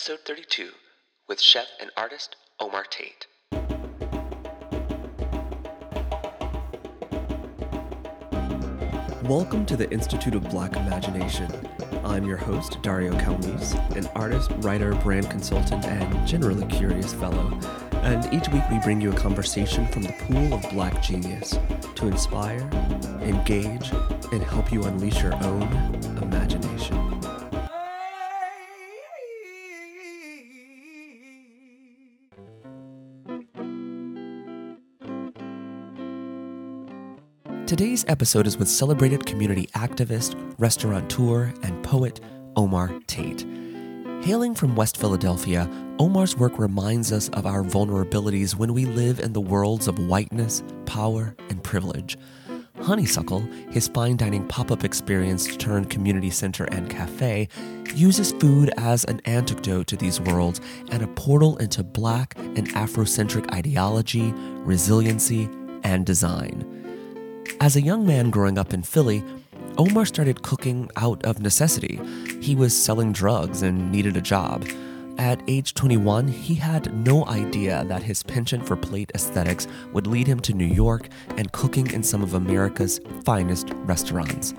episode 0.00 0.20
32 0.24 0.70
with 1.28 1.38
chef 1.38 1.66
and 1.78 1.90
artist 1.94 2.34
Omar 2.58 2.84
Tate. 2.88 3.26
Welcome 9.24 9.66
to 9.66 9.76
the 9.76 9.86
Institute 9.90 10.34
of 10.34 10.48
Black 10.48 10.74
Imagination. 10.76 11.50
I'm 12.02 12.24
your 12.24 12.38
host, 12.38 12.80
Dario 12.80 13.12
Calmese, 13.18 13.74
an 13.94 14.06
artist, 14.14 14.50
writer, 14.60 14.94
brand 14.94 15.28
consultant, 15.28 15.84
and 15.84 16.26
generally 16.26 16.66
curious 16.68 17.12
fellow. 17.12 17.60
And 17.92 18.24
each 18.32 18.48
week 18.48 18.62
we 18.70 18.78
bring 18.78 19.02
you 19.02 19.12
a 19.12 19.16
conversation 19.16 19.86
from 19.88 20.04
the 20.04 20.14
pool 20.20 20.54
of 20.54 20.62
black 20.70 21.02
genius 21.02 21.58
to 21.96 22.06
inspire, 22.06 22.66
engage, 23.20 23.90
and 24.32 24.42
help 24.44 24.72
you 24.72 24.82
unleash 24.84 25.22
your 25.22 25.34
own 25.44 25.62
imagination. 26.22 27.09
Today's 37.70 38.04
episode 38.08 38.48
is 38.48 38.58
with 38.58 38.66
celebrated 38.66 39.24
community 39.24 39.68
activist, 39.76 40.34
restaurateur, 40.58 41.54
and 41.62 41.84
poet 41.84 42.18
Omar 42.56 42.90
Tate. 43.06 43.46
Hailing 44.24 44.56
from 44.56 44.74
West 44.74 44.96
Philadelphia, 44.96 45.70
Omar's 46.00 46.36
work 46.36 46.58
reminds 46.58 47.12
us 47.12 47.28
of 47.28 47.46
our 47.46 47.62
vulnerabilities 47.62 48.56
when 48.56 48.74
we 48.74 48.86
live 48.86 49.20
in 49.20 49.32
the 49.32 49.40
worlds 49.40 49.86
of 49.86 50.00
whiteness, 50.00 50.64
power, 50.84 51.36
and 51.48 51.62
privilege. 51.62 52.18
Honeysuckle, 52.80 53.42
his 53.70 53.86
fine 53.86 54.16
dining 54.16 54.48
pop 54.48 54.72
up 54.72 54.82
experience 54.82 55.56
turned 55.56 55.90
community 55.90 56.30
center 56.30 56.64
and 56.64 56.90
cafe, 56.90 57.46
uses 57.94 58.32
food 58.32 58.72
as 58.78 59.04
an 59.04 59.20
antidote 59.26 59.86
to 59.86 59.96
these 59.96 60.20
worlds 60.20 60.60
and 60.90 61.04
a 61.04 61.06
portal 61.06 61.56
into 61.58 61.84
Black 61.84 62.36
and 62.36 62.68
Afrocentric 62.70 63.48
ideology, 63.54 64.32
resiliency, 64.64 65.48
and 65.84 66.04
design. 66.04 66.79
As 67.60 67.76
a 67.76 67.82
young 67.82 68.06
man 68.06 68.30
growing 68.30 68.56
up 68.56 68.72
in 68.72 68.82
Philly, 68.82 69.22
Omar 69.76 70.06
started 70.06 70.40
cooking 70.40 70.88
out 70.96 71.22
of 71.26 71.40
necessity. 71.40 72.00
He 72.40 72.54
was 72.54 72.74
selling 72.74 73.12
drugs 73.12 73.60
and 73.60 73.92
needed 73.92 74.16
a 74.16 74.22
job. 74.22 74.66
At 75.18 75.42
age 75.46 75.74
21, 75.74 76.28
he 76.28 76.54
had 76.54 76.90
no 77.04 77.26
idea 77.26 77.84
that 77.84 78.02
his 78.02 78.22
penchant 78.22 78.66
for 78.66 78.76
plate 78.76 79.12
aesthetics 79.14 79.68
would 79.92 80.06
lead 80.06 80.26
him 80.26 80.40
to 80.40 80.54
New 80.54 80.64
York 80.64 81.10
and 81.36 81.52
cooking 81.52 81.90
in 81.90 82.02
some 82.02 82.22
of 82.22 82.32
America's 82.32 82.98
finest 83.26 83.68
restaurants. 83.84 84.54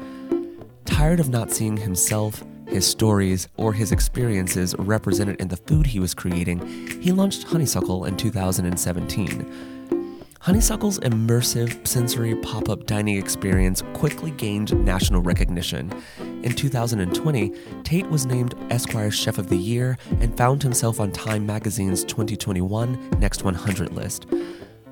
Tired 0.85 1.19
of 1.19 1.29
not 1.29 1.49
seeing 1.49 1.77
himself, 1.77 2.43
his 2.67 2.85
stories, 2.85 3.47
or 3.57 3.73
his 3.73 3.91
experiences 3.91 4.75
represented 4.77 5.41
in 5.41 5.47
the 5.47 5.57
food 5.57 5.87
he 5.87 5.99
was 5.99 6.13
creating, 6.13 6.59
he 7.01 7.11
launched 7.11 7.45
Honeysuckle 7.45 8.05
in 8.05 8.15
2017. 8.15 9.80
Honeysuckle's 10.41 10.97
immersive 11.01 11.85
sensory 11.87 12.33
pop 12.33 12.67
up 12.67 12.87
dining 12.87 13.15
experience 13.15 13.83
quickly 13.93 14.31
gained 14.31 14.73
national 14.83 15.21
recognition. 15.21 15.93
In 16.41 16.53
2020, 16.53 17.53
Tate 17.83 18.09
was 18.09 18.25
named 18.25 18.55
Esquire's 18.71 19.13
Chef 19.13 19.37
of 19.37 19.49
the 19.49 19.57
Year 19.57 19.99
and 20.19 20.35
found 20.35 20.63
himself 20.63 20.99
on 20.99 21.11
Time 21.11 21.45
Magazine's 21.45 22.03
2021 22.05 23.11
Next 23.19 23.43
100 23.43 23.93
list. 23.93 24.25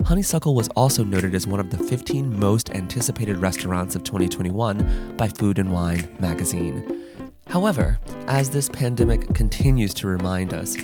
Honeysuckle 0.05 0.53
was 0.53 0.70
also 0.75 1.03
noted 1.03 1.33
as 1.33 1.47
one 1.47 1.59
of 1.59 1.72
the 1.72 1.83
15 1.83 2.39
most 2.39 2.70
anticipated 2.75 3.38
restaurants 3.38 3.95
of 3.95 4.03
2021 4.03 5.16
by 5.17 5.27
Food 5.27 5.58
and 5.58 5.73
Wine 5.73 6.16
magazine. 6.20 7.08
However, 7.47 7.97
as 8.27 8.52
this 8.52 8.70
pandemic 8.70 9.33
continues 9.33 9.95
to 9.95 10.08
remind 10.08 10.53
us, 10.53 10.77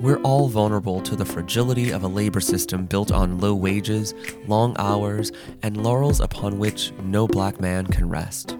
we're 0.00 0.20
all 0.22 0.48
vulnerable 0.48 1.00
to 1.00 1.16
the 1.16 1.24
fragility 1.24 1.90
of 1.90 2.04
a 2.04 2.08
labor 2.08 2.40
system 2.40 2.86
built 2.86 3.10
on 3.10 3.38
low 3.38 3.54
wages, 3.54 4.14
long 4.46 4.76
hours, 4.78 5.32
and 5.62 5.76
laurels 5.76 6.20
upon 6.20 6.58
which 6.58 6.92
no 7.02 7.26
black 7.26 7.60
man 7.60 7.86
can 7.86 8.08
rest. 8.08 8.56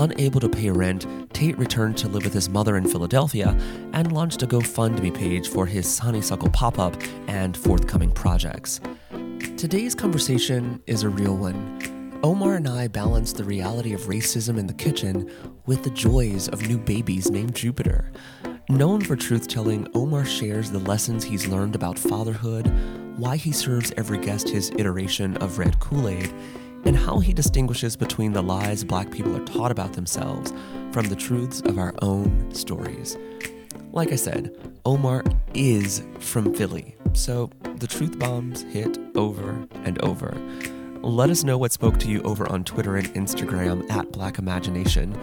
Unable 0.00 0.40
to 0.40 0.48
pay 0.48 0.70
rent, 0.70 1.06
Tate 1.32 1.56
returned 1.56 1.96
to 1.98 2.08
live 2.08 2.24
with 2.24 2.32
his 2.32 2.48
mother 2.48 2.76
in 2.76 2.88
Philadelphia 2.88 3.56
and 3.92 4.10
launched 4.10 4.42
a 4.42 4.46
GoFundMe 4.46 5.14
page 5.14 5.48
for 5.48 5.66
his 5.66 5.98
honeysuckle 5.98 6.50
pop 6.50 6.80
up 6.80 6.96
and 7.28 7.56
forthcoming 7.56 8.10
projects. 8.10 8.80
Today's 9.56 9.94
conversation 9.94 10.82
is 10.88 11.04
a 11.04 11.08
real 11.08 11.36
one. 11.36 12.20
Omar 12.24 12.54
and 12.54 12.66
I 12.66 12.88
balance 12.88 13.32
the 13.32 13.44
reality 13.44 13.92
of 13.92 14.02
racism 14.02 14.58
in 14.58 14.66
the 14.66 14.74
kitchen 14.74 15.30
with 15.66 15.84
the 15.84 15.90
joys 15.90 16.48
of 16.48 16.66
new 16.66 16.78
babies 16.78 17.30
named 17.30 17.54
Jupiter. 17.54 18.10
Known 18.70 19.02
for 19.02 19.14
truth 19.14 19.46
telling, 19.46 19.86
Omar 19.94 20.24
shares 20.24 20.70
the 20.70 20.78
lessons 20.78 21.22
he's 21.22 21.46
learned 21.46 21.74
about 21.74 21.98
fatherhood, 21.98 22.66
why 23.18 23.36
he 23.36 23.52
serves 23.52 23.92
every 23.98 24.16
guest 24.16 24.48
his 24.48 24.70
iteration 24.78 25.36
of 25.36 25.58
red 25.58 25.78
Kool 25.80 26.08
Aid, 26.08 26.32
and 26.86 26.96
how 26.96 27.18
he 27.18 27.34
distinguishes 27.34 27.94
between 27.94 28.32
the 28.32 28.42
lies 28.42 28.82
black 28.82 29.10
people 29.10 29.36
are 29.36 29.44
taught 29.44 29.70
about 29.70 29.92
themselves 29.92 30.54
from 30.92 31.06
the 31.06 31.14
truths 31.14 31.60
of 31.66 31.78
our 31.78 31.92
own 32.00 32.54
stories. 32.54 33.18
Like 33.92 34.12
I 34.12 34.16
said, 34.16 34.56
Omar 34.86 35.24
is 35.52 36.02
from 36.18 36.54
Philly, 36.54 36.96
so 37.12 37.50
the 37.76 37.86
truth 37.86 38.18
bombs 38.18 38.62
hit 38.62 38.98
over 39.14 39.68
and 39.84 40.02
over. 40.02 40.34
Let 41.04 41.28
us 41.28 41.44
know 41.44 41.58
what 41.58 41.70
spoke 41.70 41.98
to 41.98 42.08
you 42.08 42.22
over 42.22 42.50
on 42.50 42.64
Twitter 42.64 42.96
and 42.96 43.06
Instagram 43.08 43.90
at 43.90 44.10
Black 44.10 44.38
Imagination. 44.38 45.14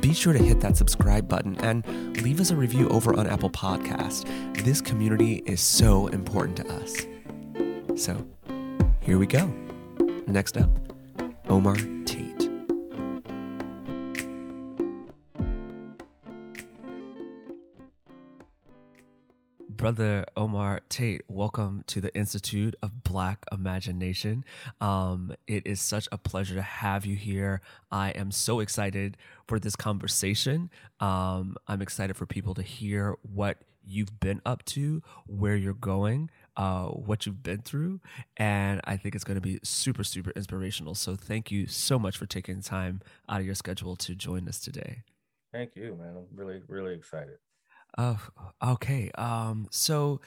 Be 0.00 0.12
sure 0.12 0.32
to 0.32 0.38
hit 0.40 0.58
that 0.62 0.76
subscribe 0.76 1.28
button 1.28 1.56
and 1.58 1.86
leave 2.22 2.40
us 2.40 2.50
a 2.50 2.56
review 2.56 2.88
over 2.88 3.16
on 3.16 3.28
Apple 3.28 3.48
Podcast. 3.48 4.26
This 4.64 4.80
community 4.80 5.44
is 5.46 5.60
so 5.60 6.08
important 6.08 6.56
to 6.56 6.68
us. 6.72 7.06
So, 7.94 8.26
here 9.00 9.16
we 9.16 9.26
go. 9.28 9.46
Next 10.26 10.56
up, 10.56 10.70
Omar 11.48 11.76
Brother 19.78 20.26
Omar 20.36 20.80
Tate, 20.88 21.22
welcome 21.28 21.84
to 21.86 22.00
the 22.00 22.12
Institute 22.12 22.74
of 22.82 23.04
Black 23.04 23.46
Imagination. 23.52 24.44
Um, 24.80 25.32
it 25.46 25.68
is 25.68 25.80
such 25.80 26.08
a 26.10 26.18
pleasure 26.18 26.56
to 26.56 26.62
have 26.62 27.06
you 27.06 27.14
here. 27.14 27.60
I 27.92 28.10
am 28.10 28.32
so 28.32 28.58
excited 28.58 29.16
for 29.46 29.60
this 29.60 29.76
conversation. 29.76 30.68
Um, 30.98 31.56
I'm 31.68 31.80
excited 31.80 32.16
for 32.16 32.26
people 32.26 32.54
to 32.54 32.62
hear 32.62 33.14
what 33.22 33.58
you've 33.84 34.18
been 34.18 34.42
up 34.44 34.64
to, 34.64 35.00
where 35.28 35.54
you're 35.54 35.74
going, 35.74 36.28
uh, 36.56 36.86
what 36.86 37.24
you've 37.24 37.44
been 37.44 37.62
through. 37.62 38.00
And 38.36 38.80
I 38.82 38.96
think 38.96 39.14
it's 39.14 39.22
going 39.22 39.36
to 39.36 39.40
be 39.40 39.60
super, 39.62 40.02
super 40.02 40.32
inspirational. 40.34 40.96
So 40.96 41.14
thank 41.14 41.52
you 41.52 41.68
so 41.68 42.00
much 42.00 42.16
for 42.16 42.26
taking 42.26 42.62
time 42.62 43.00
out 43.28 43.38
of 43.38 43.46
your 43.46 43.54
schedule 43.54 43.94
to 43.94 44.16
join 44.16 44.48
us 44.48 44.58
today. 44.58 45.04
Thank 45.52 45.76
you, 45.76 45.94
man. 45.94 46.16
I'm 46.16 46.36
really, 46.36 46.62
really 46.66 46.94
excited. 46.94 47.36
Oh, 47.96 48.20
okay. 48.62 49.10
Um, 49.12 49.68
so, 49.70 50.20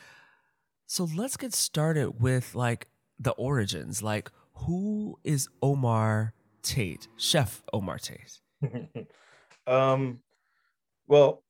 so 0.88 1.08
let's 1.16 1.38
get 1.38 1.54
started 1.54 2.22
with 2.22 2.56
like 2.56 2.88
the 3.20 3.32
origins. 3.32 4.02
Like, 4.02 4.32
who 4.54 5.20
is 5.24 5.48
Omar 5.62 6.34
Tate, 6.64 7.08
Chef 7.18 7.62
Omar 7.72 8.00
Tate? 8.00 8.40
um, 9.68 10.20
well, 11.08 11.44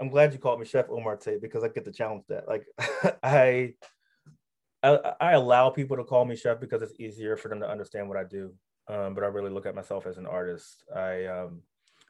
I'm 0.00 0.08
glad 0.08 0.32
you 0.32 0.38
called 0.38 0.60
me 0.60 0.66
Chef 0.66 0.88
Omar 0.90 1.16
Tate 1.16 1.42
because 1.42 1.64
I 1.64 1.68
get 1.68 1.84
to 1.84 1.92
challenge 1.92 2.24
that. 2.28 2.46
Like, 2.46 2.66
I, 3.22 3.74
I, 4.82 4.98
I 5.20 5.32
allow 5.32 5.70
people 5.70 5.96
to 5.96 6.04
call 6.04 6.24
me 6.24 6.36
chef 6.36 6.60
because 6.60 6.82
it's 6.82 6.98
easier 7.00 7.36
for 7.36 7.48
them 7.48 7.60
to 7.60 7.68
understand 7.68 8.08
what 8.08 8.16
I 8.16 8.24
do. 8.24 8.54
Um, 8.86 9.12
but 9.14 9.24
I 9.24 9.26
really 9.26 9.50
look 9.50 9.66
at 9.66 9.74
myself 9.74 10.06
as 10.06 10.18
an 10.18 10.26
artist. 10.26 10.84
I, 10.94 11.26
um, 11.26 11.62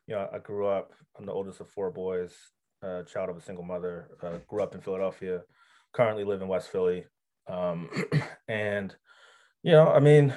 you 0.07 0.15
know, 0.15 0.29
I 0.33 0.39
grew 0.39 0.67
up. 0.67 0.93
I'm 1.19 1.27
the 1.27 1.33
oldest 1.33 1.61
of 1.61 1.71
four 1.71 1.91
boys 1.91 2.35
uh, 2.83 3.03
child 3.05 3.31
of 3.31 3.37
a 3.37 3.41
single 3.41 3.65
mother, 3.65 4.09
uh, 4.23 4.39
grew 4.47 4.63
up 4.63 4.75
in 4.75 4.81
Philadelphia, 4.81 5.43
currently 5.93 6.25
live 6.25 6.43
in 6.43 6.49
West 6.49 6.71
Philly. 6.71 7.05
Um, 7.49 7.89
and, 8.49 8.95
you 9.63 9.73
know, 9.73 9.89
I 9.89 10.01
mean, 10.01 10.35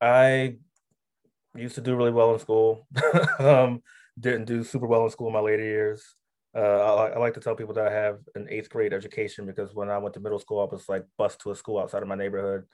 I 0.00 0.56
used 1.54 1.76
to 1.76 1.80
do 1.80 1.96
really 1.96 2.10
well 2.10 2.32
in 2.32 2.40
school. 2.40 2.86
um, 3.38 3.82
didn't 4.18 4.46
do 4.46 4.64
super 4.64 4.86
well 4.86 5.04
in 5.04 5.10
school 5.10 5.28
in 5.28 5.34
my 5.34 5.40
later 5.40 5.64
years. 5.64 6.02
Uh, 6.54 6.60
I, 6.60 7.08
I, 7.10 7.18
like 7.18 7.32
to 7.34 7.40
tell 7.40 7.56
people 7.56 7.72
that 7.74 7.86
I 7.86 7.92
have 7.92 8.18
an 8.34 8.46
eighth 8.50 8.68
grade 8.68 8.92
education 8.92 9.46
because 9.46 9.74
when 9.74 9.88
I 9.88 9.96
went 9.96 10.12
to 10.14 10.20
middle 10.20 10.38
school, 10.38 10.60
I 10.60 10.70
was 10.70 10.86
like 10.86 11.06
bused 11.16 11.40
to 11.42 11.50
a 11.50 11.56
school 11.56 11.78
outside 11.78 12.02
of 12.02 12.08
my 12.08 12.14
neighborhood 12.14 12.64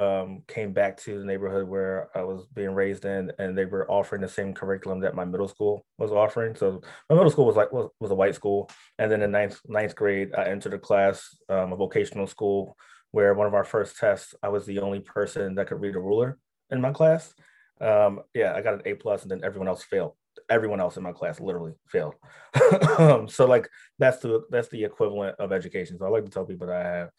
um, 0.00 0.42
came 0.48 0.72
back 0.72 0.96
to 0.96 1.18
the 1.18 1.24
neighborhood 1.24 1.68
where 1.68 2.08
I 2.14 2.22
was 2.22 2.46
being 2.54 2.74
raised 2.74 3.04
in, 3.04 3.30
and 3.38 3.56
they 3.56 3.66
were 3.66 3.90
offering 3.90 4.22
the 4.22 4.28
same 4.28 4.54
curriculum 4.54 5.00
that 5.00 5.14
my 5.14 5.26
middle 5.26 5.48
school 5.48 5.84
was 5.98 6.10
offering. 6.10 6.54
So 6.56 6.80
my 7.10 7.16
middle 7.16 7.30
school 7.30 7.44
was 7.44 7.56
like 7.56 7.70
was, 7.70 7.90
was 8.00 8.10
a 8.10 8.14
white 8.14 8.34
school, 8.34 8.70
and 8.98 9.12
then 9.12 9.22
in 9.22 9.30
ninth 9.30 9.60
ninth 9.66 9.94
grade, 9.94 10.30
I 10.36 10.44
entered 10.46 10.74
a 10.74 10.78
class, 10.78 11.36
um, 11.50 11.72
a 11.72 11.76
vocational 11.76 12.26
school, 12.26 12.76
where 13.10 13.34
one 13.34 13.46
of 13.46 13.54
our 13.54 13.64
first 13.64 13.98
tests, 13.98 14.34
I 14.42 14.48
was 14.48 14.64
the 14.64 14.80
only 14.80 15.00
person 15.00 15.54
that 15.56 15.66
could 15.66 15.80
read 15.80 15.96
a 15.96 16.00
ruler 16.00 16.38
in 16.70 16.80
my 16.80 16.92
class. 16.92 17.34
Um, 17.80 18.20
yeah, 18.34 18.54
I 18.54 18.62
got 18.62 18.74
an 18.74 18.82
A 18.86 18.94
plus, 18.94 19.22
and 19.22 19.30
then 19.30 19.42
everyone 19.44 19.68
else 19.68 19.82
failed. 19.82 20.14
everyone 20.48 20.80
else 20.80 20.96
in 20.96 21.02
my 21.02 21.12
class 21.12 21.40
literally 21.40 21.74
failed. 21.88 22.14
so 23.30 23.46
like 23.46 23.68
that's 23.98 24.18
the 24.18 24.42
that's 24.50 24.68
the 24.68 24.84
equivalent 24.84 25.36
of 25.38 25.52
education. 25.52 25.98
So 25.98 26.06
I 26.06 26.08
like 26.08 26.24
to 26.24 26.30
tell 26.30 26.46
people 26.46 26.68
that 26.68 26.86
I 26.86 26.88
have 26.88 27.10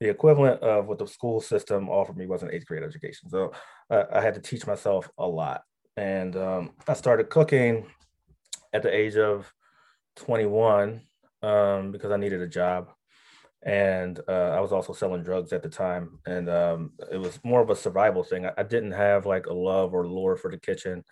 the 0.00 0.08
equivalent 0.08 0.62
of 0.62 0.86
what 0.86 0.98
the 0.98 1.06
school 1.06 1.40
system 1.40 1.88
offered 1.88 2.16
me 2.16 2.26
was 2.26 2.42
an 2.42 2.50
eighth 2.52 2.66
grade 2.66 2.82
education. 2.82 3.28
So 3.28 3.52
uh, 3.90 4.04
I 4.12 4.20
had 4.20 4.34
to 4.34 4.40
teach 4.40 4.66
myself 4.66 5.08
a 5.18 5.26
lot, 5.26 5.62
and 5.96 6.36
um, 6.36 6.72
I 6.86 6.94
started 6.94 7.30
cooking 7.30 7.86
at 8.72 8.82
the 8.82 8.94
age 8.94 9.16
of 9.16 9.50
21 10.16 11.02
um, 11.42 11.92
because 11.92 12.10
I 12.10 12.16
needed 12.16 12.40
a 12.40 12.48
job 12.48 12.90
and 13.66 14.20
uh, 14.28 14.50
I 14.50 14.60
was 14.60 14.72
also 14.72 14.92
selling 14.92 15.24
drugs 15.24 15.52
at 15.52 15.62
the 15.62 15.68
time, 15.68 16.20
and 16.24 16.48
um, 16.48 16.92
it 17.10 17.16
was 17.16 17.40
more 17.42 17.60
of 17.60 17.68
a 17.68 17.74
survival 17.76 18.22
thing. 18.22 18.46
I, 18.46 18.52
I, 18.58 18.62
didn't 18.62 18.92
have 18.92 19.26
like 19.26 19.46
a 19.46 19.52
love 19.52 19.92
or 19.92 20.06
lure 20.06 20.36
for 20.36 20.50
the 20.52 20.56
kitchen. 20.56 21.02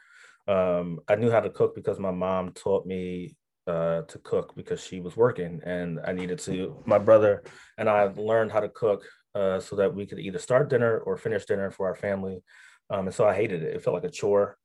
Um, 0.46 1.00
I 1.08 1.16
knew 1.16 1.32
how 1.32 1.40
to 1.40 1.50
cook 1.50 1.74
because 1.74 1.98
my 1.98 2.12
mom 2.12 2.52
taught 2.52 2.86
me 2.86 3.34
uh, 3.66 4.02
to 4.02 4.18
cook 4.18 4.54
because 4.54 4.82
she 4.82 5.00
was 5.00 5.16
working, 5.16 5.60
and 5.64 6.00
I 6.04 6.12
needed 6.12 6.38
to. 6.40 6.82
My 6.84 6.98
brother 6.98 7.42
and 7.78 7.88
I 7.88 8.04
learned 8.04 8.52
how 8.52 8.60
to 8.60 8.68
cook 8.68 9.04
uh, 9.34 9.60
so 9.60 9.76
that 9.76 9.94
we 9.94 10.06
could 10.06 10.18
either 10.18 10.38
start 10.38 10.70
dinner 10.70 10.98
or 10.98 11.16
finish 11.16 11.44
dinner 11.44 11.70
for 11.70 11.86
our 11.86 11.94
family. 11.94 12.42
Um, 12.90 13.06
and 13.06 13.14
so 13.14 13.26
I 13.26 13.34
hated 13.34 13.62
it. 13.62 13.74
It 13.74 13.82
felt 13.82 13.94
like 13.94 14.04
a 14.04 14.10
chore. 14.10 14.58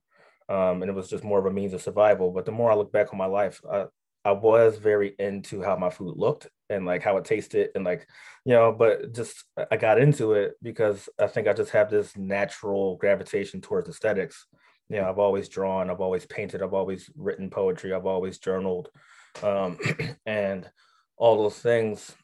Um, 0.50 0.82
and 0.82 0.90
it 0.90 0.96
was 0.96 1.10
just 1.10 1.24
more 1.24 1.40
of 1.40 1.46
a 1.46 1.52
means 1.52 1.74
of 1.74 1.82
survival. 1.82 2.32
But 2.32 2.46
the 2.46 2.52
more 2.52 2.72
I 2.72 2.76
look 2.76 2.92
back 2.92 3.14
on 3.14 3.20
my 3.20 3.28
life, 3.28 3.62
I, 3.72 3.86
I 4.26 4.32
was 4.32 4.78
very 4.78 5.16
into 5.20 5.62
how 5.62 5.76
my 5.78 5.90
food 5.90 6.18
looked 6.18 6.48
and 6.70 6.86
like 6.86 7.02
how 7.02 7.18
it 7.18 7.26
tasted 7.26 7.70
and 7.76 7.84
like 7.84 8.08
you 8.46 8.54
know 8.54 8.72
but 8.72 9.14
just 9.14 9.44
i 9.72 9.78
got 9.78 10.00
into 10.00 10.34
it 10.34 10.54
because 10.62 11.10
i 11.20 11.28
think 11.28 11.48
i 11.48 11.54
just 11.54 11.72
have 11.72 11.90
this 11.90 12.16
natural 12.16 12.96
gravitation 12.98 13.62
towards 13.62 13.90
aesthetics 13.90 14.46
know 14.98 15.10
i've 15.10 15.20
always 15.20 15.50
drawn 15.50 15.90
i've 15.90 16.02
always 16.02 16.26
painted 16.26 16.62
i've 16.62 16.74
always 16.74 17.10
written 17.16 17.50
poetry 17.50 17.94
i've 17.94 18.06
always 18.06 18.40
journaled 18.40 18.90
um, 19.44 19.78
and 20.26 20.70
all 21.18 21.42
those 21.42 21.60
things 21.60 22.16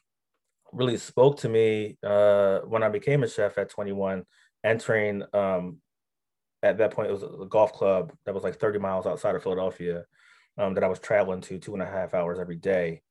really 0.72 0.96
spoke 0.96 1.38
to 1.38 1.48
me 1.48 1.96
uh, 2.04 2.60
when 2.60 2.82
i 2.82 2.88
became 2.88 3.22
a 3.22 3.28
chef 3.28 3.58
at 3.58 3.70
21 3.70 4.24
entering 4.64 5.22
um, 5.32 5.78
at 6.62 6.78
that 6.78 6.90
point 6.90 7.08
it 7.08 7.12
was 7.12 7.22
a 7.22 7.46
golf 7.46 7.72
club 7.72 8.12
that 8.24 8.34
was 8.34 8.42
like 8.42 8.58
30 8.58 8.78
miles 8.78 9.06
outside 9.06 9.34
of 9.34 9.42
philadelphia 9.42 10.04
um, 10.58 10.74
that 10.74 10.84
i 10.84 10.88
was 10.88 10.98
traveling 10.98 11.40
to 11.40 11.58
two 11.58 11.74
and 11.74 11.82
a 11.82 11.86
half 11.86 12.14
hours 12.14 12.38
every 12.38 12.56
day 12.56 13.02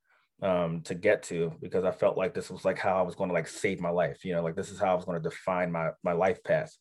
um, 0.42 0.82
to 0.82 0.94
get 0.94 1.22
to 1.24 1.52
because 1.60 1.84
I 1.84 1.90
felt 1.90 2.18
like 2.18 2.34
this 2.34 2.50
was 2.50 2.64
like 2.64 2.78
how 2.78 2.98
I 2.98 3.02
was 3.02 3.14
going 3.14 3.28
to 3.28 3.34
like 3.34 3.48
save 3.48 3.80
my 3.80 3.90
life. 3.90 4.24
You 4.24 4.34
know, 4.34 4.42
like 4.42 4.56
this 4.56 4.70
is 4.70 4.78
how 4.78 4.92
I 4.92 4.94
was 4.94 5.04
going 5.04 5.20
to 5.20 5.28
define 5.28 5.72
my 5.72 5.90
my 6.02 6.12
life 6.12 6.42
path. 6.44 6.76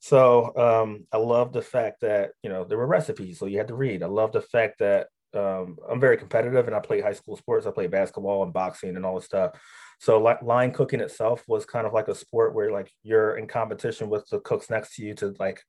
So 0.00 0.54
um, 0.56 1.06
I 1.12 1.16
love 1.16 1.52
the 1.52 1.62
fact 1.62 2.00
that 2.02 2.30
you 2.42 2.50
know 2.50 2.64
there 2.64 2.78
were 2.78 2.86
recipes, 2.86 3.38
so 3.38 3.46
you 3.46 3.58
had 3.58 3.68
to 3.68 3.74
read. 3.74 4.02
I 4.02 4.06
love 4.06 4.32
the 4.32 4.42
fact 4.42 4.78
that 4.80 5.08
um, 5.34 5.76
I'm 5.88 6.00
very 6.00 6.16
competitive 6.16 6.66
and 6.66 6.74
I 6.74 6.80
played 6.80 7.02
high 7.02 7.12
school 7.12 7.36
sports. 7.36 7.66
I 7.66 7.70
played 7.70 7.90
basketball 7.90 8.42
and 8.42 8.52
boxing 8.52 8.96
and 8.96 9.04
all 9.04 9.16
this 9.16 9.26
stuff. 9.26 9.52
So 9.98 10.20
like 10.20 10.42
line 10.42 10.72
cooking 10.72 11.00
itself 11.00 11.42
was 11.48 11.64
kind 11.64 11.86
of 11.86 11.92
like 11.92 12.08
a 12.08 12.14
sport 12.14 12.54
where 12.54 12.70
like 12.70 12.90
you're 13.02 13.36
in 13.36 13.46
competition 13.46 14.08
with 14.10 14.26
the 14.28 14.40
cooks 14.40 14.70
next 14.70 14.94
to 14.96 15.02
you 15.02 15.14
to 15.14 15.34
like 15.38 15.62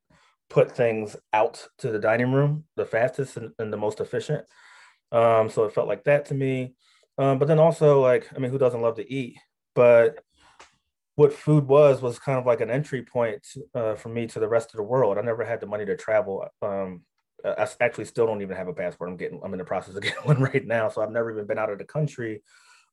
put 0.50 0.72
things 0.72 1.16
out 1.34 1.66
to 1.80 1.92
the 1.92 2.00
dining 2.00 2.32
room 2.32 2.64
the 2.76 2.86
fastest 2.86 3.38
and, 3.38 3.52
and 3.60 3.72
the 3.72 3.78
most 3.78 4.00
efficient. 4.00 4.46
Um, 5.12 5.50
so 5.50 5.64
it 5.66 5.74
felt 5.74 5.88
like 5.88 6.04
that 6.06 6.26
to 6.26 6.34
me. 6.34 6.76
Um, 7.18 7.40
but 7.40 7.48
then 7.48 7.60
also 7.60 8.02
like, 8.02 8.30
I 8.36 8.40
mean, 8.40 8.52
who 8.52 8.58
doesn't 8.58 8.82
love 8.82 8.96
to 8.98 9.12
eat? 9.12 9.38
But 9.76 10.24
what 11.18 11.34
food 11.34 11.68
was 11.68 12.00
was 12.00 12.20
kind 12.20 12.38
of 12.38 12.46
like 12.46 12.62
an 12.62 12.70
entry 12.70 13.02
point 13.02 13.46
uh, 13.74 13.96
for 13.96 14.10
me 14.10 14.28
to 14.28 14.40
the 14.40 14.48
rest 14.48 14.70
of 14.70 14.78
the 14.78 14.84
world. 14.84 15.18
I 15.18 15.22
never 15.22 15.44
had 15.44 15.60
the 15.60 15.66
money 15.66 15.84
to 15.84 15.98
travel. 15.98 16.48
Um, 16.62 17.02
I 17.44 17.68
actually 17.82 18.06
still 18.06 18.28
don't 18.28 18.44
even 18.44 18.56
have 18.56 18.68
a 18.68 18.74
passport. 18.74 19.10
I'm 19.10 19.18
getting, 19.18 19.42
I'm 19.44 19.52
in 19.52 19.58
the 19.58 19.66
process 19.66 19.96
of 19.96 20.04
getting 20.04 20.24
one 20.26 20.40
right 20.40 20.64
now. 20.64 20.90
So 20.90 21.02
I've 21.02 21.12
never 21.12 21.32
even 21.32 21.48
been 21.48 21.58
out 21.58 21.72
of 21.72 21.80
the 21.80 21.86
country. 21.86 22.44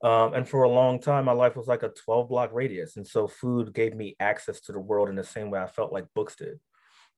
Um, 0.03 0.33
and 0.33 0.49
for 0.49 0.63
a 0.63 0.71
long 0.71 1.01
time, 1.01 1.27
my 1.27 1.33
life 1.33 1.55
was 1.55 1.67
like 1.67 1.83
a 1.83 1.91
12 1.91 2.31
block 2.31 2.51
radius. 2.55 2.97
And 2.97 3.07
so 3.07 3.29
food 3.29 3.75
gave 3.75 3.95
me 3.95 4.17
access 4.19 4.59
to 4.63 4.73
the 4.73 4.81
world 4.81 5.11
in 5.11 5.17
the 5.17 5.25
same 5.25 5.51
way 5.51 5.61
I 5.61 5.67
felt 5.67 5.93
like 5.93 6.07
books 6.15 6.35
did, 6.35 6.59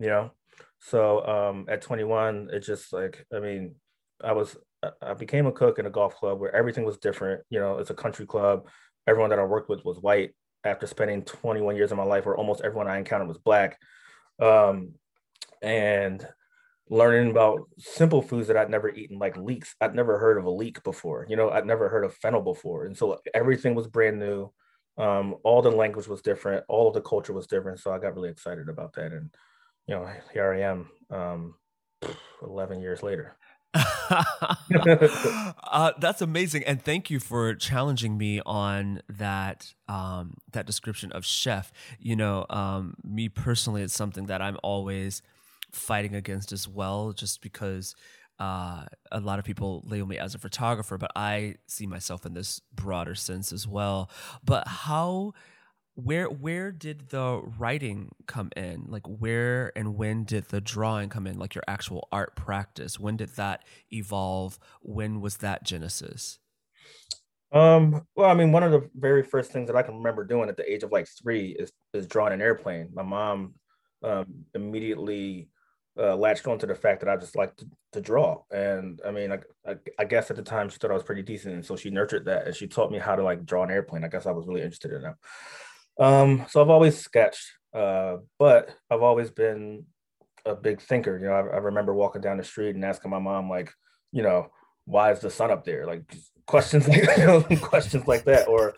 you 0.00 0.08
know? 0.08 0.32
So 0.80 1.24
um, 1.24 1.66
at 1.68 1.82
21, 1.82 2.50
it 2.52 2.60
just 2.60 2.92
like, 2.92 3.24
I 3.32 3.38
mean, 3.38 3.76
I 4.24 4.32
was 4.32 4.56
I 5.00 5.14
became 5.14 5.46
a 5.46 5.52
cook 5.52 5.78
in 5.78 5.86
a 5.86 5.90
golf 5.90 6.16
club 6.16 6.40
where 6.40 6.54
everything 6.54 6.84
was 6.84 6.98
different. 6.98 7.42
You 7.48 7.60
know, 7.60 7.78
it's 7.78 7.90
a 7.90 7.94
country 7.94 8.26
club. 8.26 8.66
Everyone 9.06 9.30
that 9.30 9.38
I 9.38 9.44
worked 9.44 9.68
with 9.68 9.84
was 9.84 10.00
white. 10.00 10.34
After 10.66 10.86
spending 10.86 11.22
21 11.22 11.76
years 11.76 11.92
of 11.92 11.98
my 11.98 12.04
life, 12.04 12.26
where 12.26 12.36
almost 12.36 12.60
everyone 12.62 12.88
I 12.88 12.98
encountered 12.98 13.28
was 13.28 13.38
black, 13.38 13.78
um, 14.40 14.94
and 15.62 16.26
learning 16.88 17.30
about 17.30 17.68
simple 17.78 18.22
foods 18.22 18.48
that 18.48 18.56
I'd 18.56 18.70
never 18.70 18.88
eaten, 18.88 19.18
like 19.18 19.36
leeks. 19.36 19.74
I'd 19.80 19.94
never 19.94 20.18
heard 20.18 20.38
of 20.38 20.44
a 20.44 20.50
leek 20.50 20.82
before. 20.82 21.26
You 21.28 21.36
know, 21.36 21.50
I'd 21.50 21.66
never 21.66 21.88
heard 21.88 22.04
of 22.04 22.14
fennel 22.14 22.42
before, 22.42 22.84
and 22.86 22.96
so 22.96 23.18
everything 23.34 23.74
was 23.74 23.86
brand 23.86 24.18
new. 24.18 24.52
Um, 24.98 25.36
all 25.44 25.62
the 25.62 25.70
language 25.70 26.08
was 26.08 26.22
different. 26.22 26.64
All 26.68 26.88
of 26.88 26.94
the 26.94 27.00
culture 27.00 27.32
was 27.32 27.46
different. 27.46 27.80
So 27.80 27.92
I 27.92 27.98
got 27.98 28.14
really 28.14 28.30
excited 28.30 28.68
about 28.68 28.94
that, 28.94 29.12
and 29.12 29.34
you 29.86 29.94
know, 29.94 30.08
here 30.32 30.52
I 30.52 30.60
am, 30.62 30.90
um, 31.10 31.54
11 32.42 32.80
years 32.80 33.02
later. 33.02 33.36
uh, 35.64 35.93
that's 35.99 36.23
amazing, 36.23 36.64
and 36.64 36.82
thank 36.82 37.11
you 37.11 37.20
for 37.20 37.55
challenging 37.55 38.17
me 38.17 38.40
on 38.44 39.02
that 39.08 39.75
um, 39.88 40.34
that 40.52 40.67
description 40.67 41.12
of 41.12 41.25
chef. 41.25 41.73
You 41.99 42.17
know, 42.17 42.46
um, 42.50 42.94
me 43.05 43.28
personally, 43.28 43.82
it's 43.82 43.94
something 43.94 44.26
that 44.26 44.40
I'm 44.43 44.56
always 44.62 45.23
fighting 45.73 46.14
against 46.14 46.52
as 46.52 46.69
well, 46.69 47.12
just 47.12 47.43
because 47.43 47.94
uh, 48.38 48.84
a 49.12 49.20
lot 49.20 49.38
of 49.38 49.44
people 49.44 49.82
label 49.87 50.06
me 50.06 50.19
as 50.19 50.34
a 50.34 50.38
photographer, 50.38 50.99
but 50.99 51.11
I 51.17 51.56
see 51.67 51.87
myself 51.87 52.26
in 52.26 52.34
this 52.34 52.61
broader 52.75 53.14
sense 53.14 53.52
as 53.52 53.67
well. 53.67 54.11
But 54.44 54.69
how 54.69 55.32
where 55.96 56.26
where 56.26 56.70
did 56.70 57.08
the 57.08 57.43
writing 57.58 58.10
come 58.26 58.50
in 58.54 58.84
like 58.88 59.06
where 59.06 59.72
and 59.75 59.96
when 59.96 60.25
did 60.25 60.44
the 60.48 60.60
drawing 60.60 61.08
come 61.08 61.26
in 61.26 61.38
like 61.38 61.54
your 61.54 61.64
actual 61.66 62.06
art 62.12 62.37
practice 62.37 63.00
when 63.00 63.16
did 63.16 63.31
that 63.31 63.64
evolve 63.90 64.58
when 64.82 65.22
was 65.22 65.38
that 65.38 65.64
genesis 65.64 66.38
um 67.52 68.06
well 68.14 68.28
i 68.28 68.34
mean 68.34 68.52
one 68.52 68.62
of 68.62 68.72
the 68.72 68.87
very 68.94 69.22
first 69.22 69.50
things 69.50 69.69
that 69.69 69.76
i 69.76 69.82
can 69.82 69.96
remember 69.96 70.22
doing 70.22 70.50
at 70.50 70.56
the 70.58 70.70
age 70.70 70.82
of 70.82 70.93
like 70.93 71.08
three 71.22 71.56
is 71.58 71.72
is 71.94 72.06
drawing 72.06 72.34
an 72.34 72.42
airplane 72.42 72.88
my 72.92 73.02
mom 73.02 73.54
um 74.02 74.26
immediately 74.54 75.49
uh, 75.99 76.14
latched 76.14 76.46
onto 76.46 76.66
the 76.66 76.75
fact 76.75 77.00
that 77.00 77.08
I 77.08 77.16
just 77.16 77.37
like 77.37 77.56
to, 77.56 77.66
to 77.92 78.02
draw. 78.02 78.42
And 78.50 79.00
I 79.02 79.10
mean, 79.10 79.32
I, 79.32 79.38
I, 79.66 79.76
I, 79.99 80.04
guess 80.04 80.31
at 80.31 80.37
the 80.37 80.42
time 80.42 80.69
she 80.69 80.76
thought 80.76 80.90
I 80.90 80.94
was 80.94 81.02
pretty 81.02 81.22
decent. 81.22 81.54
And 81.54 81.64
so 81.64 81.75
she 81.75 81.88
nurtured 81.88 82.26
that 82.26 82.46
and 82.46 82.54
she 82.54 82.66
taught 82.66 82.92
me 82.92 82.99
how 82.99 83.16
to 83.16 83.22
like 83.22 83.46
draw 83.46 83.62
an 83.62 83.70
airplane. 83.70 84.04
I 84.04 84.08
guess 84.08 84.26
I 84.26 84.31
was 84.32 84.46
really 84.46 84.60
interested 84.60 84.92
in 84.92 85.00
that. 85.00 85.14
Um, 85.98 86.44
so 86.48 86.60
I've 86.60 86.70
always 86.70 86.98
sketched, 86.98 87.52
uh, 87.74 88.16
but 88.38 88.70
I've 88.90 89.02
always 89.02 89.30
been 89.30 89.84
a 90.44 90.54
big 90.54 90.80
thinker. 90.80 91.18
You 91.18 91.26
know, 91.26 91.32
I, 91.32 91.40
I, 91.40 91.58
remember 91.58 91.94
walking 91.94 92.20
down 92.20 92.36
the 92.36 92.44
street 92.44 92.74
and 92.74 92.84
asking 92.84 93.10
my 93.10 93.18
mom, 93.18 93.48
like, 93.48 93.72
you 94.12 94.22
know, 94.22 94.50
why 94.84 95.10
is 95.12 95.20
the 95.20 95.30
sun 95.30 95.50
up 95.50 95.64
there? 95.64 95.86
Like 95.86 96.02
questions 96.46 96.86
like 96.88 97.60
questions 97.60 98.06
like 98.06 98.24
that, 98.24 98.46
or 98.46 98.74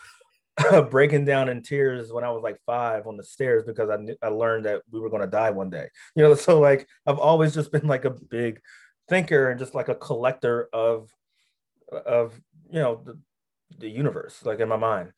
breaking 0.90 1.25
down 1.25 1.48
in 1.48 1.62
tears 1.62 2.12
when 2.12 2.25
I 2.25 2.30
was 2.30 2.42
like 2.42 2.58
five 2.66 3.06
on 3.06 3.16
the 3.16 3.25
stairs 3.25 3.64
because 3.66 3.90
I 3.90 3.96
knew, 3.96 4.16
I 4.22 4.28
learned 4.28 4.64
that 4.64 4.82
we 4.90 5.00
were 5.00 5.10
going 5.10 5.22
to 5.22 5.28
die 5.28 5.50
one 5.50 5.70
day. 5.70 5.88
You 6.16 6.25
know, 6.25 6.34
so 6.37 6.58
like 6.60 6.88
I've 7.06 7.18
always 7.18 7.54
just 7.54 7.72
been 7.72 7.87
like 7.87 8.04
a 8.04 8.10
big 8.10 8.60
thinker 9.08 9.50
and 9.50 9.58
just 9.58 9.75
like 9.75 9.88
a 9.88 9.94
collector 9.94 10.68
of 10.72 11.10
of 11.90 12.38
you 12.70 12.80
know 12.80 13.02
the, 13.04 13.18
the 13.78 13.88
universe, 13.88 14.44
like 14.44 14.60
in 14.60 14.68
my 14.68 14.76
mind. 14.76 15.12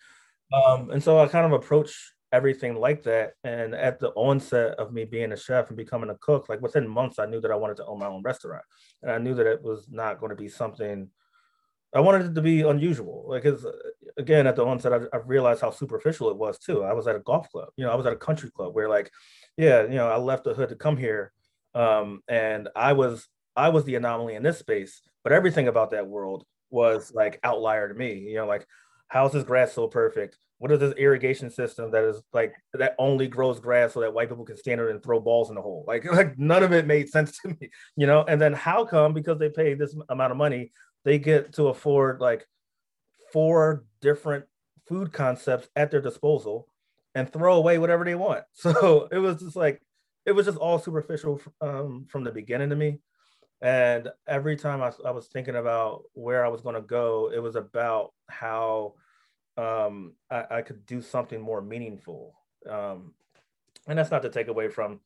Um, 0.52 0.90
and 0.90 1.02
so 1.02 1.18
I 1.18 1.26
kind 1.28 1.46
of 1.46 1.52
approach 1.52 1.96
everything 2.32 2.76
like 2.76 3.02
that. 3.04 3.34
And 3.44 3.74
at 3.74 3.98
the 3.98 4.10
onset 4.10 4.78
of 4.78 4.92
me 4.92 5.04
being 5.04 5.32
a 5.32 5.36
chef 5.36 5.68
and 5.68 5.76
becoming 5.76 6.10
a 6.10 6.16
cook, 6.16 6.48
like 6.48 6.60
within 6.60 6.88
months, 6.88 7.18
I 7.18 7.26
knew 7.26 7.40
that 7.40 7.50
I 7.50 7.56
wanted 7.56 7.76
to 7.78 7.86
own 7.86 7.98
my 7.98 8.06
own 8.06 8.22
restaurant. 8.22 8.64
And 9.02 9.10
I 9.10 9.18
knew 9.18 9.34
that 9.34 9.46
it 9.46 9.62
was 9.62 9.88
not 9.90 10.20
going 10.20 10.30
to 10.30 10.36
be 10.36 10.48
something 10.48 11.08
I 11.92 12.00
wanted 12.00 12.26
it 12.26 12.34
to 12.34 12.42
be 12.42 12.62
unusual. 12.62 13.24
Like, 13.28 13.42
cause 13.42 13.64
uh, 13.64 13.72
again, 14.16 14.46
at 14.46 14.54
the 14.56 14.64
onset, 14.64 14.92
I, 14.92 15.00
I 15.12 15.20
realized 15.26 15.60
how 15.60 15.70
superficial 15.70 16.30
it 16.30 16.36
was 16.36 16.58
too. 16.58 16.84
I 16.84 16.92
was 16.92 17.08
at 17.08 17.16
a 17.16 17.20
golf 17.20 17.50
club, 17.50 17.68
you 17.76 17.84
know, 17.84 17.90
I 17.90 17.96
was 17.96 18.06
at 18.06 18.12
a 18.12 18.16
country 18.16 18.50
club 18.50 18.74
where 18.74 18.88
like, 18.88 19.10
yeah, 19.56 19.82
you 19.82 19.96
know, 19.96 20.08
I 20.08 20.16
left 20.16 20.44
the 20.44 20.54
hood 20.54 20.68
to 20.68 20.76
come 20.76 20.96
here. 20.96 21.32
Um, 21.74 22.22
and 22.28 22.68
I 22.76 22.92
was, 22.92 23.28
I 23.56 23.70
was 23.70 23.84
the 23.84 23.96
anomaly 23.96 24.34
in 24.34 24.42
this 24.42 24.58
space, 24.58 25.02
but 25.24 25.32
everything 25.32 25.68
about 25.68 25.90
that 25.90 26.06
world 26.06 26.44
was 26.70 27.12
like 27.12 27.40
outlier 27.42 27.88
to 27.88 27.94
me, 27.94 28.14
you 28.14 28.36
know, 28.36 28.46
like 28.46 28.66
how's 29.10 29.32
this 29.32 29.44
grass 29.44 29.72
so 29.72 29.86
perfect? 29.86 30.38
What 30.58 30.72
is 30.72 30.80
this 30.80 30.94
irrigation 30.96 31.50
system 31.50 31.90
that 31.90 32.04
is 32.04 32.22
like 32.32 32.54
that 32.74 32.94
only 32.98 33.26
grows 33.28 33.60
grass 33.60 33.92
so 33.92 34.00
that 34.00 34.14
white 34.14 34.28
people 34.28 34.44
can 34.44 34.56
stand 34.56 34.80
it 34.80 34.90
and 34.90 35.02
throw 35.02 35.20
balls 35.20 35.50
in 35.50 35.56
the 35.56 35.62
hole? 35.62 35.84
Like, 35.86 36.04
like 36.12 36.38
none 36.38 36.62
of 36.62 36.72
it 36.72 36.86
made 36.86 37.08
sense 37.08 37.38
to 37.40 37.48
me, 37.48 37.70
you 37.96 38.06
know. 38.06 38.24
And 38.26 38.40
then 38.40 38.52
how 38.52 38.84
come 38.84 39.12
because 39.12 39.38
they 39.38 39.50
pay 39.50 39.74
this 39.74 39.94
amount 40.08 40.30
of 40.30 40.38
money, 40.38 40.72
they 41.04 41.18
get 41.18 41.52
to 41.54 41.68
afford 41.68 42.20
like 42.20 42.46
four 43.32 43.84
different 44.00 44.44
food 44.88 45.12
concepts 45.12 45.68
at 45.76 45.90
their 45.90 46.00
disposal 46.00 46.68
and 47.14 47.32
throw 47.32 47.56
away 47.56 47.78
whatever 47.78 48.04
they 48.04 48.14
want. 48.14 48.44
So 48.54 49.08
it 49.10 49.18
was 49.18 49.40
just 49.40 49.56
like 49.56 49.82
it 50.26 50.32
was 50.32 50.46
just 50.46 50.58
all 50.58 50.78
superficial 50.78 51.40
um, 51.60 52.06
from 52.08 52.24
the 52.24 52.30
beginning 52.30 52.70
to 52.70 52.76
me. 52.76 52.98
And 53.62 54.08
every 54.26 54.56
time 54.56 54.82
I, 54.82 54.92
I 55.04 55.10
was 55.10 55.26
thinking 55.26 55.56
about 55.56 56.04
where 56.14 56.44
I 56.44 56.48
was 56.48 56.62
going 56.62 56.76
to 56.76 56.80
go, 56.80 57.30
it 57.34 57.38
was 57.40 57.56
about 57.56 58.12
how 58.28 58.94
um, 59.56 60.14
I, 60.30 60.44
I, 60.50 60.62
could 60.62 60.86
do 60.86 61.02
something 61.02 61.40
more 61.40 61.60
meaningful. 61.60 62.34
Um, 62.68 63.12
and 63.86 63.98
that's 63.98 64.10
not 64.10 64.22
to 64.22 64.30
take 64.30 64.48
away 64.48 64.68
from 64.68 65.00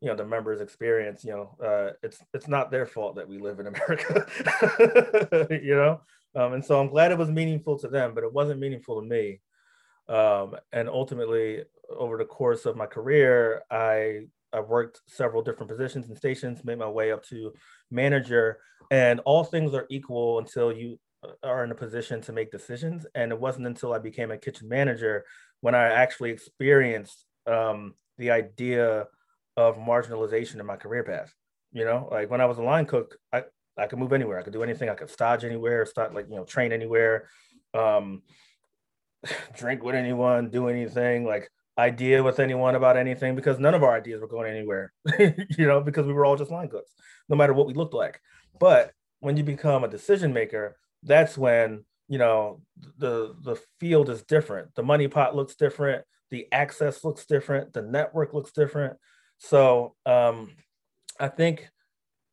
you 0.00 0.08
know 0.08 0.14
the 0.14 0.24
members 0.24 0.60
experience 0.60 1.24
you 1.24 1.32
know 1.32 1.56
uh, 1.64 1.92
it's 2.02 2.22
it's 2.32 2.48
not 2.48 2.70
their 2.70 2.86
fault 2.86 3.16
that 3.16 3.28
we 3.28 3.38
live 3.38 3.58
in 3.60 3.66
america 3.66 4.26
you 5.62 5.74
know 5.74 6.00
um, 6.36 6.52
and 6.52 6.64
so 6.64 6.80
i'm 6.80 6.88
glad 6.88 7.10
it 7.10 7.18
was 7.18 7.30
meaningful 7.30 7.78
to 7.78 7.88
them 7.88 8.14
but 8.14 8.24
it 8.24 8.32
wasn't 8.32 8.60
meaningful 8.60 9.00
to 9.00 9.06
me 9.06 9.40
um, 10.08 10.54
and 10.72 10.88
ultimately 10.88 11.64
over 11.90 12.16
the 12.16 12.24
course 12.24 12.64
of 12.64 12.76
my 12.76 12.86
career 12.86 13.62
i 13.70 14.20
i 14.52 14.60
worked 14.60 15.00
several 15.06 15.42
different 15.42 15.70
positions 15.70 16.08
and 16.08 16.16
stations 16.16 16.64
made 16.64 16.78
my 16.78 16.88
way 16.88 17.12
up 17.12 17.22
to 17.22 17.52
manager 17.90 18.58
and 18.90 19.20
all 19.20 19.44
things 19.44 19.74
are 19.74 19.86
equal 19.90 20.38
until 20.38 20.72
you 20.72 20.98
are 21.42 21.64
in 21.64 21.70
a 21.72 21.74
position 21.74 22.20
to 22.20 22.32
make 22.32 22.50
decisions 22.50 23.06
and 23.14 23.32
it 23.32 23.40
wasn't 23.40 23.66
until 23.66 23.92
i 23.92 23.98
became 23.98 24.30
a 24.30 24.38
kitchen 24.38 24.68
manager 24.68 25.24
when 25.60 25.74
i 25.74 25.84
actually 25.84 26.30
experienced 26.30 27.24
um, 27.48 27.94
the 28.18 28.30
idea 28.30 29.06
of 29.56 29.76
marginalization 29.76 30.60
in 30.60 30.66
my 30.66 30.76
career 30.76 31.02
path. 31.02 31.34
You 31.72 31.84
know, 31.84 32.08
like 32.10 32.30
when 32.30 32.40
I 32.40 32.46
was 32.46 32.58
a 32.58 32.62
line 32.62 32.86
cook, 32.86 33.16
I, 33.32 33.44
I 33.76 33.86
could 33.86 33.98
move 33.98 34.12
anywhere. 34.12 34.38
I 34.38 34.42
could 34.42 34.52
do 34.52 34.62
anything. 34.62 34.88
I 34.88 34.94
could 34.94 35.10
stage 35.10 35.44
anywhere, 35.44 35.84
start 35.84 36.14
like, 36.14 36.26
you 36.30 36.36
know, 36.36 36.44
train 36.44 36.72
anywhere, 36.72 37.28
um, 37.74 38.22
drink 39.56 39.82
with 39.82 39.94
anyone, 39.94 40.50
do 40.50 40.68
anything, 40.68 41.24
like 41.24 41.50
idea 41.78 42.22
with 42.22 42.40
anyone 42.40 42.74
about 42.74 42.96
anything, 42.96 43.36
because 43.36 43.58
none 43.58 43.74
of 43.74 43.82
our 43.82 43.94
ideas 43.94 44.20
were 44.20 44.28
going 44.28 44.50
anywhere, 44.52 44.92
you 45.18 45.66
know, 45.66 45.80
because 45.80 46.06
we 46.06 46.12
were 46.12 46.24
all 46.24 46.36
just 46.36 46.50
line 46.50 46.68
cooks, 46.68 46.92
no 47.28 47.36
matter 47.36 47.52
what 47.52 47.66
we 47.66 47.74
looked 47.74 47.94
like. 47.94 48.20
But 48.58 48.92
when 49.20 49.36
you 49.36 49.44
become 49.44 49.84
a 49.84 49.88
decision 49.88 50.32
maker, 50.32 50.76
that's 51.02 51.38
when, 51.38 51.84
you 52.08 52.18
know, 52.18 52.62
the 52.98 53.36
the 53.42 53.56
field 53.78 54.10
is 54.10 54.22
different. 54.22 54.74
The 54.74 54.82
money 54.82 55.08
pot 55.08 55.36
looks 55.36 55.54
different 55.54 56.04
the 56.30 56.46
access 56.52 57.04
looks 57.04 57.26
different, 57.26 57.72
the 57.72 57.82
network 57.82 58.34
looks 58.34 58.52
different. 58.52 58.96
So 59.38 59.94
um, 60.04 60.52
I 61.18 61.28
think, 61.28 61.68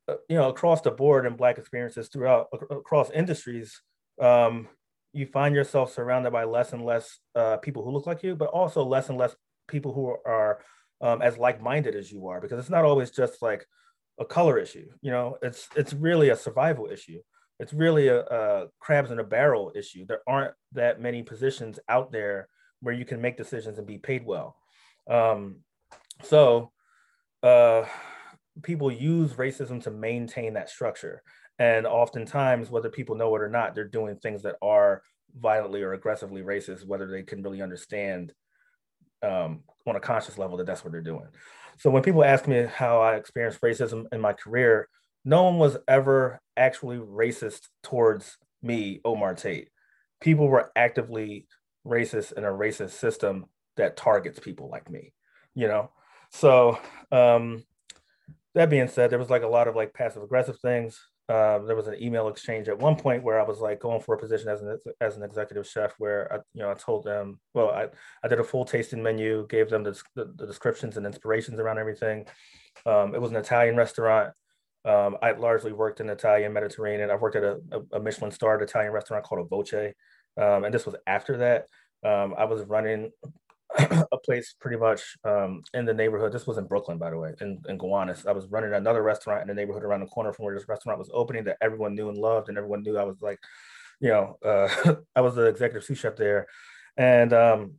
uh, 0.07 0.15
you 0.29 0.35
know, 0.35 0.49
across 0.49 0.81
the 0.81 0.91
board 0.91 1.25
in 1.25 1.35
Black 1.35 1.57
experiences 1.57 2.09
throughout 2.09 2.47
across 2.69 3.09
industries, 3.11 3.81
um, 4.19 4.67
you 5.15 5.25
find 5.25 5.55
yourself 5.55 5.93
surrounded 5.93 6.31
by 6.31 6.43
less 6.43 6.73
and 6.73 6.83
less 6.83 7.19
uh, 7.35 7.55
people 7.57 7.83
who 7.83 7.91
look 7.91 8.05
like 8.05 8.21
you, 8.21 8.35
but 8.35 8.49
also 8.49 8.83
less 8.83 9.07
and 9.09 9.17
less 9.17 9.33
people 9.67 9.93
who 9.93 10.05
are 10.25 10.59
um, 11.01 11.21
as 11.21 11.37
like-minded 11.37 11.95
as 11.95 12.11
you 12.11 12.27
are, 12.27 12.41
because 12.41 12.59
it's 12.59 12.69
not 12.69 12.83
always 12.83 13.11
just 13.11 13.41
like 13.41 13.65
a 14.19 14.25
color 14.25 14.59
issue. 14.59 14.87
You 15.01 15.11
know, 15.11 15.37
it's 15.41 15.69
it's 15.75 15.93
really 15.93 16.29
a 16.29 16.35
survival 16.35 16.87
issue. 16.91 17.21
It's 17.61 17.73
really 17.73 18.09
a, 18.09 18.19
a 18.39 18.67
crabs 18.79 19.11
in 19.11 19.19
a 19.19 19.23
barrel 19.23 19.71
issue. 19.73 20.05
There 20.05 20.21
aren't 20.27 20.53
that 20.73 21.01
many 21.01 21.23
positions 21.23 21.79
out 21.87 22.11
there 22.11 22.49
where 22.81 22.93
you 22.93 23.05
can 23.05 23.21
make 23.21 23.37
decisions 23.37 23.77
and 23.77 23.87
be 23.87 23.97
paid 23.97 24.25
well. 24.25 24.57
Um, 25.09 25.63
so 26.23 26.71
uh, 27.41 27.85
people 28.63 28.91
use 28.91 29.33
racism 29.33 29.81
to 29.83 29.91
maintain 29.91 30.53
that 30.55 30.69
structure. 30.69 31.23
And 31.59 31.85
oftentimes, 31.85 32.69
whether 32.69 32.89
people 32.89 33.15
know 33.15 33.33
it 33.35 33.41
or 33.41 33.49
not, 33.49 33.75
they're 33.75 33.87
doing 33.87 34.17
things 34.17 34.41
that 34.43 34.55
are 34.61 35.01
violently 35.37 35.81
or 35.81 35.93
aggressively 35.93 36.41
racist, 36.41 36.85
whether 36.85 37.07
they 37.07 37.23
can 37.23 37.41
really 37.41 37.61
understand 37.61 38.33
um, 39.23 39.63
on 39.87 39.95
a 39.95 39.99
conscious 39.99 40.37
level 40.37 40.57
that 40.57 40.65
that's 40.65 40.83
what 40.83 40.91
they're 40.91 41.01
doing. 41.01 41.27
So 41.77 41.89
when 41.89 42.03
people 42.03 42.23
ask 42.23 42.47
me 42.47 42.65
how 42.65 43.01
I 43.01 43.15
experienced 43.15 43.61
racism 43.61 44.05
in 44.11 44.21
my 44.21 44.33
career, 44.33 44.87
no 45.23 45.43
one 45.43 45.57
was 45.57 45.77
ever 45.87 46.39
actually 46.55 46.97
racist 46.97 47.67
towards 47.83 48.37
me, 48.61 49.01
Omar 49.03 49.33
Tate. 49.35 49.69
People 50.21 50.47
were 50.47 50.71
actively 50.75 51.47
racist 51.85 52.33
in 52.33 52.43
a 52.43 52.49
racist 52.49 52.91
system 52.91 53.45
that 53.77 53.97
targets 53.97 54.39
people 54.39 54.69
like 54.69 54.89
me, 54.89 55.13
you 55.53 55.67
know? 55.67 55.91
So 56.31 56.79
um, 57.11 57.63
that 58.53 58.69
being 58.69 58.87
said, 58.87 59.09
there 59.09 59.19
was 59.19 59.29
like 59.29 59.43
a 59.43 59.47
lot 59.47 59.67
of 59.67 59.75
like 59.75 59.93
passive 59.93 60.23
aggressive 60.23 60.59
things. 60.59 60.99
Um, 61.27 61.65
there 61.65 61.75
was 61.75 61.87
an 61.87 62.01
email 62.01 62.27
exchange 62.27 62.67
at 62.67 62.77
one 62.77 62.95
point 62.95 63.23
where 63.23 63.39
I 63.39 63.43
was 63.43 63.59
like 63.59 63.79
going 63.79 63.99
for 63.99 64.13
a 64.13 64.17
position 64.17 64.47
as 64.47 64.61
an 64.61 64.77
as 65.01 65.17
an 65.17 65.23
executive 65.23 65.65
chef, 65.67 65.93
where 65.97 66.31
I, 66.31 66.35
you 66.53 66.61
know, 66.61 66.69
I 66.69 66.75
told 66.75 67.03
them, 67.03 67.39
well, 67.55 67.71
I, 67.71 67.87
I 68.23 68.27
did 68.27 68.39
a 68.39 68.43
full 68.43 68.63
tasting 68.63 69.01
menu, 69.01 69.47
gave 69.47 69.69
them 69.69 69.83
the, 69.83 69.99
the, 70.13 70.31
the 70.35 70.45
descriptions 70.45 70.97
and 70.97 71.05
inspirations 71.05 71.59
around 71.59 71.79
everything. 71.79 72.27
Um, 72.85 73.15
it 73.15 73.21
was 73.21 73.31
an 73.31 73.37
Italian 73.37 73.75
restaurant. 73.75 74.33
Um, 74.85 75.17
I 75.19 75.31
largely 75.31 75.73
worked 75.73 75.99
in 75.99 76.09
Italian 76.09 76.53
Mediterranean. 76.53 77.09
I've 77.09 77.21
worked 77.21 77.37
at 77.37 77.43
a, 77.43 77.59
a 77.93 77.99
Michelin 77.99 78.29
starred 78.29 78.61
Italian 78.61 78.93
restaurant 78.93 79.25
called 79.25 79.41
a 79.41 79.47
Voce. 79.47 79.93
Um, 80.37 80.63
and 80.63 80.73
this 80.73 80.85
was 80.85 80.95
after 81.07 81.37
that. 81.37 81.65
Um, 82.07 82.35
I 82.37 82.45
was 82.45 82.61
running 82.65 83.09
a 83.77 84.17
place 84.23 84.55
pretty 84.59 84.77
much 84.77 85.01
um, 85.23 85.61
in 85.73 85.85
the 85.85 85.93
neighborhood. 85.93 86.31
This 86.31 86.47
was 86.47 86.57
in 86.57 86.65
Brooklyn, 86.65 86.97
by 86.97 87.09
the 87.09 87.17
way, 87.17 87.33
in, 87.41 87.61
in 87.67 87.77
Gowanus. 87.77 88.25
I 88.25 88.31
was 88.31 88.47
running 88.47 88.73
another 88.73 89.01
restaurant 89.01 89.41
in 89.41 89.47
the 89.47 89.53
neighborhood 89.53 89.83
around 89.83 90.01
the 90.01 90.05
corner 90.07 90.31
from 90.33 90.45
where 90.45 90.55
this 90.55 90.69
restaurant 90.69 90.99
was 90.99 91.09
opening 91.13 91.43
that 91.45 91.57
everyone 91.61 91.95
knew 91.95 92.09
and 92.09 92.17
loved, 92.17 92.49
and 92.49 92.57
everyone 92.57 92.83
knew 92.83 92.97
I 92.97 93.03
was 93.03 93.21
like, 93.21 93.39
you 93.99 94.09
know, 94.09 94.37
uh, 94.45 94.95
I 95.15 95.21
was 95.21 95.35
the 95.35 95.45
executive 95.45 95.83
sous 95.83 95.97
chef 95.97 96.15
there, 96.15 96.47
and 96.97 97.33
um, 97.33 97.73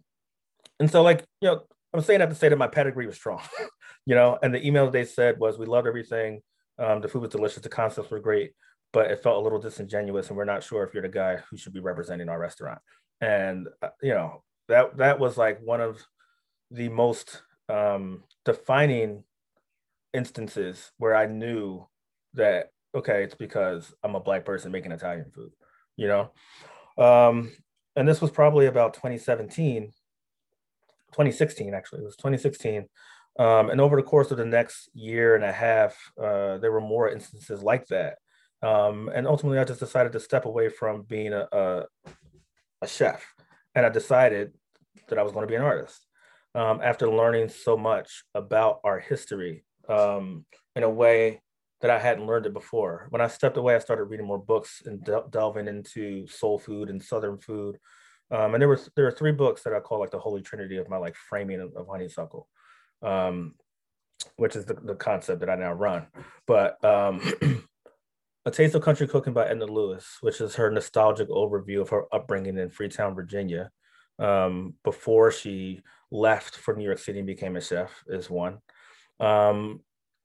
and 0.80 0.90
so 0.90 1.02
like 1.02 1.24
you 1.40 1.48
know, 1.48 1.62
I'm 1.94 2.02
saying 2.02 2.20
that 2.20 2.28
to 2.30 2.34
say 2.34 2.48
that 2.48 2.56
my 2.56 2.68
pedigree 2.68 3.06
was 3.06 3.16
strong, 3.16 3.42
you 4.06 4.14
know, 4.14 4.38
and 4.42 4.54
the 4.54 4.66
email 4.66 4.90
they 4.90 5.04
said 5.04 5.38
was 5.38 5.58
we 5.58 5.66
loved 5.66 5.86
everything, 5.86 6.40
um, 6.78 7.00
the 7.00 7.08
food 7.08 7.22
was 7.22 7.30
delicious, 7.30 7.62
the 7.62 7.68
concepts 7.68 8.10
were 8.10 8.20
great, 8.20 8.52
but 8.92 9.10
it 9.10 9.22
felt 9.22 9.38
a 9.38 9.40
little 9.40 9.60
disingenuous, 9.60 10.28
and 10.28 10.36
we're 10.36 10.44
not 10.44 10.62
sure 10.62 10.84
if 10.84 10.92
you're 10.92 11.02
the 11.02 11.08
guy 11.08 11.38
who 11.50 11.56
should 11.56 11.72
be 11.72 11.80
representing 11.80 12.28
our 12.28 12.38
restaurant 12.38 12.80
and 13.20 13.68
uh, 13.82 13.88
you 14.02 14.12
know 14.12 14.42
that 14.68 14.96
that 14.98 15.18
was 15.18 15.36
like 15.36 15.60
one 15.60 15.80
of 15.80 16.04
the 16.70 16.88
most 16.88 17.42
um, 17.68 18.24
defining 18.44 19.24
instances 20.12 20.92
where 20.98 21.14
I 21.14 21.26
knew 21.26 21.86
that 22.34 22.70
okay, 22.94 23.22
it's 23.22 23.34
because 23.34 23.94
I'm 24.02 24.14
a 24.14 24.20
black 24.20 24.44
person 24.44 24.72
making 24.72 24.92
Italian 24.92 25.30
food, 25.30 25.52
you 25.96 26.08
know. 26.08 26.32
Um, 26.96 27.52
and 27.94 28.08
this 28.08 28.22
was 28.22 28.30
probably 28.30 28.66
about 28.66 28.94
2017, 28.94 29.92
2016 31.12 31.74
actually. 31.74 32.00
It 32.00 32.04
was 32.04 32.16
2016. 32.16 32.86
Um, 33.38 33.68
and 33.68 33.80
over 33.80 33.96
the 33.96 34.02
course 34.02 34.30
of 34.30 34.38
the 34.38 34.46
next 34.46 34.88
year 34.94 35.34
and 35.34 35.44
a 35.44 35.52
half, 35.52 35.94
uh, 36.18 36.56
there 36.58 36.72
were 36.72 36.80
more 36.80 37.10
instances 37.10 37.62
like 37.62 37.86
that. 37.88 38.16
Um, 38.62 39.10
and 39.14 39.26
ultimately, 39.26 39.58
I 39.58 39.64
just 39.64 39.80
decided 39.80 40.12
to 40.12 40.20
step 40.20 40.46
away 40.46 40.70
from 40.70 41.02
being 41.02 41.34
a, 41.34 41.46
a, 41.52 41.84
a 42.80 42.88
chef, 42.88 43.22
and 43.76 43.86
I 43.86 43.90
decided 43.90 44.52
that 45.08 45.18
I 45.18 45.22
was 45.22 45.32
going 45.32 45.46
to 45.46 45.50
be 45.50 45.54
an 45.54 45.62
artist. 45.62 46.04
Um, 46.54 46.80
after 46.82 47.08
learning 47.08 47.50
so 47.50 47.76
much 47.76 48.24
about 48.34 48.80
our 48.82 48.98
history 48.98 49.64
um, 49.90 50.46
in 50.74 50.82
a 50.82 50.90
way 50.90 51.42
that 51.82 51.90
I 51.90 51.98
hadn't 51.98 52.26
learned 52.26 52.46
it 52.46 52.54
before. 52.54 53.08
When 53.10 53.20
I 53.20 53.28
stepped 53.28 53.58
away, 53.58 53.74
I 53.74 53.78
started 53.78 54.04
reading 54.04 54.26
more 54.26 54.38
books 54.38 54.82
and 54.86 55.04
de- 55.04 55.24
delving 55.28 55.68
into 55.68 56.26
soul 56.26 56.58
food 56.58 56.88
and 56.88 57.02
Southern 57.02 57.36
food. 57.36 57.76
Um, 58.30 58.54
and 58.54 58.62
there 58.62 58.68
were 58.68 58.80
there 58.96 59.06
are 59.06 59.12
three 59.12 59.32
books 59.32 59.62
that 59.62 59.74
I 59.74 59.80
call 59.80 60.00
like 60.00 60.10
the 60.10 60.18
holy 60.18 60.40
trinity 60.40 60.78
of 60.78 60.88
my 60.88 60.96
like 60.96 61.14
framing 61.14 61.60
of, 61.60 61.76
of 61.76 61.86
honeysuckle, 61.86 62.48
um, 63.02 63.54
which 64.36 64.56
is 64.56 64.64
the, 64.64 64.74
the 64.74 64.94
concept 64.94 65.40
that 65.40 65.50
I 65.50 65.56
now 65.56 65.74
run. 65.74 66.06
But 66.46 66.82
um, 66.82 67.20
A 68.46 68.50
Taste 68.52 68.76
of 68.76 68.82
Country 68.82 69.08
Cooking 69.08 69.32
by 69.32 69.48
Edna 69.48 69.66
Lewis, 69.66 70.18
which 70.20 70.40
is 70.40 70.54
her 70.54 70.70
nostalgic 70.70 71.28
overview 71.30 71.80
of 71.80 71.88
her 71.88 72.04
upbringing 72.14 72.58
in 72.58 72.70
Freetown, 72.70 73.16
Virginia, 73.16 73.72
um, 74.20 74.74
before 74.84 75.32
she 75.32 75.82
left 76.12 76.54
for 76.54 76.76
New 76.76 76.84
York 76.84 77.00
City 77.00 77.18
and 77.18 77.26
became 77.26 77.56
a 77.56 77.60
chef, 77.60 78.04
is 78.06 78.30
one. 78.30 78.58
Um, 79.18 79.80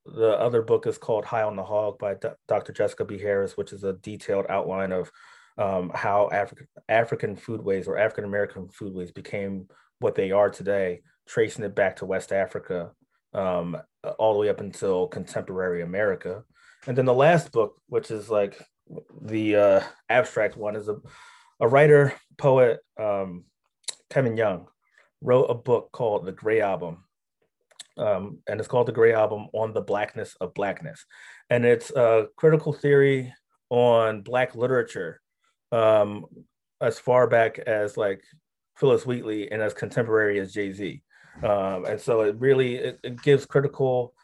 the 0.06 0.38
other 0.38 0.62
book 0.62 0.86
is 0.86 0.98
called 0.98 1.24
High 1.24 1.42
on 1.42 1.56
the 1.56 1.64
Hog 1.64 1.98
by 1.98 2.14
D- 2.14 2.28
Dr. 2.46 2.72
Jessica 2.72 3.04
B. 3.04 3.18
Harris, 3.18 3.56
which 3.56 3.72
is 3.72 3.82
a 3.82 3.94
detailed 3.94 4.46
outline 4.48 4.92
of 4.92 5.10
um, 5.58 5.90
how 5.92 6.30
African 6.30 6.68
African 6.88 7.34
foodways 7.34 7.88
or 7.88 7.98
African 7.98 8.24
American 8.24 8.68
foodways 8.68 9.12
became 9.12 9.66
what 9.98 10.14
they 10.14 10.30
are 10.30 10.48
today, 10.48 11.02
tracing 11.26 11.64
it 11.64 11.74
back 11.74 11.96
to 11.96 12.06
West 12.06 12.32
Africa 12.32 12.92
um, 13.34 13.76
all 14.16 14.34
the 14.34 14.38
way 14.38 14.48
up 14.48 14.60
until 14.60 15.08
contemporary 15.08 15.82
America. 15.82 16.44
And 16.86 16.96
then 16.96 17.04
the 17.04 17.14
last 17.14 17.52
book, 17.52 17.76
which 17.88 18.10
is 18.10 18.28
like 18.28 18.60
the 19.20 19.56
uh, 19.56 19.80
abstract 20.08 20.56
one, 20.56 20.76
is 20.76 20.88
a, 20.88 20.96
a 21.60 21.68
writer, 21.68 22.14
poet, 22.38 22.80
um, 22.98 23.44
Kevin 24.10 24.36
Young, 24.36 24.66
wrote 25.20 25.44
a 25.44 25.54
book 25.54 25.90
called 25.92 26.26
The 26.26 26.32
Grey 26.32 26.60
Album. 26.60 27.04
Um, 27.96 28.38
and 28.48 28.58
it's 28.58 28.68
called 28.68 28.88
The 28.88 28.92
Grey 28.92 29.12
Album 29.12 29.48
on 29.52 29.72
the 29.72 29.80
Blackness 29.80 30.34
of 30.40 30.54
Blackness. 30.54 31.04
And 31.50 31.64
it's 31.64 31.90
a 31.90 32.28
critical 32.36 32.72
theory 32.72 33.32
on 33.70 34.22
Black 34.22 34.54
literature 34.54 35.20
um, 35.70 36.26
as 36.80 36.98
far 36.98 37.26
back 37.26 37.58
as 37.58 37.96
like 37.96 38.22
Phillis 38.76 39.06
Wheatley 39.06 39.50
and 39.50 39.62
as 39.62 39.74
contemporary 39.74 40.40
as 40.40 40.52
Jay 40.52 40.72
Z. 40.72 41.02
Um, 41.42 41.86
and 41.86 42.00
so 42.00 42.22
it 42.22 42.36
really 42.38 42.76
it, 42.76 43.00
it 43.02 43.22
gives 43.22 43.46
critical 43.46 44.14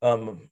um, 0.00 0.48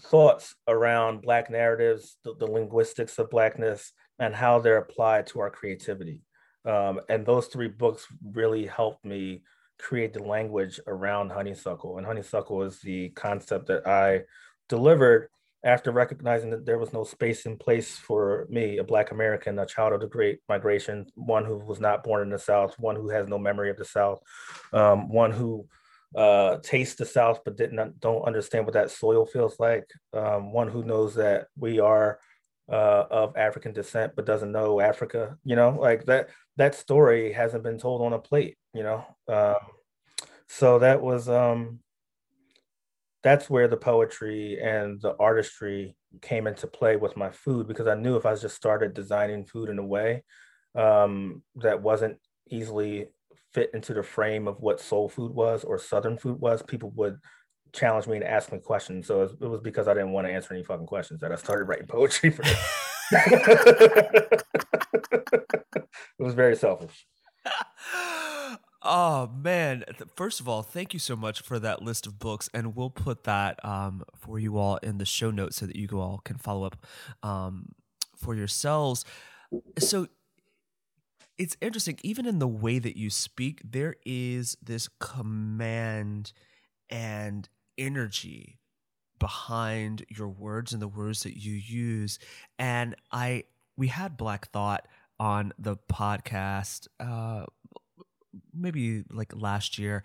thoughts 0.00 0.54
around 0.68 1.22
Black 1.22 1.50
narratives, 1.50 2.16
the, 2.24 2.34
the, 2.34 2.46
linguistics 2.46 3.18
of 3.18 3.30
Blackness, 3.30 3.92
and 4.18 4.34
how 4.34 4.58
they're 4.58 4.78
applied 4.78 5.26
to 5.28 5.40
our 5.40 5.50
creativity. 5.50 6.20
Um, 6.64 7.00
and 7.08 7.26
those 7.26 7.46
three 7.46 7.68
books 7.68 8.06
really 8.24 8.66
helped 8.66 9.04
me 9.04 9.42
create 9.78 10.12
the 10.12 10.22
language 10.22 10.80
around 10.86 11.30
honeysuckle. 11.30 11.98
And 11.98 12.06
honeysuckle 12.06 12.62
is 12.62 12.80
the 12.80 13.10
concept 13.10 13.66
that 13.66 13.86
I 13.86 14.22
delivered 14.68 15.28
after 15.64 15.92
recognizing 15.92 16.50
that 16.50 16.66
there 16.66 16.78
was 16.78 16.92
no 16.92 17.04
space 17.04 17.46
in 17.46 17.56
place 17.56 17.96
for 17.96 18.46
me, 18.50 18.78
a 18.78 18.84
Black 18.84 19.12
American, 19.12 19.58
a 19.58 19.66
child 19.66 19.92
of 19.92 20.00
the 20.00 20.08
Great 20.08 20.40
Migration, 20.48 21.06
one 21.14 21.44
who 21.44 21.56
was 21.56 21.78
not 21.78 22.02
born 22.02 22.22
in 22.22 22.30
the 22.30 22.38
South, 22.38 22.74
one 22.78 22.96
who 22.96 23.10
has 23.10 23.28
no 23.28 23.38
memory 23.38 23.70
of 23.70 23.76
the 23.76 23.84
South, 23.84 24.20
um, 24.72 25.08
one 25.08 25.30
who 25.30 25.66
uh, 26.14 26.56
tastes 26.62 26.96
the 26.96 27.06
South 27.06 27.40
but 27.44 27.56
didn't 27.56 28.00
don't 28.00 28.26
understand 28.26 28.66
what 28.66 28.74
that 28.74 28.90
soil 28.90 29.26
feels 29.26 29.58
like, 29.58 29.88
um, 30.12 30.52
one 30.52 30.68
who 30.68 30.84
knows 30.84 31.14
that 31.14 31.46
we 31.56 31.80
are 31.80 32.18
uh, 32.70 33.04
of 33.10 33.36
African 33.36 33.72
descent 33.72 34.12
but 34.16 34.26
doesn't 34.26 34.52
know 34.52 34.80
Africa. 34.80 35.36
You 35.44 35.56
know, 35.56 35.76
like 35.80 36.04
that 36.06 36.28
that 36.56 36.74
story 36.74 37.32
hasn't 37.32 37.64
been 37.64 37.78
told 37.78 38.02
on 38.02 38.12
a 38.12 38.18
plate. 38.18 38.56
You 38.74 38.82
know, 38.82 39.04
um, 39.28 39.56
so 40.48 40.78
that 40.80 41.00
was 41.00 41.28
um, 41.28 41.80
that's 43.22 43.48
where 43.48 43.68
the 43.68 43.76
poetry 43.76 44.60
and 44.60 45.00
the 45.00 45.16
artistry 45.18 45.96
came 46.20 46.46
into 46.46 46.66
play 46.66 46.96
with 46.96 47.16
my 47.16 47.30
food 47.30 47.66
because 47.66 47.86
I 47.86 47.94
knew 47.94 48.16
if 48.16 48.26
I 48.26 48.34
just 48.34 48.56
started 48.56 48.94
designing 48.94 49.46
food 49.46 49.70
in 49.70 49.78
a 49.78 49.86
way 49.86 50.24
um, 50.74 51.42
that 51.56 51.80
wasn't 51.80 52.18
easily 52.50 53.08
fit 53.54 53.70
into 53.74 53.94
the 53.94 54.02
frame 54.02 54.48
of 54.48 54.60
what 54.60 54.80
soul 54.80 55.08
food 55.08 55.32
was 55.32 55.64
or 55.64 55.78
southern 55.78 56.16
food 56.16 56.40
was, 56.40 56.62
people 56.62 56.90
would 56.96 57.18
challenge 57.72 58.06
me 58.06 58.16
and 58.16 58.24
ask 58.24 58.52
me 58.52 58.58
questions. 58.58 59.06
So 59.06 59.22
it 59.22 59.40
was 59.40 59.60
because 59.60 59.88
I 59.88 59.94
didn't 59.94 60.12
want 60.12 60.26
to 60.26 60.32
answer 60.32 60.54
any 60.54 60.62
fucking 60.62 60.86
questions 60.86 61.20
that 61.20 61.32
I 61.32 61.36
started 61.36 61.64
writing 61.64 61.86
poetry 61.86 62.30
for 62.30 62.42
it 63.14 64.42
was 66.18 66.34
very 66.34 66.56
selfish. 66.56 67.06
Oh 68.84 69.30
man! 69.32 69.84
First 70.16 70.40
of 70.40 70.48
all, 70.48 70.62
thank 70.62 70.92
you 70.92 70.98
so 70.98 71.14
much 71.14 71.40
for 71.40 71.60
that 71.60 71.82
list 71.82 72.06
of 72.06 72.18
books, 72.18 72.50
and 72.52 72.74
we'll 72.74 72.90
put 72.90 73.24
that 73.24 73.64
um, 73.64 74.02
for 74.16 74.40
you 74.40 74.58
all 74.58 74.78
in 74.78 74.98
the 74.98 75.04
show 75.04 75.30
notes 75.30 75.56
so 75.56 75.66
that 75.66 75.76
you 75.76 75.88
all 76.00 76.20
can 76.24 76.36
follow 76.36 76.66
up 76.66 76.84
um, 77.22 77.68
for 78.16 78.34
yourselves. 78.34 79.04
So 79.78 80.08
it's 81.38 81.56
interesting, 81.60 81.98
even 82.02 82.26
in 82.26 82.38
the 82.38 82.48
way 82.48 82.78
that 82.78 82.96
you 82.96 83.10
speak, 83.10 83.60
there 83.64 83.96
is 84.04 84.56
this 84.62 84.88
command 85.00 86.32
and 86.90 87.48
energy 87.78 88.58
behind 89.18 90.04
your 90.08 90.28
words 90.28 90.72
and 90.72 90.82
the 90.82 90.88
words 90.88 91.22
that 91.22 91.36
you 91.36 91.52
use. 91.52 92.18
And 92.58 92.94
I 93.10 93.44
we 93.76 93.88
had 93.88 94.16
Black 94.16 94.50
Thought 94.50 94.86
on 95.18 95.52
the 95.58 95.76
podcast. 95.90 96.88
Uh, 97.00 97.44
maybe 98.54 99.04
like 99.10 99.32
last 99.34 99.78
year 99.78 100.02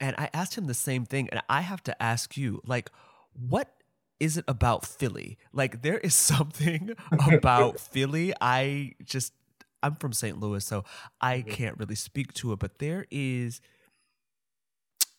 and 0.00 0.16
I 0.18 0.28
asked 0.34 0.56
him 0.56 0.66
the 0.66 0.74
same 0.74 1.04
thing 1.06 1.28
and 1.30 1.40
I 1.48 1.60
have 1.60 1.82
to 1.84 2.02
ask 2.02 2.36
you 2.36 2.60
like 2.66 2.90
what 3.34 3.72
is 4.18 4.36
it 4.36 4.44
about 4.46 4.84
Philly? 4.84 5.38
Like 5.52 5.82
there 5.82 5.98
is 5.98 6.14
something 6.32 6.90
about 7.32 7.80
Philly 7.80 8.32
I 8.40 8.92
just 9.04 9.32
I'm 9.82 9.96
from 9.96 10.12
St. 10.12 10.38
Louis 10.38 10.64
so 10.64 10.84
I 11.20 11.38
mm-hmm. 11.38 11.50
can't 11.50 11.78
really 11.78 11.94
speak 11.94 12.32
to 12.34 12.52
it 12.52 12.58
but 12.58 12.78
there 12.78 13.06
is 13.10 13.60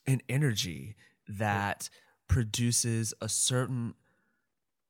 an 0.05 0.22
energy 0.27 0.96
that 1.27 1.89
produces 2.27 3.13
a 3.22 3.29
certain 3.29 3.96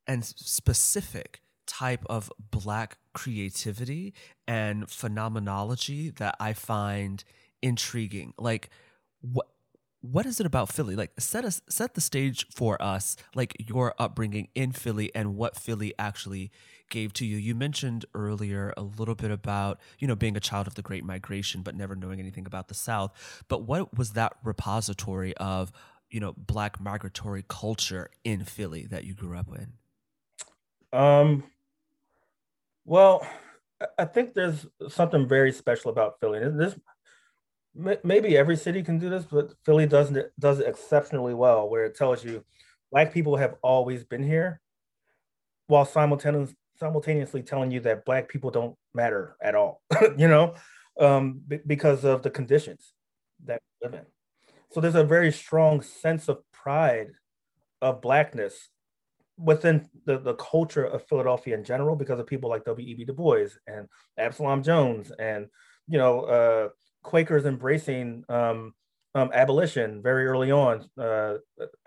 and 0.08 0.25
specific 0.25 1.42
type 1.65 2.03
of 2.08 2.32
black 2.51 2.98
creativity 3.13 4.13
and 4.48 4.89
phenomenology 4.89 6.10
that 6.10 6.36
I 6.39 6.53
find 6.53 7.24
intriguing. 7.62 8.34
Like 8.38 8.70
what 9.22 9.48
what 10.01 10.25
is 10.25 10.41
it 10.41 10.45
about 10.45 10.69
Philly? 10.69 10.95
Like 10.95 11.12
set 11.17 11.45
us 11.45 11.62
set 11.69 11.93
the 11.93 12.02
stage 12.02 12.45
for 12.54 12.82
us, 12.82 13.15
like 13.34 13.56
your 13.60 13.93
upbringing 13.98 14.50
in 14.54 14.74
Philly 14.74 15.13
and 15.15 15.36
what 15.36 15.56
Philly 15.56 15.93
actually 15.98 16.52
gave 16.93 17.12
to 17.13 17.25
you. 17.25 17.38
You 17.38 17.56
mentioned 17.56 18.06
earlier 18.13 18.71
a 18.77 18.84
little 18.84 19.15
bit 19.15 19.32
about, 19.32 19.82
you 19.97 20.08
know, 20.08 20.15
being 20.15 20.38
a 20.38 20.39
child 20.39 20.67
of 20.67 20.75
the 20.75 20.84
Great 20.84 21.03
Migration 21.03 21.63
but 21.63 21.75
never 21.75 21.95
knowing 21.95 22.19
anything 22.19 22.45
about 22.45 22.67
the 22.67 22.75
South. 22.75 23.43
But 23.49 23.63
what 23.63 23.97
was 23.97 24.12
that 24.12 24.34
repository 24.43 25.36
of, 25.38 25.71
you 26.12 26.19
know, 26.19 26.34
black 26.38 26.79
migratory 26.79 27.43
culture 27.49 28.12
in 28.23 28.45
Philly 28.45 28.86
that 28.86 29.03
you 29.06 29.15
grew 29.15 29.36
up 29.36 29.47
in? 29.53 29.73
Um 30.97 31.43
well, 32.86 33.25
I 33.97 34.06
think 34.06 34.34
there's 34.34 34.67
something 34.88 35.27
very 35.27 35.51
special 35.51 35.89
about 35.89 36.19
Philly. 36.19 36.39
This 36.39 36.77
maybe 38.03 38.38
every 38.38 38.56
city 38.56 38.84
can 38.84 38.99
do 38.99 39.10
this, 39.10 39.25
but 39.25 39.53
Philly 39.65 39.88
does 39.88 40.12
it 40.12 40.32
does 40.38 40.60
it 40.60 40.67
exceptionally 40.67 41.34
well, 41.34 41.67
where 41.67 41.86
it 41.86 41.95
tells 41.95 42.23
you 42.23 42.45
black 42.91 43.12
people 43.12 43.36
have 43.38 43.56
always 43.63 44.03
been 44.03 44.21
here, 44.21 44.62
while 45.65 45.86
simultaneously 45.86 46.56
simultaneously 46.84 47.41
telling 47.41 47.72
you 47.72 47.80
that 47.80 48.04
black 48.04 48.28
people 48.28 48.52
don't 48.52 48.76
matter 48.93 49.38
at 49.41 49.56
all. 49.56 49.82
you 50.17 50.28
know, 50.28 50.54
um, 51.00 51.41
b- 51.48 51.60
because 51.65 52.04
of 52.04 52.24
the 52.24 52.30
conditions 52.30 52.93
that 53.46 53.62
we 53.82 53.88
live 53.88 53.93
in. 54.00 54.06
So 54.72 54.82
there's 54.82 54.96
a 54.96 55.04
very 55.04 55.32
strong 55.32 55.82
sense 55.82 56.28
of 56.28 56.39
pride 56.52 57.12
of 57.82 58.02
blackness 58.02 58.69
within 59.38 59.88
the, 60.06 60.19
the 60.19 60.34
culture 60.36 60.84
of 60.84 61.08
Philadelphia 61.08 61.56
in 61.56 61.63
general 61.63 61.96
because 61.96 62.19
of 62.19 62.28
people 62.28 62.50
like 62.50 62.65
W.E.B. 62.65 63.06
Du 63.06 63.13
Bois 63.13 63.48
and 63.65 63.88
Absalom 64.17 64.62
Jones 64.62 65.12
and 65.17 65.48
you 65.88 65.98
know 65.98 66.22
uh, 66.22 66.69
Quakers 67.02 67.46
embracing 67.46 68.26
um, 68.30 68.74
um, 69.15 69.30
abolition 69.34 70.02
very 70.02 70.26
early 70.26 70.52
on. 70.52 70.86
Uh, 71.00 71.36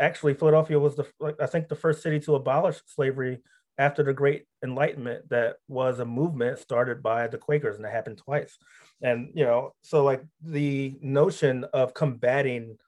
actually, 0.00 0.34
Philadelphia 0.34 0.78
was 0.78 0.96
the 0.96 1.06
I 1.40 1.46
think 1.46 1.68
the 1.68 1.76
first 1.76 2.02
city 2.02 2.18
to 2.20 2.34
abolish 2.34 2.80
slavery 2.86 3.42
after 3.78 4.02
the 4.02 4.12
Great 4.12 4.44
Enlightenment. 4.62 5.28
That 5.30 5.56
was 5.68 5.98
a 5.98 6.04
movement 6.04 6.58
started 6.58 7.02
by 7.02 7.28
the 7.28 7.38
Quakers, 7.38 7.76
and 7.76 7.84
it 7.84 7.92
happened 7.92 8.18
twice. 8.18 8.56
And 9.02 9.30
you 9.34 9.44
know, 9.44 9.74
so 9.82 10.04
like 10.04 10.22
the 10.42 10.96
notion 11.00 11.64
of 11.72 11.94
combating 11.94 12.78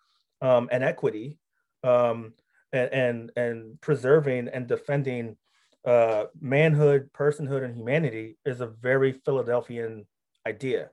um, 0.41 0.69
inequity 0.73 1.39
um, 1.85 2.35
and, 2.73 2.93
and 2.93 3.33
and 3.37 3.81
preserving 3.81 4.49
and 4.49 4.67
defending 4.67 5.37
uh, 5.85 6.25
manhood, 6.41 7.11
personhood, 7.13 7.65
and 7.65 7.77
humanity 7.77 8.37
is 8.45 8.61
a 8.61 8.67
very 8.67 9.13
Philadelphian 9.13 10.07
idea 10.47 10.91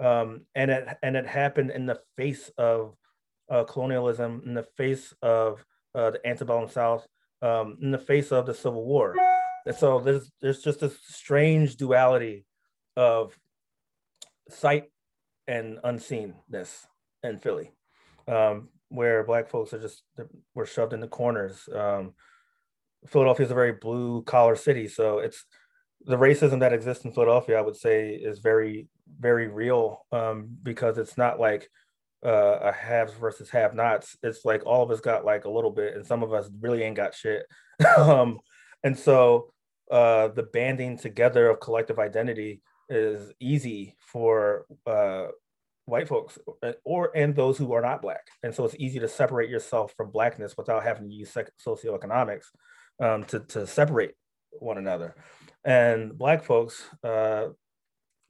um, 0.00 0.42
and 0.54 0.70
it 0.70 0.88
and 1.02 1.16
it 1.16 1.26
happened 1.26 1.70
in 1.70 1.86
the 1.86 2.00
face 2.16 2.50
of 2.56 2.96
uh, 3.50 3.64
colonialism, 3.64 4.42
in 4.46 4.54
the 4.54 4.66
face 4.76 5.12
of 5.22 5.64
uh, 5.94 6.10
the 6.10 6.26
antebellum 6.26 6.68
South, 6.68 7.06
um, 7.42 7.78
in 7.80 7.90
the 7.90 7.98
face 7.98 8.32
of 8.32 8.46
the 8.46 8.54
Civil 8.54 8.84
War. 8.84 9.14
And 9.66 9.76
so 9.76 10.00
there's 10.00 10.30
there's 10.40 10.62
just 10.62 10.80
this 10.80 10.98
strange 11.02 11.76
duality 11.76 12.44
of 12.96 13.36
sight 14.48 14.84
and 15.46 15.78
unseenness 15.84 16.86
in 17.22 17.38
Philly, 17.38 17.72
um, 18.26 18.68
where 18.88 19.24
Black 19.24 19.48
folks 19.48 19.72
are 19.74 19.80
just 19.80 20.02
we're 20.54 20.66
shoved 20.66 20.92
in 20.92 21.00
the 21.00 21.08
corners. 21.08 21.68
Um, 21.74 22.14
Philadelphia 23.06 23.46
is 23.46 23.52
a 23.52 23.54
very 23.54 23.72
blue 23.72 24.22
collar 24.22 24.56
city, 24.56 24.88
so 24.88 25.18
it's 25.18 25.44
the 26.04 26.16
racism 26.16 26.60
that 26.60 26.72
exists 26.72 27.04
in 27.04 27.12
Philadelphia. 27.12 27.58
I 27.58 27.62
would 27.62 27.76
say 27.76 28.10
is 28.10 28.38
very 28.38 28.88
very 29.18 29.48
real 29.48 30.06
um, 30.12 30.48
because 30.62 30.96
it's 30.96 31.18
not 31.18 31.40
like 31.40 31.68
uh, 32.24 32.58
a 32.62 32.72
haves 32.72 33.12
versus 33.14 33.50
have 33.50 33.74
nots. 33.74 34.16
It's 34.22 34.44
like 34.44 34.64
all 34.66 34.82
of 34.82 34.90
us 34.90 35.00
got 35.00 35.24
like 35.24 35.44
a 35.44 35.50
little 35.50 35.70
bit, 35.70 35.94
and 35.94 36.06
some 36.06 36.22
of 36.22 36.32
us 36.32 36.50
really 36.60 36.82
ain't 36.82 36.96
got 36.96 37.14
shit. 37.14 37.46
um, 37.96 38.38
and 38.82 38.98
so 38.98 39.52
uh, 39.90 40.28
the 40.28 40.42
banding 40.42 40.98
together 40.98 41.48
of 41.48 41.60
collective 41.60 41.98
identity 41.98 42.62
is 42.88 43.32
easy 43.40 43.96
for 44.00 44.66
uh, 44.86 45.26
white 45.86 46.08
folks 46.08 46.38
uh, 46.62 46.72
or 46.84 47.10
and 47.16 47.34
those 47.34 47.58
who 47.58 47.72
are 47.72 47.82
not 47.82 48.02
black. 48.02 48.26
And 48.42 48.54
so 48.54 48.64
it's 48.64 48.76
easy 48.78 48.98
to 49.00 49.08
separate 49.08 49.50
yourself 49.50 49.92
from 49.96 50.10
blackness 50.10 50.56
without 50.56 50.82
having 50.82 51.08
to 51.08 51.14
use 51.14 51.34
socioeconomics 51.66 52.46
um, 53.00 53.24
to, 53.24 53.40
to 53.40 53.66
separate 53.66 54.12
one 54.52 54.78
another. 54.78 55.14
And 55.64 56.16
black 56.16 56.44
folks, 56.44 56.82
uh, 57.02 57.48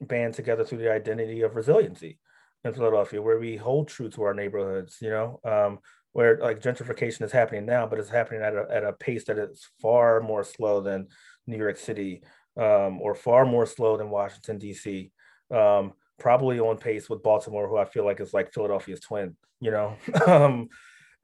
band 0.01 0.35
together 0.35 0.65
through 0.65 0.79
the 0.79 0.93
identity 0.93 1.43
of 1.43 1.55
resiliency 1.57 2.19
in 2.65 2.75
Philadelphia, 2.75 3.23
where 3.23 3.39
we 3.39 3.57
hold 3.57 3.89
true 3.89 4.11
to 4.11 4.23
our 4.23 4.35
neighborhoods, 4.35 4.99
you 5.01 5.11
know, 5.11 5.41
um, 5.45 5.79
where 6.13 6.39
like 6.39 6.61
gentrification 6.61 7.23
is 7.23 7.33
happening 7.33 7.65
now, 7.65 7.87
but 7.87 7.99
it's 7.99 8.11
happening 8.11 8.43
at 8.43 8.55
a, 8.55 8.67
at 8.71 8.85
a 8.85 8.93
pace 8.93 9.25
that 9.25 9.39
is 9.39 9.67
far 9.81 10.21
more 10.21 10.45
slow 10.45 10.81
than 10.81 11.09
New 11.47 11.57
York 11.57 11.77
City 11.77 12.23
um, 12.57 13.01
or 13.01 13.15
far 13.15 13.47
more 13.47 13.67
slow 13.67 13.97
than 13.97 14.11
Washington, 14.11 14.59
D.C. 14.59 15.11
Um, 15.51 15.93
probably 16.19 16.61
on 16.61 16.77
pace 16.77 17.09
with 17.09 17.23
Baltimore, 17.23 17.69
who 17.69 17.79
I 17.79 17.85
feel 17.85 18.05
like 18.05 18.21
is 18.21 18.35
like 18.35 18.53
Philadelphia's 18.53 19.01
twin, 19.01 19.37
you 19.61 19.71
know. 19.71 19.97
um, 20.27 20.69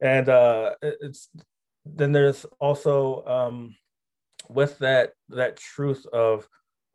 and 0.01 0.29
uh, 0.29 0.75
it's 0.81 1.29
then 1.85 2.11
there's 2.11 2.45
also 2.59 3.23
um, 3.25 3.75
with 4.49 4.77
that 4.79 5.11
that 5.29 5.57
truth 5.57 6.05
of 6.07 6.47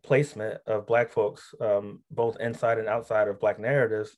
placement 0.03 0.61
of 0.67 0.87
black 0.87 1.11
folks 1.11 1.55
um, 1.61 2.01
both 2.11 2.37
inside 2.41 2.79
and 2.79 2.88
outside 2.88 3.29
of 3.29 3.41
black 3.41 3.59
narratives 3.59 4.17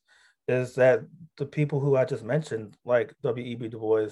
is 0.49 0.75
that 0.75 1.01
the 1.39 1.47
people 1.47 1.81
who 1.81 1.97
i 1.97 2.05
just 2.05 2.23
mentioned 2.23 2.77
like 2.85 3.15
w.e.b 3.23 3.69
du 3.69 3.79
bois 3.79 4.09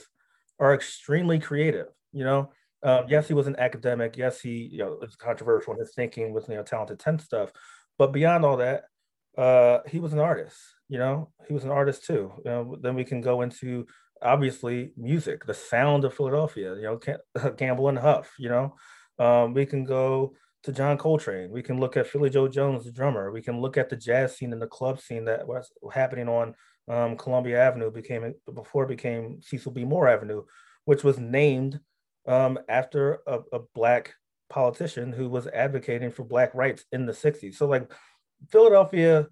are 0.58 0.74
extremely 0.74 1.38
creative 1.38 1.88
you 2.12 2.24
know? 2.24 2.50
Um, 2.84 3.04
yes 3.08 3.28
he 3.28 3.34
was 3.34 3.46
an 3.46 3.56
academic. 3.58 4.16
Yes 4.16 4.40
he 4.40 4.68
you 4.70 4.78
know 4.78 4.98
it's 5.02 5.16
controversial 5.16 5.72
in 5.72 5.78
his 5.78 5.94
thinking 5.94 6.32
with 6.32 6.48
you 6.48 6.56
know 6.56 6.62
talented 6.62 6.98
10 6.98 7.18
stuff. 7.18 7.52
But 7.98 8.12
beyond 8.12 8.44
all 8.44 8.58
that 8.58 8.84
uh, 9.36 9.78
he 9.88 9.98
was 9.98 10.12
an 10.12 10.18
artist 10.18 10.58
you 10.88 10.98
know? 10.98 11.32
He 11.48 11.54
was 11.54 11.64
an 11.64 11.70
artist 11.70 12.04
too. 12.04 12.32
You 12.44 12.50
know 12.50 12.76
then 12.80 12.94
we 12.94 13.04
can 13.04 13.20
go 13.20 13.42
into 13.42 13.86
obviously 14.20 14.92
music 14.96 15.46
the 15.46 15.54
sound 15.54 16.04
of 16.04 16.14
philadelphia 16.14 16.76
you 16.76 16.82
know 16.82 17.00
Gamble 17.56 17.88
and 17.88 17.98
Huff 17.98 18.32
you 18.38 18.48
know? 18.48 18.74
Um, 19.18 19.54
we 19.54 19.66
can 19.66 19.84
go 19.84 20.34
to 20.64 20.72
John 20.72 20.96
Coltrane. 20.96 21.50
We 21.50 21.62
can 21.62 21.80
look 21.80 21.96
at 21.96 22.06
Philly 22.06 22.30
Joe 22.30 22.48
Jones, 22.48 22.84
the 22.84 22.92
drummer. 22.92 23.30
We 23.32 23.42
can 23.42 23.60
look 23.60 23.76
at 23.76 23.88
the 23.88 23.96
jazz 23.96 24.36
scene 24.36 24.52
and 24.52 24.62
the 24.62 24.66
club 24.66 25.00
scene 25.00 25.24
that 25.24 25.46
was 25.46 25.70
happening 25.92 26.28
on 26.28 26.54
um, 26.88 27.16
Columbia 27.16 27.60
Avenue 27.60 27.90
became 27.90 28.34
before 28.52 28.84
it 28.84 28.88
became 28.88 29.40
Cecil 29.40 29.72
B. 29.72 29.84
Moore 29.84 30.08
Avenue, 30.08 30.42
which 30.84 31.04
was 31.04 31.18
named 31.18 31.80
um, 32.26 32.58
after 32.68 33.20
a, 33.26 33.40
a, 33.52 33.60
black 33.74 34.14
politician 34.48 35.12
who 35.12 35.28
was 35.28 35.46
advocating 35.48 36.10
for 36.10 36.24
black 36.24 36.54
rights 36.54 36.84
in 36.92 37.06
the 37.06 37.12
60s. 37.12 37.54
So 37.54 37.66
like 37.66 37.90
Philadelphia 38.50 39.26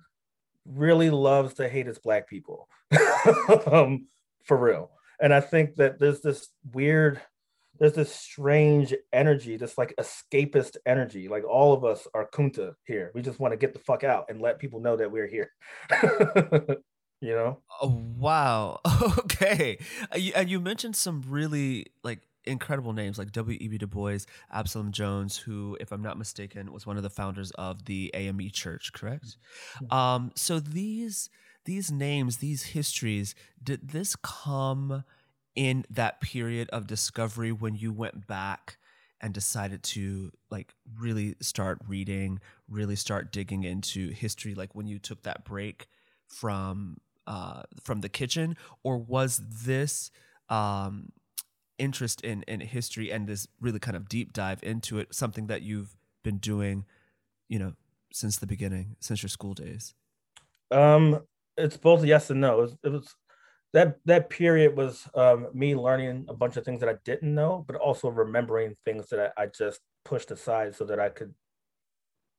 really 0.66 1.10
loves 1.10 1.54
to 1.54 1.68
hate 1.68 1.86
its 1.86 1.98
black 1.98 2.28
people 2.28 2.68
um, 3.70 4.06
for 4.44 4.56
real. 4.56 4.90
And 5.20 5.32
I 5.32 5.40
think 5.40 5.76
that 5.76 5.98
there's 5.98 6.20
this 6.20 6.48
weird 6.72 7.20
there's 7.78 7.94
this 7.94 8.14
strange 8.14 8.94
energy, 9.12 9.56
this 9.56 9.78
like 9.78 9.94
escapist 9.98 10.76
energy. 10.84 11.28
Like 11.28 11.44
all 11.44 11.72
of 11.72 11.84
us 11.84 12.06
are 12.14 12.28
Kunta 12.28 12.74
here. 12.84 13.10
We 13.14 13.22
just 13.22 13.40
want 13.40 13.52
to 13.52 13.58
get 13.58 13.72
the 13.72 13.78
fuck 13.80 14.04
out 14.04 14.26
and 14.28 14.40
let 14.40 14.58
people 14.58 14.80
know 14.80 14.96
that 14.96 15.10
we're 15.10 15.26
here. 15.26 15.50
you 17.20 17.34
know? 17.34 17.58
Oh, 17.82 18.02
wow. 18.16 18.80
Okay. 19.18 19.78
Uh, 20.12 20.18
and 20.36 20.50
you 20.50 20.60
mentioned 20.60 20.94
some 20.94 21.22
really 21.26 21.86
like 22.04 22.20
incredible 22.44 22.92
names 22.92 23.18
like 23.18 23.32
W.E.B. 23.32 23.78
Du 23.78 23.86
Bois, 23.86 24.18
Absalom 24.52 24.92
Jones, 24.92 25.38
who, 25.38 25.76
if 25.80 25.92
I'm 25.92 26.02
not 26.02 26.18
mistaken, 26.18 26.72
was 26.72 26.86
one 26.86 26.96
of 26.96 27.02
the 27.02 27.10
founders 27.10 27.50
of 27.52 27.86
the 27.86 28.10
AME 28.12 28.50
Church, 28.50 28.92
correct? 28.92 29.36
Mm-hmm. 29.76 29.96
Um, 29.96 30.32
so 30.34 30.60
these 30.60 31.30
these 31.64 31.90
names, 31.90 32.38
these 32.38 32.64
histories, 32.64 33.34
did 33.62 33.90
this 33.90 34.16
come 34.16 35.04
in 35.60 35.84
that 35.90 36.22
period 36.22 36.70
of 36.70 36.86
discovery 36.86 37.52
when 37.52 37.74
you 37.74 37.92
went 37.92 38.26
back 38.26 38.78
and 39.20 39.34
decided 39.34 39.82
to 39.82 40.32
like 40.50 40.72
really 40.96 41.36
start 41.42 41.78
reading, 41.86 42.40
really 42.66 42.96
start 42.96 43.30
digging 43.30 43.64
into 43.64 44.08
history 44.08 44.54
like 44.54 44.74
when 44.74 44.86
you 44.86 44.98
took 44.98 45.22
that 45.24 45.44
break 45.44 45.86
from 46.28 46.96
uh 47.26 47.62
from 47.84 48.00
the 48.00 48.08
kitchen 48.08 48.56
or 48.84 48.96
was 48.96 49.42
this 49.66 50.10
um 50.48 51.12
interest 51.78 52.22
in 52.22 52.42
in 52.44 52.60
history 52.60 53.12
and 53.12 53.28
this 53.28 53.46
really 53.60 53.78
kind 53.78 53.98
of 53.98 54.08
deep 54.08 54.32
dive 54.32 54.62
into 54.62 54.98
it 54.98 55.14
something 55.14 55.46
that 55.48 55.60
you've 55.60 55.94
been 56.24 56.38
doing, 56.38 56.86
you 57.48 57.58
know, 57.58 57.74
since 58.12 58.38
the 58.38 58.46
beginning, 58.46 58.96
since 59.00 59.22
your 59.22 59.30
school 59.30 59.54
days? 59.54 59.94
Um 60.70 61.26
it's 61.56 61.76
both 61.76 62.04
yes 62.04 62.30
and 62.30 62.40
no. 62.40 62.58
It 62.58 62.62
was, 62.62 62.76
it 62.84 62.88
was 62.88 63.16
that 63.72 63.98
that 64.04 64.30
period 64.30 64.76
was 64.76 65.06
um, 65.14 65.48
me 65.54 65.74
learning 65.74 66.26
a 66.28 66.34
bunch 66.34 66.56
of 66.56 66.64
things 66.64 66.80
that 66.80 66.88
I 66.88 66.96
didn't 67.04 67.34
know, 67.34 67.64
but 67.66 67.76
also 67.76 68.08
remembering 68.08 68.76
things 68.84 69.08
that 69.10 69.32
I, 69.36 69.44
I, 69.44 69.46
just 69.46 69.80
pushed 70.04 70.30
aside 70.30 70.74
so 70.74 70.84
that 70.86 70.98
I 70.98 71.08
could 71.08 71.34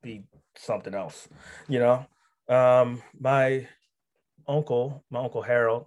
be 0.04 0.24
something 0.56 0.94
else. 0.94 1.30
You 1.70 1.80
know, 1.80 2.06
um, 2.50 3.02
my 3.17 3.67
uncle, 4.48 5.06
my 5.10 5.20
uncle 5.20 5.41
Harold, 5.41 5.86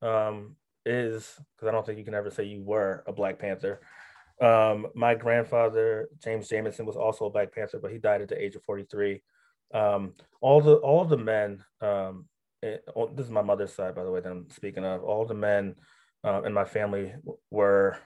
um, 0.00 0.56
is 0.86 1.38
because 1.54 1.68
I 1.68 1.72
don't 1.72 1.84
think 1.84 1.98
you 1.98 2.04
can 2.04 2.14
ever 2.14 2.30
say 2.30 2.44
you 2.44 2.62
were 2.62 3.04
a 3.06 3.12
Black 3.12 3.38
Panther. 3.38 3.80
Um, 4.40 4.86
my 4.94 5.14
grandfather 5.14 6.08
James 6.22 6.48
Jameson 6.48 6.86
was 6.86 6.96
also 6.96 7.26
a 7.26 7.30
Black 7.30 7.54
Panther, 7.54 7.78
but 7.78 7.92
he 7.92 7.98
died 7.98 8.22
at 8.22 8.28
the 8.28 8.42
age 8.42 8.56
of 8.56 8.62
forty 8.62 8.84
three. 8.84 9.22
Um, 9.74 10.14
all 10.40 10.62
the 10.62 10.76
all 10.76 11.04
the 11.04 11.18
men 11.18 11.62
um, 11.82 12.24
it, 12.62 12.84
oh, 12.94 13.10
this 13.14 13.26
is 13.26 13.32
my 13.32 13.42
mother's 13.42 13.72
side, 13.72 13.94
by 13.94 14.04
the 14.04 14.10
way, 14.10 14.20
that 14.20 14.30
I'm 14.30 14.50
speaking 14.50 14.84
of. 14.84 15.02
All 15.02 15.24
the 15.24 15.34
men 15.34 15.76
uh, 16.24 16.42
in 16.42 16.52
my 16.52 16.64
family 16.64 17.14
were 17.50 17.96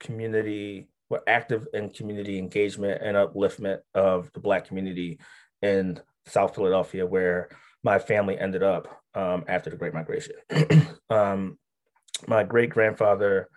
community, 0.00 0.88
were 1.08 1.22
active 1.26 1.66
in 1.74 1.90
community 1.90 2.38
engagement 2.38 3.02
and 3.02 3.16
upliftment 3.16 3.78
of 3.94 4.30
the 4.32 4.40
Black 4.40 4.66
community 4.66 5.18
in 5.62 6.00
South 6.26 6.54
Philadelphia, 6.54 7.06
where 7.06 7.48
my 7.82 7.98
family 7.98 8.38
ended 8.38 8.62
up 8.62 8.88
um, 9.14 9.44
after 9.48 9.70
the 9.70 9.76
Great 9.76 9.94
Migration. 9.94 10.34
um, 11.10 11.58
my 12.26 12.42
great 12.42 12.70
grandfather 12.70 13.48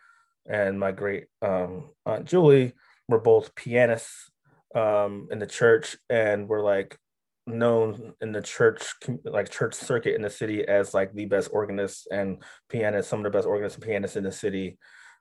and 0.48 0.80
my 0.80 0.92
great 0.92 1.26
um, 1.42 1.90
aunt 2.06 2.26
Julie 2.26 2.74
were 3.08 3.20
both 3.20 3.56
pianists 3.56 4.32
um, 4.76 5.28
in 5.32 5.40
the 5.40 5.48
church 5.48 5.98
and 6.10 6.48
were 6.48 6.62
like 6.62 6.98
known 7.46 8.14
in 8.22 8.32
the 8.32 8.42
church 8.42 8.94
like 9.26 9.50
church 9.50 9.74
circuit 9.74 10.16
in 10.16 10.22
the 10.22 10.30
city 10.30 10.66
as 10.68 10.94
like 10.94 11.14
the 11.14 11.26
best 11.26 11.50
organist 11.52 12.08
and 12.12 12.42
pianist 12.70 13.10
some 13.10 13.20
of 13.20 13.24
the 13.24 13.38
best 13.38 13.48
organists 13.48 13.78
and 13.78 13.86
pianists 13.86 14.16
in 14.16 14.24
the 14.24 14.32
city 14.32 14.78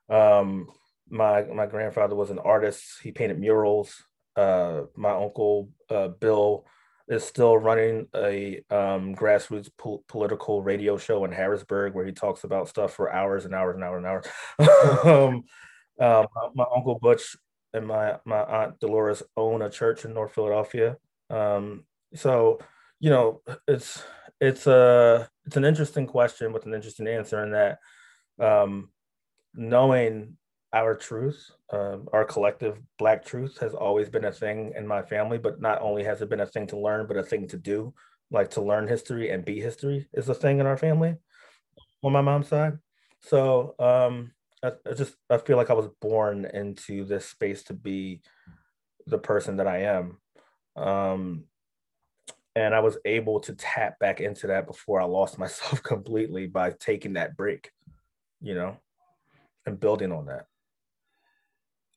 um 0.09 0.67
my 1.09 1.43
my 1.43 1.65
grandfather 1.65 2.15
was 2.15 2.29
an 2.29 2.39
artist 2.39 2.83
he 3.01 3.11
painted 3.11 3.39
murals 3.39 4.03
uh 4.37 4.81
my 4.95 5.11
uncle 5.11 5.69
uh 5.89 6.07
bill 6.07 6.65
is 7.09 7.23
still 7.23 7.57
running 7.57 8.07
a 8.15 8.63
um, 8.69 9.13
grassroots 9.13 9.69
po- 9.77 10.03
political 10.07 10.61
radio 10.61 10.97
show 10.97 11.25
in 11.25 11.31
Harrisburg 11.31 11.93
where 11.93 12.05
he 12.05 12.11
talks 12.11 12.43
about 12.43 12.69
stuff 12.69 12.93
for 12.93 13.11
hours 13.11 13.45
and 13.45 13.53
hours 13.53 13.75
and 13.75 13.83
hours 13.83 13.97
and 13.97 14.07
hours. 14.07 15.03
um, 15.05 15.43
uh, 15.99 16.25
my, 16.33 16.49
my, 16.55 16.65
uncle 16.75 16.97
Butch 16.99 17.35
and 17.73 17.85
my 17.85 18.17
my 18.25 18.41
aunt 18.41 18.79
Dolores 18.79 19.21
own 19.35 19.61
a 19.61 19.69
church 19.69 20.05
in 20.05 20.13
North 20.13 20.33
Philadelphia. 20.33 20.95
Um, 21.29 21.83
so, 22.15 22.59
you 22.99 23.09
know, 23.09 23.41
it's 23.67 24.03
it's 24.39 24.67
a 24.67 25.29
it's 25.45 25.57
an 25.57 25.65
interesting 25.65 26.07
question 26.07 26.53
with 26.53 26.65
an 26.65 26.73
interesting 26.73 27.07
answer 27.07 27.43
in 27.43 27.51
that 27.51 27.79
um, 28.39 28.89
knowing 29.53 30.37
our 30.73 30.95
truth, 30.95 31.51
uh, 31.71 31.97
our 32.11 32.25
collective 32.25 32.79
Black 32.97 33.23
truth, 33.23 33.59
has 33.59 33.73
always 33.73 34.09
been 34.09 34.25
a 34.25 34.31
thing 34.31 34.73
in 34.75 34.87
my 34.87 35.01
family. 35.01 35.37
But 35.37 35.61
not 35.61 35.81
only 35.81 36.03
has 36.03 36.21
it 36.21 36.29
been 36.29 36.39
a 36.39 36.45
thing 36.47 36.67
to 36.67 36.79
learn, 36.79 37.07
but 37.07 37.17
a 37.17 37.23
thing 37.23 37.47
to 37.49 37.57
do. 37.57 37.93
Like 38.31 38.49
to 38.51 38.61
learn 38.61 38.87
history 38.87 39.29
and 39.29 39.45
be 39.45 39.59
history 39.59 40.07
is 40.13 40.27
a 40.27 40.33
thing 40.33 40.59
in 40.59 40.65
our 40.65 40.77
family 40.77 41.15
on 42.03 42.11
my 42.11 42.21
mom's 42.21 42.47
side. 42.47 42.79
So 43.21 43.75
um, 43.79 44.31
I, 44.63 44.71
I 44.89 44.93
just 44.93 45.15
I 45.29 45.37
feel 45.37 45.57
like 45.57 45.69
I 45.69 45.73
was 45.73 45.89
born 46.01 46.45
into 46.45 47.05
this 47.05 47.25
space 47.27 47.63
to 47.63 47.73
be 47.73 48.21
the 49.05 49.19
person 49.19 49.57
that 49.57 49.67
I 49.67 49.83
am. 49.83 50.17
Um, 50.75 51.45
and 52.55 52.75
I 52.75 52.79
was 52.79 52.97
able 53.05 53.39
to 53.41 53.53
tap 53.53 53.99
back 53.99 54.21
into 54.21 54.47
that 54.47 54.67
before 54.67 55.01
I 55.01 55.05
lost 55.05 55.37
myself 55.39 55.81
completely 55.83 56.47
by 56.47 56.71
taking 56.71 57.13
that 57.13 57.35
break, 57.35 57.71
you 58.41 58.55
know, 58.55 58.77
and 59.65 59.79
building 59.79 60.11
on 60.11 60.25
that. 60.27 60.45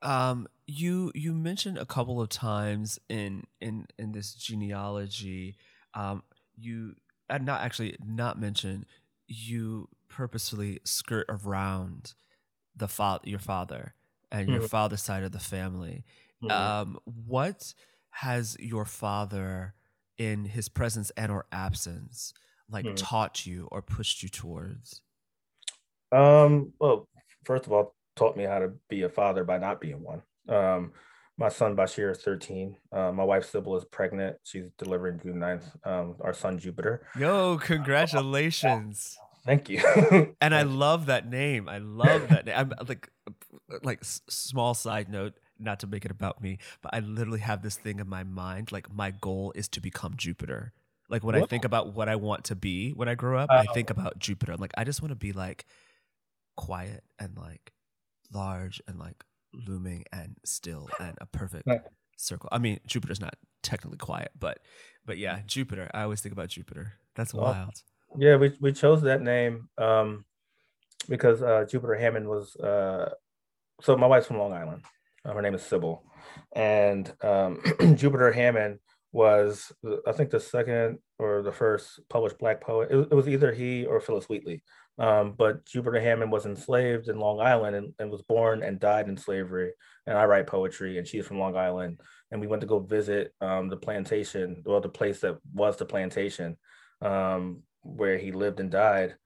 Um, 0.02 0.46
you 0.66 1.10
you 1.14 1.32
mentioned 1.32 1.78
a 1.78 1.86
couple 1.86 2.20
of 2.20 2.28
times 2.28 2.98
in 3.08 3.44
in 3.60 3.86
in 3.98 4.12
this 4.12 4.34
genealogy, 4.34 5.56
um, 5.94 6.22
you 6.56 6.94
not 7.30 7.62
actually 7.62 7.96
not 8.04 8.38
mentioned 8.38 8.86
you 9.26 9.88
purposefully 10.08 10.80
skirt 10.84 11.26
around 11.28 12.14
the 12.76 12.86
father 12.86 13.28
your 13.28 13.38
father 13.38 13.94
and 14.30 14.48
your 14.48 14.58
mm-hmm. 14.58 14.66
father's 14.66 15.02
side 15.02 15.24
of 15.24 15.32
the 15.32 15.38
family. 15.38 16.04
Mm-hmm. 16.42 16.50
Um, 16.50 16.98
what 17.04 17.74
has 18.10 18.56
your 18.60 18.84
father 18.84 19.74
in 20.18 20.44
his 20.44 20.68
presence 20.68 21.10
and 21.16 21.30
or 21.30 21.46
absence 21.52 22.32
like 22.70 22.86
hmm. 22.86 22.94
taught 22.94 23.46
you 23.46 23.68
or 23.70 23.82
pushed 23.82 24.22
you 24.22 24.28
towards? 24.28 25.02
Um, 26.12 26.72
well, 26.78 27.08
first 27.44 27.66
of 27.66 27.72
all, 27.72 27.94
taught 28.14 28.36
me 28.36 28.44
how 28.44 28.58
to 28.58 28.72
be 28.88 29.02
a 29.02 29.08
father 29.08 29.44
by 29.44 29.58
not 29.58 29.80
being 29.80 30.02
one. 30.02 30.22
Um, 30.48 30.92
my 31.38 31.48
son 31.48 31.76
Bashir 31.76 32.10
is 32.10 32.18
13. 32.18 32.76
Uh, 32.92 33.12
my 33.12 33.24
wife 33.24 33.44
Sybil 33.50 33.76
is 33.76 33.84
pregnant. 33.84 34.36
She's 34.42 34.70
delivering 34.78 35.20
June 35.22 35.36
9th. 35.36 35.64
Um, 35.86 36.16
our 36.20 36.32
son 36.32 36.58
Jupiter. 36.58 37.06
Yo, 37.18 37.58
congratulations. 37.58 39.18
Thank 39.44 39.68
you. 39.68 40.34
and 40.40 40.54
I 40.54 40.62
love 40.62 41.06
that 41.06 41.28
name. 41.28 41.68
I 41.68 41.78
love 41.78 42.28
that 42.28 42.46
name. 42.46 42.54
I'm 42.56 42.72
like 42.88 43.08
like 43.82 44.00
small 44.02 44.74
side 44.74 45.08
note 45.08 45.34
not 45.58 45.80
to 45.80 45.86
make 45.86 46.04
it 46.04 46.10
about 46.10 46.42
me, 46.42 46.58
but 46.82 46.94
I 46.94 47.00
literally 47.00 47.40
have 47.40 47.62
this 47.62 47.76
thing 47.76 47.98
in 47.98 48.08
my 48.08 48.24
mind. 48.24 48.72
Like 48.72 48.92
my 48.92 49.10
goal 49.10 49.52
is 49.54 49.68
to 49.68 49.80
become 49.80 50.14
Jupiter. 50.16 50.72
Like 51.08 51.22
when 51.22 51.36
I 51.36 51.46
think 51.46 51.64
about 51.64 51.94
what 51.94 52.08
I 52.08 52.16
want 52.16 52.44
to 52.44 52.56
be 52.56 52.90
when 52.90 53.08
I 53.08 53.14
grow 53.14 53.38
up, 53.38 53.50
uh, 53.50 53.54
I 53.54 53.66
think 53.72 53.90
about 53.90 54.18
Jupiter. 54.18 54.52
I'm 54.52 54.60
like 54.60 54.72
I 54.76 54.84
just 54.84 55.02
want 55.02 55.10
to 55.10 55.16
be 55.16 55.32
like 55.32 55.66
quiet 56.56 57.04
and 57.18 57.36
like 57.36 57.72
large 58.32 58.82
and 58.88 58.98
like 58.98 59.24
looming 59.52 60.04
and 60.12 60.36
still 60.44 60.88
and 60.98 61.16
a 61.20 61.26
perfect 61.26 61.66
right. 61.66 61.80
circle. 62.16 62.48
I 62.50 62.58
mean, 62.58 62.80
Jupiter's 62.86 63.20
not 63.20 63.36
technically 63.62 63.98
quiet, 63.98 64.32
but 64.38 64.58
but 65.04 65.18
yeah, 65.18 65.40
Jupiter. 65.46 65.90
I 65.94 66.02
always 66.02 66.20
think 66.20 66.32
about 66.32 66.48
Jupiter. 66.48 66.94
That's 67.14 67.32
well, 67.32 67.44
wild. 67.44 67.82
Yeah, 68.18 68.36
we 68.36 68.52
we 68.60 68.72
chose 68.72 69.02
that 69.02 69.22
name 69.22 69.68
um, 69.78 70.24
because 71.08 71.42
uh, 71.42 71.66
Jupiter 71.68 71.94
Hammon 71.94 72.28
was 72.28 72.56
uh, 72.56 73.14
so 73.80 73.96
my 73.96 74.06
wife's 74.06 74.26
from 74.26 74.38
Long 74.38 74.52
Island. 74.52 74.82
Uh, 75.26 75.32
her 75.32 75.42
name 75.42 75.54
is 75.54 75.62
Sybil, 75.62 76.04
and 76.54 77.12
um, 77.22 77.60
Jupiter 77.96 78.32
Hammon 78.32 78.78
was 79.12 79.72
I 80.06 80.12
think 80.12 80.30
the 80.30 80.40
second 80.40 80.98
or 81.18 81.42
the 81.42 81.52
first 81.52 82.00
published 82.08 82.38
black 82.38 82.60
poet. 82.60 82.90
It, 82.90 83.08
it 83.10 83.14
was 83.14 83.28
either 83.28 83.52
he 83.52 83.86
or 83.86 84.00
Phillis 84.00 84.28
Wheatley. 84.28 84.62
Um, 84.98 85.34
but 85.36 85.64
Jupiter 85.66 86.00
Hammon 86.00 86.30
was 86.30 86.46
enslaved 86.46 87.08
in 87.08 87.18
Long 87.18 87.40
Island 87.40 87.76
and, 87.76 87.92
and 87.98 88.10
was 88.10 88.22
born 88.22 88.62
and 88.62 88.80
died 88.80 89.08
in 89.08 89.16
slavery. 89.16 89.72
And 90.06 90.16
I 90.16 90.24
write 90.24 90.46
poetry, 90.46 90.98
and 90.98 91.06
she's 91.06 91.26
from 91.26 91.38
Long 91.38 91.56
Island. 91.56 92.00
And 92.30 92.40
we 92.40 92.46
went 92.46 92.60
to 92.62 92.66
go 92.66 92.78
visit 92.78 93.32
um, 93.40 93.68
the 93.68 93.76
plantation, 93.76 94.62
well, 94.64 94.80
the 94.80 94.88
place 94.88 95.20
that 95.20 95.36
was 95.52 95.76
the 95.76 95.84
plantation 95.84 96.56
um, 97.02 97.62
where 97.82 98.16
he 98.16 98.32
lived 98.32 98.60
and 98.60 98.70
died 98.70 99.16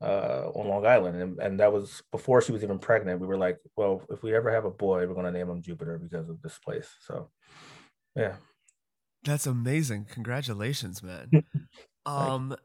uh, 0.00 0.50
on 0.54 0.68
Long 0.68 0.86
Island. 0.86 1.20
And, 1.20 1.38
and 1.38 1.60
that 1.60 1.72
was 1.72 2.02
before 2.12 2.40
she 2.40 2.52
was 2.52 2.62
even 2.62 2.78
pregnant. 2.78 3.20
We 3.20 3.26
were 3.26 3.36
like, 3.36 3.58
well, 3.76 4.02
if 4.10 4.22
we 4.22 4.34
ever 4.34 4.50
have 4.50 4.64
a 4.64 4.70
boy, 4.70 5.06
we're 5.06 5.14
going 5.14 5.26
to 5.26 5.32
name 5.32 5.50
him 5.50 5.62
Jupiter 5.62 5.98
because 5.98 6.28
of 6.28 6.40
this 6.42 6.58
place. 6.58 6.88
So, 7.00 7.30
yeah. 8.14 8.36
That's 9.24 9.46
amazing. 9.46 10.06
Congratulations, 10.12 11.02
man. 11.02 11.30
um, 12.06 12.56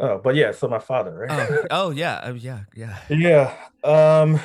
Oh, 0.00 0.18
but 0.18 0.36
yeah, 0.36 0.52
so 0.52 0.68
my 0.68 0.78
father, 0.78 1.26
right? 1.28 1.50
Oh, 1.50 1.64
oh 1.70 1.90
yeah, 1.90 2.20
oh, 2.22 2.34
yeah, 2.34 2.60
yeah. 2.74 2.98
Yeah. 3.08 3.54
Um, 3.82 4.38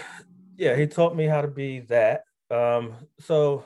yeah, 0.57 0.75
he 0.75 0.87
taught 0.87 1.15
me 1.15 1.25
how 1.25 1.41
to 1.41 1.47
be 1.47 1.81
that. 1.81 2.23
Um, 2.49 2.95
so 3.19 3.63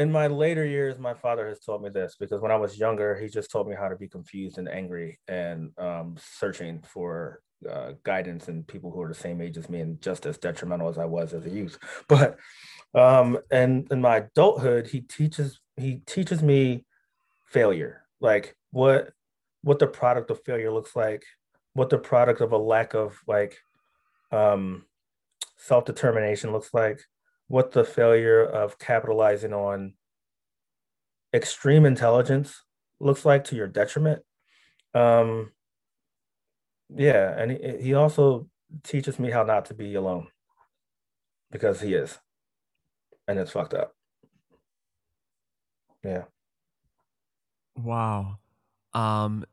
in 0.00 0.10
my 0.10 0.28
later 0.28 0.64
years, 0.64 0.98
my 0.98 1.12
father 1.12 1.46
has 1.46 1.60
taught 1.60 1.82
me 1.82 1.90
this 1.90 2.16
because 2.18 2.40
when 2.40 2.50
I 2.50 2.56
was 2.56 2.78
younger, 2.78 3.18
he 3.18 3.28
just 3.28 3.50
taught 3.50 3.68
me 3.68 3.76
how 3.78 3.86
to 3.86 3.96
be 3.96 4.08
confused 4.08 4.56
and 4.56 4.66
angry 4.66 5.20
and 5.28 5.72
um, 5.76 6.16
searching 6.18 6.80
for 6.80 7.42
uh, 7.70 7.92
guidance 8.02 8.48
and 8.48 8.66
people 8.66 8.90
who 8.90 9.02
are 9.02 9.08
the 9.08 9.14
same 9.14 9.42
age 9.42 9.58
as 9.58 9.68
me 9.68 9.80
and 9.80 10.00
just 10.00 10.24
as 10.24 10.38
detrimental 10.38 10.88
as 10.88 10.96
I 10.96 11.04
was 11.04 11.34
as 11.34 11.44
a 11.44 11.50
youth. 11.50 11.78
But 12.08 12.38
um, 12.94 13.40
and 13.50 13.86
in 13.92 14.00
my 14.00 14.16
adulthood, 14.16 14.86
he 14.86 15.02
teaches 15.02 15.60
he 15.76 15.96
teaches 16.06 16.42
me 16.42 16.86
failure, 17.44 18.06
like 18.20 18.56
what 18.70 19.12
what 19.62 19.80
the 19.80 19.86
product 19.86 20.30
of 20.30 20.42
failure 20.44 20.72
looks 20.72 20.96
like, 20.96 21.24
what 21.74 21.90
the 21.90 21.98
product 21.98 22.40
of 22.40 22.52
a 22.52 22.58
lack 22.58 22.94
of 22.94 23.18
like 23.26 23.58
um, 24.32 24.86
self 25.58 25.84
determination 25.84 26.52
looks 26.52 26.72
like, 26.72 27.02
what 27.50 27.72
the 27.72 27.82
failure 27.82 28.44
of 28.44 28.78
capitalizing 28.78 29.52
on 29.52 29.92
extreme 31.34 31.84
intelligence 31.84 32.62
looks 33.00 33.24
like 33.24 33.42
to 33.42 33.56
your 33.56 33.66
detriment. 33.66 34.22
Um, 34.94 35.50
yeah, 36.94 37.34
and 37.36 37.50
he, 37.50 37.76
he 37.82 37.94
also 37.94 38.46
teaches 38.84 39.18
me 39.18 39.32
how 39.32 39.42
not 39.42 39.64
to 39.64 39.74
be 39.74 39.96
alone 39.96 40.28
because 41.50 41.80
he 41.80 41.92
is, 41.92 42.20
and 43.26 43.36
it's 43.36 43.50
fucked 43.50 43.74
up. 43.74 43.96
Yeah. 46.04 46.22
Wow. 47.76 48.38
Um, 48.94 49.44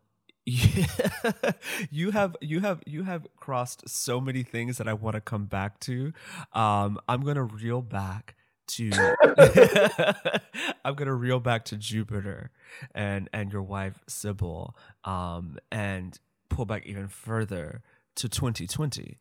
you 1.92 2.12
have 2.12 2.38
you 2.40 2.62
have 2.62 2.82
you 2.86 3.04
have 3.04 3.28
crossed 3.36 3.88
so 3.90 4.22
many 4.22 4.44
things 4.44 4.78
that 4.78 4.88
I 4.88 4.94
want 4.94 5.16
to 5.16 5.22
come 5.22 5.46
back 5.46 5.78
to. 5.82 6.14
Um, 6.54 7.00
I'm 7.10 7.22
gonna 7.26 7.44
reel 7.44 7.82
back 7.82 8.36
to 8.68 8.90
I'm 10.86 10.96
gonna 10.96 11.14
reel 11.14 11.42
back 11.42 11.66
to 11.66 11.76
Jupiter 11.76 12.52
and 12.96 13.30
and 13.34 13.52
your 13.52 13.62
wife 13.62 14.00
Sybil, 14.08 14.74
um, 15.04 15.58
and 15.70 16.18
pull 16.48 16.64
back 16.64 16.86
even 16.86 17.10
further 17.10 17.82
to 18.16 18.30
2020, 18.30 19.18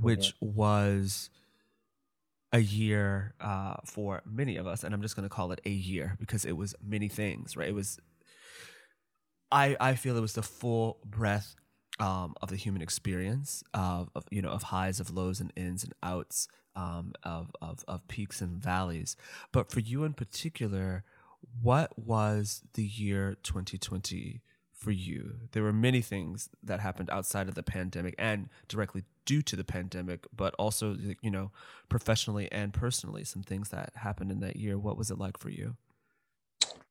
which 0.00 0.30
okay. 0.30 0.36
was 0.40 1.30
a 2.52 2.58
year 2.58 3.34
uh, 3.40 3.76
for 3.84 4.22
many 4.26 4.56
of 4.56 4.66
us, 4.66 4.82
and 4.82 4.92
I'm 4.92 5.02
just 5.02 5.14
gonna 5.14 5.28
call 5.28 5.52
it 5.52 5.60
a 5.64 5.70
year 5.70 6.16
because 6.18 6.44
it 6.44 6.56
was 6.56 6.74
many 6.84 7.08
things, 7.08 7.56
right? 7.56 7.68
It 7.68 7.76
was 7.76 8.00
I 9.50 9.76
I 9.80 9.94
feel 9.94 10.16
it 10.16 10.20
was 10.20 10.34
the 10.34 10.42
full 10.42 10.98
breadth 11.04 11.56
um, 12.00 12.34
of 12.42 12.48
the 12.48 12.56
human 12.56 12.82
experience 12.82 13.62
of, 13.72 14.10
of, 14.14 14.24
you 14.30 14.42
know 14.42 14.50
of 14.50 14.64
highs 14.64 15.00
of 15.00 15.10
lows 15.10 15.40
and 15.40 15.52
ins 15.56 15.84
and 15.84 15.94
outs 16.02 16.48
um, 16.76 17.12
of, 17.22 17.50
of 17.62 17.84
of 17.86 18.06
peaks 18.08 18.40
and 18.40 18.62
valleys. 18.62 19.16
But 19.52 19.70
for 19.70 19.80
you 19.80 20.04
in 20.04 20.12
particular, 20.14 21.04
what 21.62 21.96
was 21.98 22.62
the 22.74 22.84
year 22.84 23.36
2020 23.42 24.40
for 24.72 24.90
you? 24.90 25.36
There 25.52 25.62
were 25.62 25.72
many 25.72 26.00
things 26.00 26.48
that 26.62 26.80
happened 26.80 27.10
outside 27.10 27.48
of 27.48 27.54
the 27.54 27.62
pandemic 27.62 28.14
and 28.18 28.48
directly 28.68 29.04
due 29.24 29.42
to 29.42 29.56
the 29.56 29.64
pandemic, 29.64 30.26
but 30.34 30.54
also 30.58 30.96
you 31.22 31.30
know 31.30 31.52
professionally 31.88 32.50
and 32.50 32.72
personally, 32.72 33.24
some 33.24 33.42
things 33.42 33.68
that 33.68 33.92
happened 33.96 34.32
in 34.32 34.40
that 34.40 34.56
year. 34.56 34.78
What 34.78 34.98
was 34.98 35.10
it 35.10 35.18
like 35.18 35.38
for 35.38 35.50
you? 35.50 35.76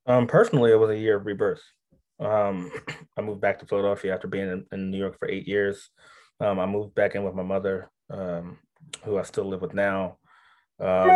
Um, 0.05 0.27
personally, 0.27 0.71
it 0.71 0.79
was 0.79 0.89
a 0.89 0.97
year 0.97 1.17
of 1.17 1.25
rebirth. 1.25 1.61
Um, 2.19 2.71
I 3.17 3.21
moved 3.21 3.41
back 3.41 3.59
to 3.59 3.65
Philadelphia 3.65 4.13
after 4.13 4.27
being 4.27 4.49
in, 4.49 4.65
in 4.71 4.91
New 4.91 4.97
York 4.97 5.17
for 5.19 5.29
eight 5.29 5.47
years. 5.47 5.89
Um, 6.39 6.59
I 6.59 6.65
moved 6.65 6.95
back 6.95 7.15
in 7.15 7.23
with 7.23 7.35
my 7.35 7.43
mother, 7.43 7.89
um, 8.09 8.57
who 9.03 9.17
I 9.17 9.23
still 9.23 9.45
live 9.45 9.61
with 9.61 9.73
now. 9.73 10.17
Um, 10.79 11.09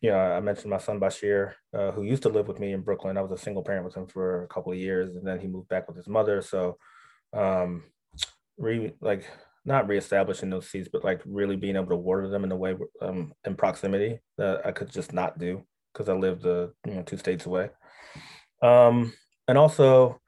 you 0.00 0.10
know, 0.10 0.18
I 0.18 0.40
mentioned 0.40 0.70
my 0.70 0.78
son 0.78 1.00
Bashir, 1.00 1.52
uh, 1.76 1.90
who 1.90 2.02
used 2.02 2.22
to 2.22 2.28
live 2.28 2.48
with 2.48 2.58
me 2.58 2.72
in 2.72 2.80
Brooklyn. 2.80 3.16
I 3.16 3.22
was 3.22 3.32
a 3.32 3.42
single 3.42 3.62
parent 3.62 3.84
with 3.84 3.94
him 3.94 4.06
for 4.06 4.44
a 4.44 4.48
couple 4.48 4.72
of 4.72 4.78
years, 4.78 5.16
and 5.16 5.26
then 5.26 5.40
he 5.40 5.46
moved 5.46 5.68
back 5.68 5.88
with 5.88 5.96
his 5.96 6.08
mother. 6.08 6.40
So, 6.40 6.78
um, 7.32 7.84
re 8.56 8.92
like 9.00 9.26
not 9.64 9.88
reestablishing 9.88 10.48
those 10.50 10.68
seats, 10.68 10.88
but 10.90 11.04
like 11.04 11.20
really 11.26 11.56
being 11.56 11.76
able 11.76 11.88
to 11.88 11.96
water 11.96 12.28
them 12.28 12.44
in 12.44 12.52
a 12.52 12.56
way 12.56 12.76
um, 13.02 13.32
in 13.44 13.56
proximity 13.56 14.20
that 14.38 14.66
I 14.66 14.72
could 14.72 14.90
just 14.90 15.12
not 15.12 15.38
do 15.38 15.64
because 15.92 16.08
I 16.08 16.14
lived 16.14 16.46
uh, 16.46 16.68
you 16.86 16.94
know 16.94 17.02
two 17.02 17.18
states 17.18 17.46
away. 17.46 17.70
Um, 18.62 19.12
and 19.50 19.58
also, 19.58 20.20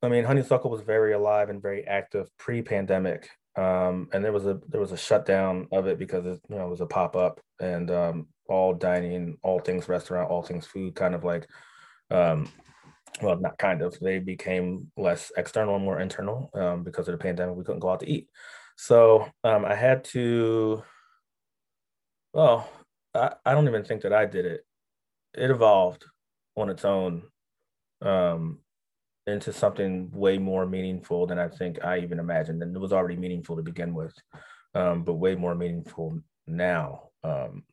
I 0.00 0.08
mean, 0.08 0.22
Honeysuckle 0.22 0.70
was 0.70 0.82
very 0.82 1.12
alive 1.12 1.50
and 1.50 1.60
very 1.60 1.84
active 1.88 2.28
pre-pandemic, 2.38 3.28
um, 3.56 4.08
and 4.12 4.24
there 4.24 4.32
was 4.32 4.46
a 4.46 4.60
there 4.68 4.80
was 4.80 4.92
a 4.92 4.96
shutdown 4.96 5.66
of 5.72 5.88
it 5.88 5.98
because 5.98 6.24
it, 6.24 6.40
you 6.48 6.54
know 6.54 6.68
it 6.68 6.70
was 6.70 6.80
a 6.80 6.86
pop 6.86 7.16
up 7.16 7.40
and 7.58 7.90
um, 7.90 8.28
all 8.48 8.74
dining, 8.74 9.38
all 9.42 9.58
things 9.58 9.88
restaurant, 9.88 10.30
all 10.30 10.44
things 10.44 10.66
food, 10.66 10.94
kind 10.94 11.16
of 11.16 11.24
like, 11.24 11.48
um, 12.12 12.48
well, 13.22 13.40
not 13.40 13.58
kind 13.58 13.82
of, 13.82 13.98
they 13.98 14.20
became 14.20 14.92
less 14.96 15.32
external 15.36 15.74
and 15.74 15.84
more 15.84 15.98
internal 15.98 16.48
um, 16.54 16.84
because 16.84 17.08
of 17.08 17.18
the 17.18 17.18
pandemic. 17.18 17.56
We 17.56 17.64
couldn't 17.64 17.80
go 17.80 17.90
out 17.90 18.00
to 18.00 18.08
eat, 18.08 18.28
so 18.76 19.28
um, 19.42 19.64
I 19.64 19.74
had 19.74 20.04
to. 20.14 20.84
Well, 22.32 22.70
I, 23.16 23.32
I 23.44 23.52
don't 23.52 23.66
even 23.66 23.82
think 23.82 24.02
that 24.02 24.12
I 24.12 24.26
did 24.26 24.46
it. 24.46 24.64
It 25.34 25.50
evolved 25.50 26.04
on 26.56 26.70
its 26.70 26.84
own 26.84 27.24
um, 28.02 28.58
into 29.26 29.52
something 29.52 30.10
way 30.12 30.38
more 30.38 30.66
meaningful 30.66 31.26
than 31.26 31.38
I 31.38 31.48
think 31.48 31.84
I 31.84 31.98
even 32.00 32.18
imagined. 32.18 32.62
And 32.62 32.74
it 32.74 32.78
was 32.78 32.92
already 32.92 33.16
meaningful 33.16 33.56
to 33.56 33.62
begin 33.62 33.94
with, 33.94 34.14
um, 34.74 35.04
but 35.04 35.14
way 35.14 35.34
more 35.34 35.54
meaningful 35.54 36.20
now. 36.46 37.10
Um, 37.22 37.64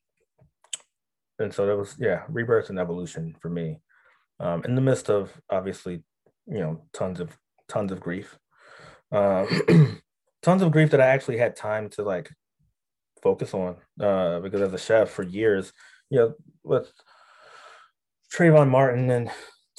and 1.40 1.54
so 1.54 1.66
there 1.66 1.78
was, 1.78 1.96
yeah, 1.98 2.24
rebirth 2.28 2.70
and 2.70 2.80
evolution 2.80 3.36
for 3.42 3.50
me 3.50 3.80
um, 4.40 4.64
in 4.64 4.76
the 4.76 4.82
midst 4.82 5.10
of 5.10 5.32
obviously, 5.50 6.04
you 6.48 6.60
know, 6.60 6.82
tons 6.94 7.20
of 7.20 7.38
tons 7.68 7.92
of 7.92 8.00
grief, 8.00 8.38
uh, 9.12 9.46
tons 10.42 10.62
of 10.62 10.72
grief 10.72 10.92
that 10.92 11.02
I 11.02 11.08
actually 11.08 11.38
had 11.38 11.56
time 11.56 11.90
to 11.92 12.04
like 12.04 12.32
focus 13.22 13.54
on 13.54 13.76
uh, 14.02 14.40
because 14.40 14.62
as 14.62 14.74
a 14.74 14.78
chef 14.78 15.10
for 15.10 15.24
years, 15.24 15.74
you 16.10 16.20
know, 16.20 16.34
with 16.64 16.92
Trayvon 18.34 18.70
Martin 18.70 19.10
and 19.10 19.30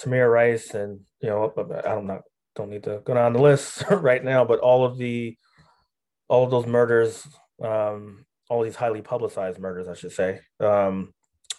Tamir 0.00 0.30
Rice, 0.32 0.74
and 0.74 1.00
you 1.20 1.28
know, 1.28 1.52
I 1.56 1.94
don't 1.94 2.06
not 2.06 2.22
don't 2.56 2.70
need 2.70 2.84
to 2.84 3.00
go 3.04 3.14
down 3.14 3.32
the 3.32 3.42
list 3.42 3.84
right 3.90 4.22
now, 4.22 4.44
but 4.44 4.60
all 4.60 4.84
of 4.84 4.98
the 4.98 5.36
all 6.28 6.44
of 6.44 6.50
those 6.50 6.66
murders, 6.66 7.26
um, 7.62 8.24
all 8.48 8.62
these 8.62 8.76
highly 8.76 9.02
publicized 9.02 9.58
murders, 9.58 9.88
I 9.88 9.94
should 9.94 10.12
say, 10.12 10.40
um, 10.60 11.12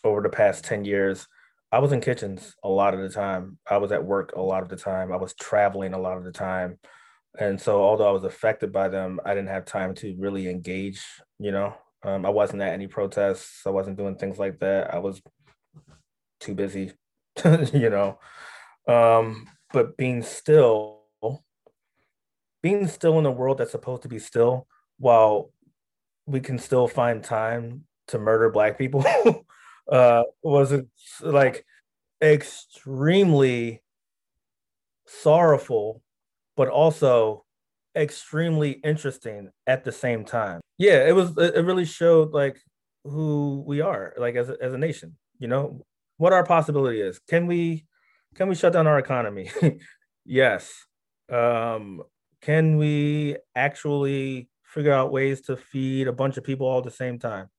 over 0.04 0.22
the 0.22 0.30
past 0.30 0.64
ten 0.64 0.86
years. 0.86 1.28
I 1.74 1.80
was 1.80 1.94
in 1.94 2.02
kitchens 2.02 2.54
a 2.66 2.70
lot 2.70 2.94
of 2.94 3.00
the 3.00 3.10
time. 3.10 3.58
I 3.70 3.78
was 3.78 3.94
at 3.94 4.04
work 4.04 4.34
a 4.36 4.42
lot 4.42 4.62
of 4.62 4.68
the 4.68 4.76
time. 4.76 5.14
I 5.14 5.16
was 5.16 5.34
traveling 5.36 5.94
a 5.94 6.00
lot 6.00 6.18
of 6.18 6.26
the 6.26 6.32
time. 6.32 6.78
And 7.40 7.62
so, 7.62 7.82
although 7.82 8.10
I 8.10 8.12
was 8.12 8.26
affected 8.26 8.74
by 8.74 8.90
them, 8.90 9.22
I 9.24 9.34
didn't 9.34 9.50
have 9.50 9.64
time 9.64 9.96
to 9.96 10.14
really 10.20 10.50
engage. 10.50 11.02
You 11.40 11.52
know, 11.52 11.74
um, 12.04 12.26
I 12.26 12.30
wasn't 12.30 12.62
at 12.62 12.74
any 12.74 12.88
protests. 12.88 13.62
I 13.66 13.70
wasn't 13.70 13.98
doing 13.98 14.16
things 14.16 14.38
like 14.38 14.60
that. 14.60 14.94
I 14.94 15.00
was 15.00 15.22
too 16.42 16.56
busy 16.56 16.92
you 17.74 17.90
know. 17.90 18.20
Um, 18.88 19.48
but 19.74 19.96
being 19.98 20.22
still, 20.24 21.02
being 22.62 22.88
still 22.88 23.20
in 23.20 23.26
a 23.26 23.32
world 23.32 23.58
that's 23.58 23.72
supposed 23.72 24.02
to 24.04 24.10
be 24.10 24.20
still, 24.20 24.68
while 24.98 25.52
we 26.26 26.40
can 26.40 26.58
still 26.58 26.88
find 26.88 27.24
time 27.24 27.84
to 28.08 28.20
murder 28.20 28.50
black 28.50 28.78
people 28.78 29.04
uh 29.92 30.24
was 30.44 30.74
like 31.22 31.66
extremely 32.22 33.82
sorrowful 35.08 36.02
but 36.56 36.68
also 36.68 37.44
extremely 37.96 38.72
interesting 38.84 39.50
at 39.68 39.84
the 39.84 39.92
same 39.92 40.24
time 40.24 40.62
yeah 40.78 41.08
it 41.08 41.14
was 41.14 41.38
it 41.38 41.66
really 41.66 41.86
showed 41.86 42.32
like 42.32 42.58
who 43.04 43.64
we 43.66 43.82
are 43.82 44.14
like 44.18 44.36
as 44.36 44.50
a, 44.50 44.56
as 44.62 44.74
a 44.74 44.78
nation 44.78 45.16
you 45.40 45.48
know 45.48 45.84
what 46.22 46.34
our 46.34 46.46
possibility 46.46 47.02
is 47.02 47.20
can 47.30 47.48
we 47.48 47.86
can 48.36 48.48
we 48.48 48.56
shut 48.56 48.74
down 48.74 48.88
our 48.88 49.00
economy 49.00 49.50
yes 50.26 50.86
um 51.32 52.02
can 52.42 52.78
we 52.78 53.38
actually 53.56 54.50
figure 54.64 54.94
out 54.94 55.12
ways 55.12 55.42
to 55.42 55.58
feed 55.58 56.08
a 56.08 56.14
bunch 56.14 56.38
of 56.38 56.44
people 56.44 56.66
all 56.66 56.80
at 56.80 56.84
the 56.84 56.92
same 56.92 57.20
time? 57.20 57.50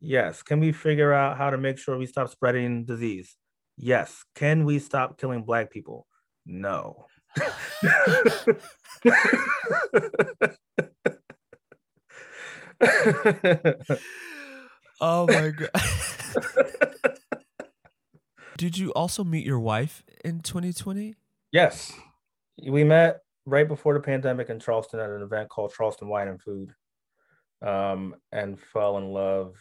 Yes. 0.00 0.42
Can 0.42 0.60
we 0.60 0.70
figure 0.70 1.12
out 1.12 1.36
how 1.36 1.50
to 1.50 1.58
make 1.58 1.76
sure 1.78 1.98
we 1.98 2.06
stop 2.06 2.30
spreading 2.30 2.84
disease? 2.84 3.36
Yes. 3.76 4.22
Can 4.36 4.64
we 4.64 4.78
stop 4.78 5.18
killing 5.18 5.42
black 5.42 5.72
people? 5.72 6.06
No. 6.46 7.06
oh 15.00 15.26
my 15.26 15.50
god. 15.50 16.84
Did 18.58 18.76
you 18.76 18.90
also 18.94 19.22
meet 19.22 19.46
your 19.46 19.60
wife 19.60 20.02
in 20.24 20.40
2020? 20.40 21.14
Yes. 21.52 21.92
We 22.66 22.82
met 22.82 23.20
right 23.46 23.68
before 23.68 23.94
the 23.94 24.00
pandemic 24.00 24.50
in 24.50 24.58
Charleston 24.58 24.98
at 24.98 25.10
an 25.10 25.22
event 25.22 25.48
called 25.48 25.72
Charleston 25.72 26.08
Wine 26.08 26.26
and 26.26 26.42
Food, 26.42 26.74
um, 27.64 28.16
and 28.32 28.60
fell 28.60 28.98
in 28.98 29.12
love 29.12 29.54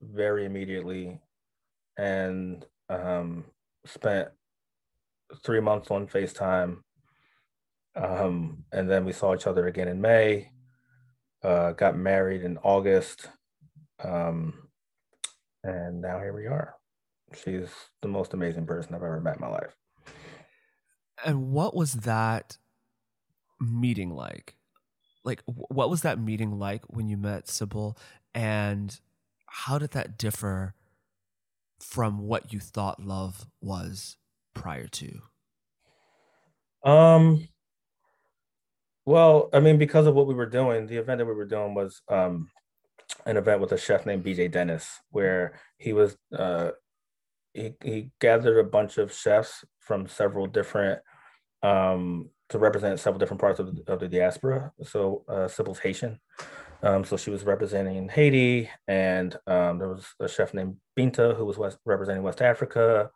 very 0.00 0.44
immediately, 0.44 1.20
and 1.96 2.66
um, 2.88 3.44
spent 3.86 4.28
three 5.44 5.60
months 5.60 5.92
on 5.92 6.08
Facetime, 6.08 6.78
um, 7.94 8.64
and 8.72 8.90
then 8.90 9.04
we 9.04 9.12
saw 9.12 9.36
each 9.36 9.46
other 9.46 9.68
again 9.68 9.86
in 9.86 10.00
May. 10.00 10.50
Uh, 11.44 11.70
got 11.72 11.96
married 11.96 12.42
in 12.42 12.58
August, 12.58 13.28
um, 14.02 14.68
and 15.62 16.00
now 16.00 16.18
here 16.18 16.34
we 16.34 16.48
are. 16.48 16.74
She's 17.36 17.70
the 18.00 18.08
most 18.08 18.34
amazing 18.34 18.66
person 18.66 18.94
I've 18.94 19.02
ever 19.02 19.20
met 19.20 19.36
in 19.36 19.40
my 19.40 19.48
life. 19.48 19.76
And 21.24 21.52
what 21.52 21.74
was 21.74 21.92
that 21.92 22.58
meeting 23.60 24.10
like? 24.10 24.56
Like, 25.24 25.42
what 25.46 25.88
was 25.88 26.02
that 26.02 26.18
meeting 26.18 26.58
like 26.58 26.82
when 26.88 27.08
you 27.08 27.16
met 27.16 27.46
Cybille, 27.46 27.96
and 28.34 28.98
how 29.46 29.78
did 29.78 29.92
that 29.92 30.18
differ 30.18 30.74
from 31.78 32.18
what 32.18 32.52
you 32.52 32.58
thought 32.58 33.02
love 33.02 33.46
was 33.60 34.16
prior 34.54 34.88
to? 34.88 35.20
Um. 36.84 37.48
Well, 39.04 39.48
I 39.52 39.60
mean, 39.60 39.78
because 39.78 40.06
of 40.06 40.14
what 40.14 40.26
we 40.26 40.34
were 40.34 40.46
doing, 40.46 40.86
the 40.86 40.96
event 40.96 41.18
that 41.18 41.26
we 41.26 41.34
were 41.34 41.44
doing 41.44 41.74
was 41.74 42.02
um, 42.08 42.50
an 43.26 43.36
event 43.36 43.60
with 43.60 43.72
a 43.72 43.78
chef 43.78 44.06
named 44.06 44.24
BJ 44.24 44.50
Dennis, 44.50 45.00
where 45.10 45.60
he 45.76 45.92
was 45.92 46.16
uh, 46.36 46.70
he 47.54 47.74
he 47.82 48.10
gathered 48.20 48.58
a 48.58 48.68
bunch 48.68 48.98
of 48.98 49.12
chefs 49.12 49.64
from 49.80 50.06
several 50.06 50.46
different 50.46 51.00
um, 51.62 52.30
to 52.48 52.58
represent 52.58 53.00
several 53.00 53.18
different 53.18 53.40
parts 53.40 53.60
of, 53.60 53.76
of 53.86 54.00
the 54.00 54.08
diaspora. 54.08 54.72
So 54.82 55.24
uh, 55.28 55.48
Cybille's 55.48 55.78
Haitian. 55.78 56.20
Um, 56.82 57.04
so 57.04 57.16
she 57.16 57.30
was 57.30 57.44
representing 57.44 58.08
Haiti, 58.08 58.68
and 58.88 59.36
um, 59.46 59.78
there 59.78 59.88
was 59.88 60.04
a 60.18 60.28
chef 60.28 60.52
named 60.52 60.76
Binta 60.98 61.36
who 61.36 61.44
was 61.44 61.56
West, 61.56 61.78
representing 61.84 62.24
West 62.24 62.42
Africa. 62.42 63.10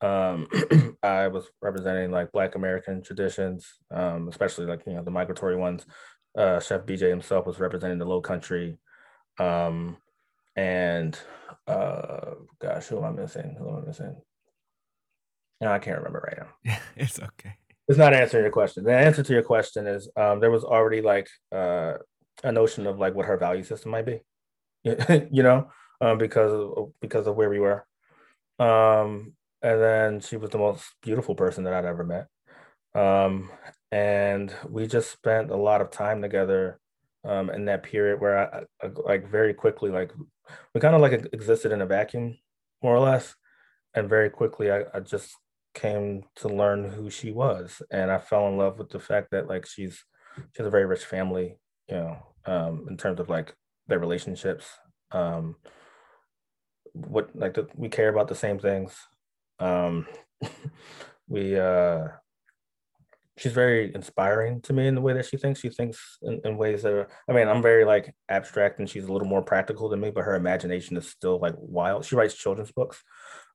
Um, 0.00 0.48
I 1.02 1.28
was 1.28 1.46
representing 1.62 2.10
like 2.10 2.32
Black 2.32 2.56
American 2.56 3.02
traditions, 3.02 3.66
um, 3.92 4.28
especially 4.28 4.66
like 4.66 4.82
you 4.86 4.94
know 4.94 5.02
the 5.02 5.12
migratory 5.12 5.56
ones. 5.56 5.86
Uh, 6.36 6.58
chef 6.60 6.84
BJ 6.84 7.08
himself 7.08 7.46
was 7.46 7.60
representing 7.60 7.98
the 7.98 8.04
Low 8.04 8.20
Country, 8.20 8.76
um, 9.38 9.96
and 10.56 11.18
uh, 11.66 12.32
gosh, 12.60 12.86
who 12.86 12.98
am 12.98 13.04
I 13.04 13.10
missing? 13.10 13.56
Who 13.58 13.68
am 13.68 13.82
I 13.82 13.86
missing? 13.86 14.16
No, 15.60 15.72
I 15.72 15.78
can't 15.78 15.98
remember 15.98 16.20
right 16.26 16.46
now. 16.66 16.78
it's 16.96 17.20
okay 17.20 17.56
it's 17.88 17.98
not 17.98 18.14
answering 18.14 18.44
your 18.44 18.52
question. 18.52 18.84
The 18.84 18.96
answer 18.96 19.22
to 19.22 19.32
your 19.32 19.42
question 19.42 19.86
is 19.86 20.08
um, 20.16 20.40
there 20.40 20.50
was 20.50 20.64
already 20.64 21.02
like 21.02 21.28
uh, 21.52 21.94
a 22.42 22.52
notion 22.52 22.86
of 22.86 22.98
like 22.98 23.14
what 23.14 23.26
her 23.26 23.36
value 23.36 23.62
system 23.62 23.92
might 23.92 24.06
be, 24.06 24.20
you 24.84 25.42
know, 25.42 25.70
um, 26.00 26.18
because 26.18 26.52
of 26.52 26.92
because 27.00 27.26
of 27.26 27.36
where 27.36 27.50
we 27.50 27.60
were. 27.60 27.86
Um, 28.58 29.34
and 29.62 29.80
then 29.80 30.20
she 30.20 30.36
was 30.36 30.50
the 30.50 30.58
most 30.58 30.84
beautiful 31.02 31.34
person 31.34 31.64
that 31.64 31.74
I'd 31.74 31.84
ever 31.84 32.04
met. 32.04 32.26
Um, 32.94 33.50
and 33.92 34.52
we 34.68 34.86
just 34.86 35.12
spent 35.12 35.50
a 35.50 35.56
lot 35.56 35.80
of 35.80 35.90
time 35.90 36.22
together 36.22 36.80
um, 37.24 37.50
in 37.50 37.66
that 37.66 37.82
period 37.84 38.20
where 38.20 38.38
I, 38.38 38.62
I 38.82 38.90
like 39.04 39.30
very 39.30 39.54
quickly 39.54 39.90
like 39.90 40.12
we 40.74 40.80
kind 40.80 40.94
of 40.94 41.00
like 41.00 41.12
existed 41.32 41.72
in 41.72 41.82
a 41.82 41.86
vacuum 41.86 42.38
more 42.82 42.94
or 42.94 43.00
less 43.00 43.34
and 43.94 44.08
very 44.08 44.30
quickly 44.30 44.70
I, 44.70 44.84
I 44.94 45.00
just 45.00 45.36
came 45.74 46.24
to 46.36 46.48
learn 46.48 46.90
who 46.90 47.10
she 47.10 47.30
was 47.32 47.82
and 47.90 48.10
i 48.10 48.18
fell 48.18 48.48
in 48.48 48.56
love 48.56 48.78
with 48.78 48.90
the 48.90 49.00
fact 49.00 49.30
that 49.32 49.46
like 49.46 49.66
she's 49.66 50.04
she 50.36 50.58
has 50.58 50.66
a 50.66 50.70
very 50.70 50.86
rich 50.86 51.04
family 51.04 51.58
you 51.88 51.96
know 51.96 52.18
um 52.46 52.86
in 52.88 52.96
terms 52.96 53.20
of 53.20 53.28
like 53.28 53.54
their 53.86 53.98
relationships 53.98 54.66
um 55.12 55.56
what 56.92 57.34
like 57.34 57.54
the, 57.54 57.68
we 57.74 57.88
care 57.88 58.08
about 58.08 58.28
the 58.28 58.34
same 58.34 58.58
things 58.58 58.96
um 59.60 60.06
we 61.28 61.58
uh 61.58 62.08
she's 63.38 63.52
very 63.52 63.94
inspiring 63.94 64.60
to 64.62 64.72
me 64.72 64.86
in 64.86 64.94
the 64.94 65.00
way 65.00 65.12
that 65.12 65.26
she 65.26 65.36
thinks 65.36 65.60
she 65.60 65.68
thinks 65.68 66.18
in, 66.22 66.40
in 66.44 66.56
ways 66.56 66.82
that 66.82 66.92
are 66.92 67.08
i 67.28 67.32
mean 67.32 67.48
i'm 67.48 67.62
very 67.62 67.84
like 67.84 68.14
abstract 68.28 68.78
and 68.78 68.88
she's 68.88 69.04
a 69.04 69.12
little 69.12 69.28
more 69.28 69.42
practical 69.42 69.88
than 69.88 70.00
me 70.00 70.10
but 70.10 70.24
her 70.24 70.34
imagination 70.34 70.96
is 70.96 71.08
still 71.08 71.38
like 71.38 71.54
wild 71.58 72.04
she 72.04 72.14
writes 72.14 72.34
children's 72.34 72.72
books 72.72 73.02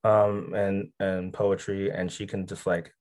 um, 0.04 0.52
and 0.54 0.90
and 0.98 1.32
poetry, 1.32 1.90
and 1.90 2.10
she 2.10 2.26
can 2.26 2.46
just 2.46 2.66
like 2.66 2.92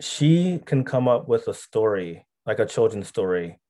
she 0.00 0.60
can 0.64 0.84
come 0.84 1.08
up 1.08 1.28
with 1.28 1.48
a 1.48 1.54
story 1.54 2.26
like 2.44 2.58
a 2.58 2.66
children's 2.66 3.08
story 3.08 3.60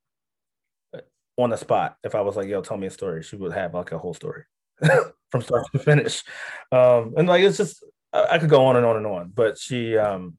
uh, 0.95 1.01
on 1.37 1.51
the 1.51 1.57
spot. 1.57 1.97
If 2.03 2.15
I 2.15 2.23
was 2.23 2.37
like, 2.37 2.49
"Yo, 2.49 2.63
tell 2.63 2.77
me 2.77 2.89
a 2.89 2.91
story," 2.91 3.23
she 3.23 3.37
would 3.37 3.53
have 3.53 3.75
like 3.75 3.93
a 3.93 3.99
whole 3.99 4.15
story 4.15 4.45
from 5.31 5.43
start 5.43 5.67
to 5.73 5.79
finish. 5.79 6.23
Um, 6.71 7.15
and 7.17 7.29
like 7.29 7.43
it's 7.43 7.59
just 7.59 7.85
I, 8.13 8.27
I, 8.33 8.39
could 8.39 8.51
go 8.51 8.67
on 8.67 8.77
and 8.77 8.87
on 8.87 8.97
and 8.97 9.07
on, 9.07 9.33
but 9.35 9.59
she, 9.59 9.97
um, 9.97 10.37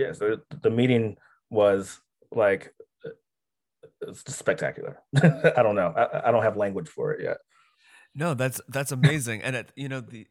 yeah. 0.00 0.12
So 0.12 0.38
the 0.62 0.70
meeting 0.70 1.16
was 1.50 2.00
like 2.32 2.74
it's 4.02 4.34
spectacular. 4.34 4.98
I 5.16 5.62
don't 5.62 5.76
know. 5.76 5.92
I, 5.96 6.28
I 6.28 6.30
don't 6.30 6.42
have 6.42 6.56
language 6.56 6.88
for 6.88 7.12
it 7.12 7.22
yet. 7.22 7.38
No, 8.14 8.34
that's 8.34 8.60
that's 8.68 8.92
amazing, 8.92 9.42
and 9.42 9.54
it, 9.54 9.72
you 9.76 9.88
know 9.88 10.00
the 10.00 10.26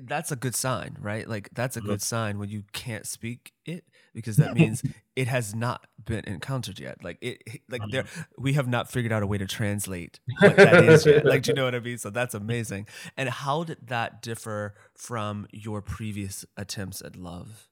that's 0.00 0.30
a 0.30 0.36
good 0.36 0.54
sign, 0.54 0.96
right? 1.00 1.26
Like 1.26 1.48
that's 1.54 1.76
a 1.76 1.80
good 1.80 2.02
sign 2.02 2.38
when 2.38 2.50
you 2.50 2.64
can't 2.72 3.06
speak 3.06 3.52
it 3.64 3.84
because 4.14 4.36
that 4.36 4.54
means 4.54 4.82
it 5.16 5.28
has 5.28 5.54
not 5.54 5.86
been 6.04 6.24
encountered 6.26 6.78
yet. 6.78 7.02
Like 7.02 7.16
it, 7.22 7.42
like 7.70 7.80
there, 7.90 8.02
uh-huh. 8.02 8.24
we 8.36 8.52
have 8.52 8.68
not 8.68 8.90
figured 8.90 9.12
out 9.12 9.22
a 9.22 9.26
way 9.26 9.38
to 9.38 9.46
translate 9.46 10.20
what 10.40 10.56
that 10.56 10.84
is 10.84 11.06
yet. 11.06 11.24
Like, 11.24 11.42
do 11.42 11.52
you 11.52 11.54
know 11.54 11.64
what 11.64 11.74
I 11.74 11.80
mean? 11.80 11.98
So 11.98 12.10
that's 12.10 12.34
amazing. 12.34 12.86
And 13.16 13.30
how 13.30 13.64
did 13.64 13.78
that 13.86 14.20
differ 14.20 14.74
from 14.94 15.46
your 15.52 15.80
previous 15.80 16.44
attempts 16.56 17.00
at 17.00 17.16
love? 17.16 17.68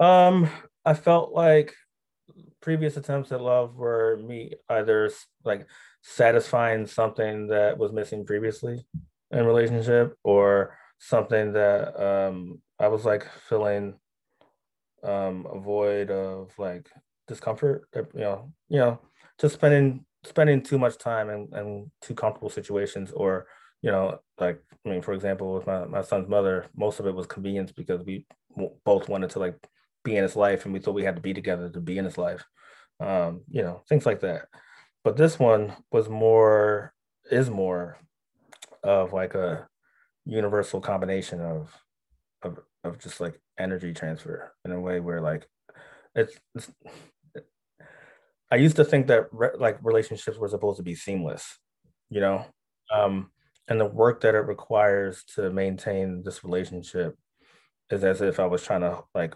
Um, 0.00 0.48
I 0.84 0.94
felt 0.94 1.32
like 1.32 1.74
previous 2.60 2.96
attempts 2.96 3.32
at 3.32 3.40
love 3.40 3.76
were 3.76 4.18
me 4.24 4.54
either 4.68 5.10
like 5.44 5.66
satisfying 6.02 6.86
something 6.86 7.48
that 7.48 7.78
was 7.78 7.92
missing 7.92 8.24
previously 8.24 8.84
in 9.30 9.44
relationship 9.44 10.16
or 10.24 10.76
something 10.98 11.52
that 11.52 12.00
um, 12.02 12.60
I 12.78 12.88
was 12.88 13.04
like 13.04 13.26
feeling 13.48 13.94
um, 15.02 15.46
a 15.50 15.58
void 15.60 16.10
of 16.10 16.52
like 16.58 16.88
discomfort, 17.28 17.88
you 17.94 18.06
know, 18.14 18.52
you 18.68 18.78
know, 18.78 19.00
just 19.38 19.54
spending 19.54 20.04
spending 20.24 20.62
too 20.62 20.78
much 20.78 20.96
time 20.98 21.28
in, 21.30 21.48
in 21.54 21.90
too 22.00 22.14
comfortable 22.14 22.48
situations 22.48 23.12
or 23.12 23.46
you 23.82 23.90
know 23.90 24.18
like 24.38 24.58
i 24.86 24.88
mean 24.88 25.02
for 25.02 25.12
example 25.12 25.52
with 25.52 25.66
my, 25.66 25.84
my 25.84 26.02
son's 26.02 26.28
mother 26.28 26.66
most 26.74 26.98
of 26.98 27.06
it 27.06 27.14
was 27.14 27.26
convenience 27.26 27.72
because 27.72 28.02
we 28.04 28.26
both 28.84 29.08
wanted 29.08 29.28
to 29.28 29.38
like 29.38 29.54
be 30.04 30.16
in 30.16 30.22
his 30.22 30.36
life 30.36 30.64
and 30.64 30.74
we 30.74 30.80
thought 30.80 30.94
we 30.94 31.04
had 31.04 31.16
to 31.16 31.22
be 31.22 31.34
together 31.34 31.68
to 31.68 31.80
be 31.80 31.98
in 31.98 32.04
his 32.04 32.18
life. 32.18 32.44
Um 33.00 33.42
you 33.50 33.62
know 33.62 33.82
things 33.88 34.06
like 34.06 34.20
that. 34.20 34.46
But 35.02 35.16
this 35.16 35.38
one 35.38 35.74
was 35.90 36.08
more 36.08 36.92
is 37.30 37.50
more 37.50 37.98
of 38.82 39.12
like 39.12 39.34
a 39.34 39.66
universal 40.26 40.80
combination 40.80 41.40
of 41.40 41.74
of 42.42 42.58
of 42.84 42.98
just 42.98 43.20
like 43.20 43.40
energy 43.58 43.92
transfer 43.92 44.52
in 44.64 44.72
a 44.72 44.80
way 44.80 45.00
where 45.00 45.20
like 45.20 45.46
it's, 46.14 46.38
it's 46.54 46.70
I 48.50 48.56
used 48.56 48.76
to 48.76 48.84
think 48.84 49.08
that 49.08 49.26
re- 49.32 49.56
like 49.58 49.78
relationships 49.82 50.38
were 50.38 50.48
supposed 50.48 50.76
to 50.76 50.84
be 50.84 50.94
seamless, 50.94 51.58
you 52.08 52.20
know, 52.20 52.44
um, 52.94 53.30
and 53.66 53.80
the 53.80 53.86
work 53.86 54.20
that 54.20 54.34
it 54.34 54.46
requires 54.46 55.24
to 55.34 55.50
maintain 55.50 56.22
this 56.22 56.44
relationship 56.44 57.16
is 57.90 58.04
as 58.04 58.20
if 58.20 58.38
I 58.38 58.46
was 58.46 58.62
trying 58.62 58.82
to 58.82 59.02
like 59.14 59.34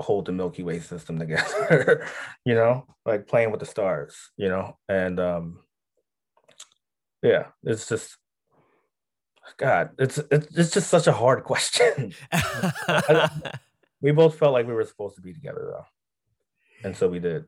hold 0.00 0.26
the 0.26 0.32
Milky 0.32 0.62
Way 0.62 0.80
system 0.80 1.18
together, 1.18 2.06
you 2.44 2.54
know, 2.54 2.86
like 3.04 3.26
playing 3.26 3.50
with 3.50 3.60
the 3.60 3.66
stars, 3.66 4.16
you 4.36 4.48
know, 4.48 4.78
and 4.88 5.20
um, 5.20 5.60
yeah, 7.22 7.46
it's 7.62 7.88
just 7.88 8.16
God, 9.56 9.90
it's 9.98 10.18
it's, 10.30 10.46
it's 10.56 10.70
just 10.70 10.88
such 10.88 11.06
a 11.06 11.12
hard 11.12 11.44
question. 11.44 12.12
we 14.00 14.12
both 14.12 14.38
felt 14.38 14.52
like 14.52 14.66
we 14.66 14.74
were 14.74 14.84
supposed 14.84 15.16
to 15.16 15.22
be 15.22 15.32
together 15.32 15.72
though, 15.72 15.86
and 16.84 16.96
so 16.96 17.08
we 17.08 17.20
did. 17.20 17.44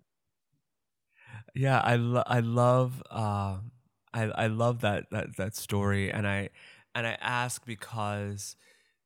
Yeah, 1.54 1.80
I 1.80 1.96
lo- 1.96 2.24
I 2.26 2.40
love 2.40 3.02
uh, 3.10 3.58
I 4.12 4.22
I 4.22 4.46
love 4.48 4.80
that 4.82 5.06
that 5.10 5.36
that 5.36 5.56
story, 5.56 6.10
and 6.10 6.26
I 6.26 6.50
and 6.94 7.06
I 7.06 7.16
ask 7.20 7.64
because 7.64 8.56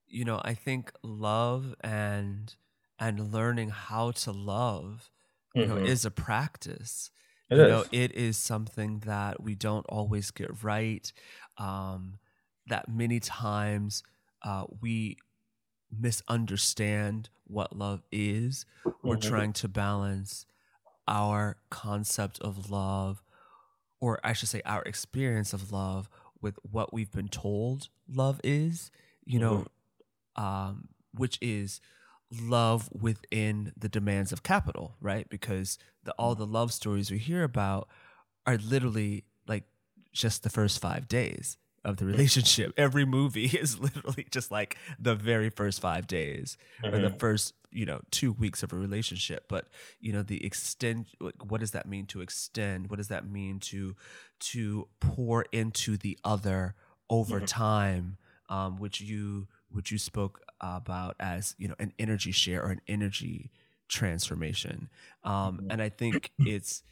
you 0.06 0.24
know 0.24 0.40
I 0.44 0.54
think 0.54 0.92
love 1.02 1.74
and 1.80 2.54
and 2.98 3.32
learning 3.32 3.70
how 3.70 4.10
to 4.10 4.32
love 4.32 5.10
you 5.56 5.64
mm-hmm. 5.64 5.74
know 5.74 5.84
is 5.84 6.04
a 6.04 6.10
practice. 6.10 7.10
It 7.48 7.56
you 7.56 7.64
is. 7.64 7.68
know, 7.68 7.84
it 7.90 8.12
is 8.14 8.36
something 8.36 9.00
that 9.06 9.42
we 9.42 9.54
don't 9.54 9.86
always 9.88 10.30
get 10.30 10.62
right. 10.62 11.10
Um, 11.58 12.18
that 12.66 12.88
many 12.88 13.20
times 13.20 14.02
uh, 14.42 14.64
we 14.82 15.16
misunderstand 15.90 17.30
what 17.46 17.76
love 17.76 18.02
is. 18.12 18.66
Mm-hmm. 18.84 19.08
We're 19.08 19.16
trying 19.16 19.52
to 19.54 19.68
balance 19.68 20.44
our 21.08 21.56
concept 21.70 22.40
of 22.40 22.70
love, 22.70 23.22
or 24.00 24.20
I 24.22 24.32
should 24.34 24.48
say, 24.48 24.60
our 24.66 24.82
experience 24.82 25.52
of 25.52 25.72
love, 25.72 26.08
with 26.42 26.58
what 26.70 26.92
we've 26.92 27.10
been 27.10 27.28
told 27.28 27.88
love 28.12 28.40
is. 28.44 28.90
You 29.24 29.40
know, 29.40 29.66
mm-hmm. 30.36 30.44
um, 30.44 30.88
which 31.14 31.38
is 31.40 31.80
love 32.32 32.88
within 32.92 33.72
the 33.76 33.88
demands 33.88 34.32
of 34.32 34.42
capital, 34.42 34.96
right? 35.00 35.28
Because 35.28 35.78
the, 36.04 36.12
all 36.12 36.34
the 36.34 36.46
love 36.46 36.72
stories 36.72 37.10
we 37.10 37.18
hear 37.18 37.42
about 37.44 37.88
are 38.46 38.56
literally 38.56 39.24
like 39.46 39.64
just 40.12 40.42
the 40.42 40.50
first 40.50 40.80
five 40.80 41.08
days 41.08 41.56
of 41.84 41.98
the 41.98 42.04
relationship. 42.04 42.72
Every 42.76 43.04
movie 43.04 43.46
is 43.46 43.78
literally 43.80 44.26
just 44.30 44.50
like 44.50 44.76
the 44.98 45.14
very 45.14 45.50
first 45.50 45.80
five 45.80 46.06
days 46.06 46.58
mm-hmm. 46.82 46.94
or 46.94 46.98
the 46.98 47.08
mm-hmm. 47.08 47.16
first, 47.16 47.54
you 47.70 47.86
know, 47.86 48.00
two 48.10 48.32
weeks 48.32 48.62
of 48.62 48.72
a 48.72 48.76
relationship. 48.76 49.44
But 49.48 49.68
you 50.00 50.12
know, 50.12 50.22
the 50.22 50.44
extend. 50.44 51.06
What 51.46 51.60
does 51.60 51.70
that 51.70 51.88
mean 51.88 52.06
to 52.06 52.20
extend? 52.20 52.90
What 52.90 52.96
does 52.96 53.08
that 53.08 53.28
mean 53.28 53.60
to 53.60 53.94
to 54.40 54.88
pour 55.00 55.46
into 55.52 55.96
the 55.96 56.18
other 56.24 56.74
over 57.08 57.36
mm-hmm. 57.36 57.46
time? 57.46 58.16
Um, 58.48 58.76
which 58.76 59.00
you 59.00 59.48
which 59.70 59.90
you 59.90 59.98
spoke 59.98 60.40
about 60.60 61.16
as 61.20 61.54
you 61.58 61.68
know 61.68 61.74
an 61.78 61.92
energy 61.98 62.32
share 62.32 62.62
or 62.62 62.70
an 62.70 62.80
energy 62.88 63.50
transformation. 63.88 64.88
Um, 65.24 65.58
mm-hmm. 65.58 65.70
and 65.70 65.82
I 65.82 65.88
think 65.88 66.32
it's 66.38 66.82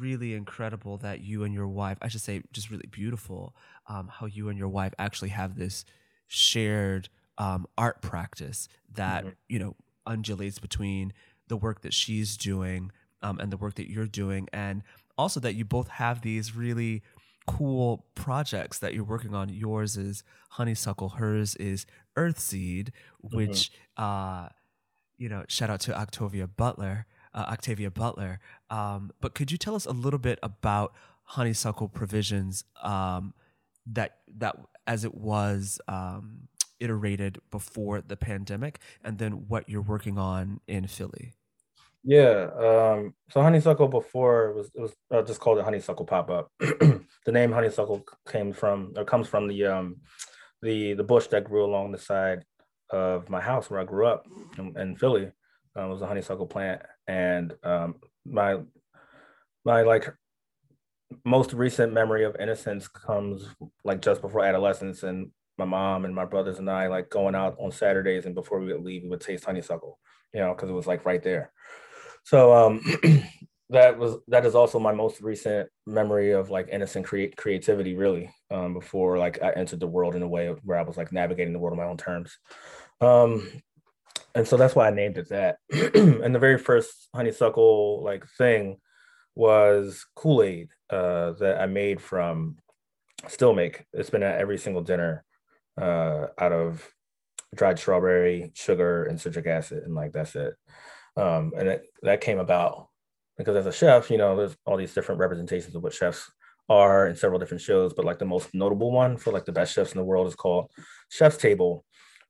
really 0.00 0.34
incredible 0.34 0.98
that 0.98 1.20
you 1.20 1.44
and 1.44 1.54
your 1.54 1.68
wife, 1.68 1.98
I 2.02 2.08
should 2.08 2.20
say, 2.20 2.42
just 2.52 2.70
really 2.70 2.88
beautiful, 2.90 3.54
um, 3.86 4.08
how 4.08 4.26
you 4.26 4.48
and 4.48 4.58
your 4.58 4.68
wife 4.68 4.94
actually 4.98 5.28
have 5.30 5.56
this 5.56 5.84
shared 6.26 7.08
um, 7.38 7.66
art 7.78 8.02
practice 8.02 8.68
that, 8.94 9.24
mm-hmm. 9.24 9.34
you 9.48 9.58
know, 9.58 9.76
undulates 10.06 10.58
between 10.58 11.12
the 11.48 11.56
work 11.56 11.82
that 11.82 11.94
she's 11.94 12.36
doing 12.36 12.90
um, 13.22 13.38
and 13.38 13.52
the 13.52 13.56
work 13.56 13.74
that 13.74 13.90
you're 13.90 14.06
doing. 14.06 14.48
And 14.52 14.82
also 15.16 15.40
that 15.40 15.54
you 15.54 15.64
both 15.64 15.88
have 15.88 16.22
these 16.22 16.54
really 16.54 17.02
cool 17.46 18.06
projects 18.14 18.78
that 18.78 18.94
you're 18.94 19.04
working 19.04 19.34
on. 19.34 19.48
Yours 19.48 19.96
is 19.96 20.24
Honeysuckle, 20.50 21.10
hers 21.10 21.54
is 21.56 21.86
Earthseed, 22.16 22.90
which, 23.20 23.70
mm-hmm. 23.98 24.02
uh, 24.02 24.48
you 25.18 25.28
know, 25.28 25.44
shout 25.48 25.70
out 25.70 25.80
to 25.80 25.96
Octavia 25.96 26.46
Butler 26.46 27.06
uh, 27.36 27.44
Octavia 27.50 27.90
Butler. 27.90 28.40
Um, 28.70 29.12
but 29.20 29.34
could 29.34 29.52
you 29.52 29.58
tell 29.58 29.76
us 29.76 29.86
a 29.86 29.92
little 29.92 30.18
bit 30.18 30.38
about 30.42 30.94
Honeysuckle 31.24 31.88
Provisions 31.88 32.64
um, 32.82 33.34
that 33.86 34.18
that 34.38 34.56
as 34.86 35.04
it 35.04 35.14
was 35.14 35.80
um, 35.86 36.48
iterated 36.80 37.38
before 37.50 38.00
the 38.00 38.16
pandemic, 38.16 38.80
and 39.04 39.18
then 39.18 39.46
what 39.48 39.68
you're 39.68 39.82
working 39.82 40.18
on 40.18 40.60
in 40.66 40.86
Philly? 40.86 41.34
Yeah, 42.08 42.50
um, 42.56 43.14
so 43.30 43.42
Honeysuckle 43.42 43.88
before 43.88 44.52
was 44.52 44.70
it 44.76 44.80
was 44.80 44.94
uh, 45.12 45.22
just 45.22 45.40
called 45.40 45.58
a 45.58 45.64
Honeysuckle 45.64 46.06
Pop 46.06 46.30
Up. 46.30 46.52
the 46.60 47.32
name 47.32 47.50
Honeysuckle 47.50 48.04
came 48.30 48.52
from 48.52 48.92
or 48.96 49.04
comes 49.04 49.26
from 49.26 49.48
the 49.48 49.66
um, 49.66 49.96
the 50.62 50.94
the 50.94 51.02
bush 51.02 51.26
that 51.28 51.42
grew 51.42 51.64
along 51.64 51.90
the 51.90 51.98
side 51.98 52.44
of 52.90 53.28
my 53.28 53.40
house 53.40 53.68
where 53.68 53.80
I 53.80 53.84
grew 53.84 54.06
up 54.06 54.24
in, 54.56 54.78
in 54.78 54.94
Philly. 54.94 55.32
Uh, 55.76 55.86
it 55.86 55.88
was 55.88 56.00
a 56.00 56.06
honeysuckle 56.06 56.46
plant, 56.46 56.80
and 57.08 57.52
um, 57.64 57.96
my 58.24 58.60
my 59.64 59.82
like 59.82 60.08
most 61.24 61.54
recent 61.54 61.92
memory 61.92 62.22
of 62.24 62.36
innocence 62.38 62.86
comes 62.86 63.48
like 63.82 64.00
just 64.00 64.20
before 64.20 64.44
adolescence 64.44 65.02
and 65.02 65.32
my 65.58 65.64
mom 65.64 66.04
and 66.04 66.14
my 66.14 66.24
brothers 66.24 66.60
and 66.60 66.70
I 66.70 66.86
like 66.86 67.10
going 67.10 67.34
out 67.34 67.56
on 67.58 67.72
Saturdays 67.72 68.26
and 68.26 68.34
before 68.34 68.60
we 68.60 68.72
would 68.72 68.84
leave 68.84 69.02
we 69.02 69.08
would 69.08 69.20
taste 69.20 69.44
honeysuckle 69.44 69.98
you 70.34 70.40
know 70.40 70.52
because 70.54 70.68
it 70.68 70.74
was 70.74 70.86
like 70.86 71.06
right 71.06 71.22
there 71.22 71.52
so 72.26 72.52
um 72.54 72.80
that 73.70 73.98
was 73.98 74.16
that 74.28 74.44
is 74.44 74.54
also 74.54 74.78
my 74.78 74.92
most 74.92 75.20
recent 75.22 75.68
memory 75.86 76.32
of 76.32 76.50
like 76.50 76.68
innocent 76.70 77.06
create 77.06 77.36
creativity 77.36 77.94
really 77.94 78.30
um 78.50 78.74
before 78.74 79.16
like 79.18 79.42
I 79.42 79.52
entered 79.52 79.80
the 79.80 79.86
world 79.86 80.14
in 80.14 80.22
a 80.22 80.28
way 80.28 80.48
where 80.64 80.78
I 80.78 80.82
was 80.82 80.96
like 80.96 81.12
navigating 81.12 81.52
the 81.52 81.58
world 81.58 81.72
on 81.72 81.84
my 81.84 81.90
own 81.90 81.96
terms 81.96 82.36
um 83.00 83.48
and 84.36 84.46
so 84.46 84.58
that's 84.58 84.74
why 84.74 84.86
I 84.86 84.90
named 84.90 85.16
it 85.16 85.30
that. 85.30 85.56
and 85.70 86.34
the 86.34 86.38
very 86.38 86.58
first 86.58 87.08
honeysuckle 87.14 88.04
like 88.04 88.26
thing 88.36 88.76
was 89.34 90.04
Kool 90.14 90.42
Aid 90.42 90.68
uh, 90.90 91.32
that 91.40 91.58
I 91.58 91.64
made 91.66 92.02
from 92.02 92.58
Still 93.28 93.54
Make. 93.54 93.86
It's 93.94 94.10
been 94.10 94.22
at 94.22 94.38
every 94.38 94.58
single 94.58 94.82
dinner 94.82 95.24
uh, 95.80 96.26
out 96.38 96.52
of 96.52 96.86
dried 97.54 97.78
strawberry, 97.78 98.52
sugar, 98.54 99.04
and 99.04 99.18
citric 99.18 99.46
acid, 99.46 99.84
and 99.84 99.94
like 99.94 100.12
that's 100.12 100.36
it. 100.36 100.54
Um, 101.16 101.52
and 101.56 101.68
it, 101.68 101.86
that 102.02 102.20
came 102.20 102.38
about 102.38 102.88
because 103.38 103.56
as 103.56 103.66
a 103.66 103.72
chef, 103.72 104.10
you 104.10 104.18
know, 104.18 104.36
there's 104.36 104.56
all 104.66 104.76
these 104.76 104.94
different 104.94 105.20
representations 105.20 105.74
of 105.74 105.82
what 105.82 105.94
chefs 105.94 106.30
are 106.68 107.06
in 107.06 107.16
several 107.16 107.38
different 107.38 107.62
shows, 107.62 107.94
but 107.94 108.04
like 108.04 108.18
the 108.18 108.24
most 108.24 108.52
notable 108.54 108.90
one 108.90 109.16
for 109.16 109.32
like 109.32 109.44
the 109.44 109.52
best 109.52 109.74
chefs 109.74 109.92
in 109.92 109.98
the 109.98 110.04
world 110.04 110.26
is 110.26 110.34
called 110.34 110.70
Chef's 111.10 111.36
Table 111.36 111.84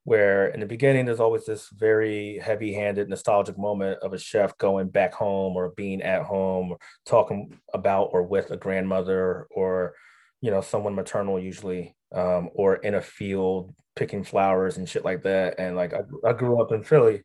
where 0.07 0.47
in 0.47 0.61
the 0.61 0.65
beginning 0.65 1.05
there's 1.05 1.19
always 1.19 1.45
this 1.45 1.67
very 1.71 2.39
heavy-handed 2.41 3.09
nostalgic 3.09 3.57
moment 3.57 3.99
of 4.01 4.13
a 4.13 4.17
chef 4.17 4.57
going 4.57 4.87
back 4.87 5.13
home 5.13 5.57
or 5.57 5.73
being 5.75 6.01
at 6.01 6.21
home 6.21 6.71
or 6.71 6.77
talking 7.05 7.59
about 7.73 8.05
or 8.13 8.23
with 8.23 8.49
a 8.49 8.55
grandmother 8.55 9.47
or 9.51 9.93
you 10.39 10.49
know 10.49 10.61
someone 10.61 10.95
maternal 10.95 11.37
usually 11.37 11.93
um, 12.15 12.49
or 12.53 12.77
in 12.77 12.95
a 12.95 13.01
field 13.01 13.75
picking 13.97 14.23
flowers 14.23 14.77
and 14.77 14.87
shit 14.87 15.03
like 15.03 15.23
that. 15.23 15.59
And 15.59 15.75
like 15.75 15.93
I, 15.93 16.03
I 16.25 16.31
grew 16.31 16.61
up 16.61 16.71
in 16.71 16.85
philly 16.85 17.23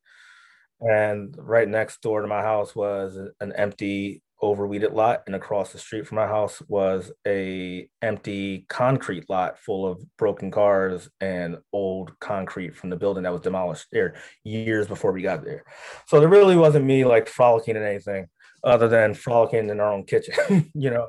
and 0.83 1.35
right 1.39 1.69
next 1.69 2.03
door 2.03 2.23
to 2.23 2.29
my 2.29 2.43
house 2.43 2.75
was 2.75 3.17
an 3.41 3.53
empty 3.53 4.23
overweeded 4.43 4.93
lot 4.93 5.23
and 5.27 5.37
across 5.37 5.71
the 5.73 5.79
street 5.79 6.07
from 6.07 6.17
my 6.17 6.27
house 6.27 6.61
was 6.67 7.13
a 7.27 7.89
empty 8.03 8.67
concrete 8.69 9.31
lot 9.31 9.57
full 9.59 9.87
of 9.87 10.03
broken 10.19 10.51
cars 10.51 11.09
and 11.21 11.57
old 11.73 12.19
concrete 12.19 12.75
from 12.75 12.91
the 12.91 12.97
building 12.97 13.23
that 13.23 13.33
was 13.33 13.41
demolished 13.41 13.87
there 13.93 14.17
years 14.43 14.89
before 14.89 15.13
we 15.13 15.23
got 15.23 15.45
there. 15.45 15.63
So 16.09 16.19
there 16.19 16.29
really 16.29 16.57
wasn't 16.57 16.85
me 16.85 17.05
like 17.05 17.29
frolicking 17.29 17.77
in 17.77 17.85
anything 17.85 18.27
other 18.65 18.89
than 18.89 19.15
frolicking 19.15 19.71
in 19.71 19.79
our 19.79 19.93
own 19.93 20.05
kitchen 20.05 20.71
you 20.75 20.91
know? 20.91 21.09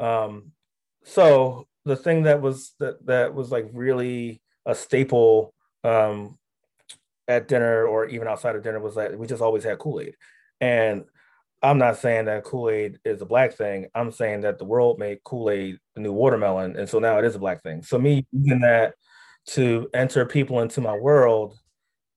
Um, 0.00 0.52
so 1.04 1.66
the 1.84 1.96
thing 1.96 2.22
that 2.24 2.40
was 2.40 2.74
that 2.78 3.04
that 3.06 3.34
was 3.34 3.50
like 3.50 3.68
really 3.72 4.42
a 4.64 4.74
staple 4.76 5.52
um, 5.82 6.38
at 7.30 7.48
dinner 7.48 7.86
or 7.86 8.06
even 8.06 8.28
outside 8.28 8.56
of 8.56 8.62
dinner 8.62 8.80
was 8.80 8.96
that 8.96 9.18
we 9.18 9.26
just 9.26 9.42
always 9.42 9.64
had 9.64 9.78
kool-aid 9.78 10.14
and 10.60 11.04
I'm 11.62 11.78
not 11.78 11.98
saying 11.98 12.24
that 12.24 12.44
Kool 12.44 12.70
Aid 12.70 13.00
is 13.04 13.20
a 13.20 13.26
black 13.26 13.52
thing. 13.54 13.88
I'm 13.94 14.12
saying 14.12 14.42
that 14.42 14.58
the 14.58 14.64
world 14.64 14.98
made 14.98 15.22
Kool 15.24 15.50
Aid 15.50 15.78
the 15.94 16.00
new 16.00 16.12
watermelon, 16.12 16.76
and 16.76 16.88
so 16.88 16.98
now 16.98 17.18
it 17.18 17.24
is 17.24 17.34
a 17.34 17.38
black 17.38 17.62
thing. 17.62 17.82
So 17.82 17.98
me 17.98 18.26
using 18.32 18.60
that 18.60 18.94
to 19.48 19.88
enter 19.92 20.24
people 20.24 20.60
into 20.60 20.80
my 20.80 20.96
world 20.96 21.58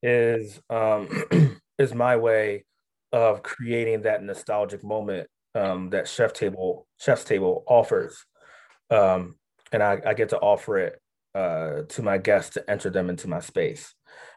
is 0.01 0.61
um, 0.69 1.09
is 1.77 1.93
my 1.93 2.15
way 2.15 2.65
of 3.11 3.43
creating 3.43 4.03
that 4.03 4.23
nostalgic 4.23 4.83
moment 4.83 5.27
um, 5.55 5.89
that 5.89 6.07
Chef 6.07 6.31
Table 6.31 6.87
Chef's 6.99 7.25
Table 7.25 7.65
offers, 7.67 8.25
um, 8.89 9.35
and 9.73 9.83
I, 9.83 10.01
I, 10.05 10.13
get 10.13 10.29
to 10.29 10.39
offer 10.39 10.77
it 10.77 11.01
uh, 11.35 11.81
to 11.89 12.01
my 12.01 12.17
guests 12.17 12.53
to 12.53 12.69
enter 12.69 12.89
them 12.89 13.09
into 13.09 13.27
my 13.27 13.39
space. 13.39 13.93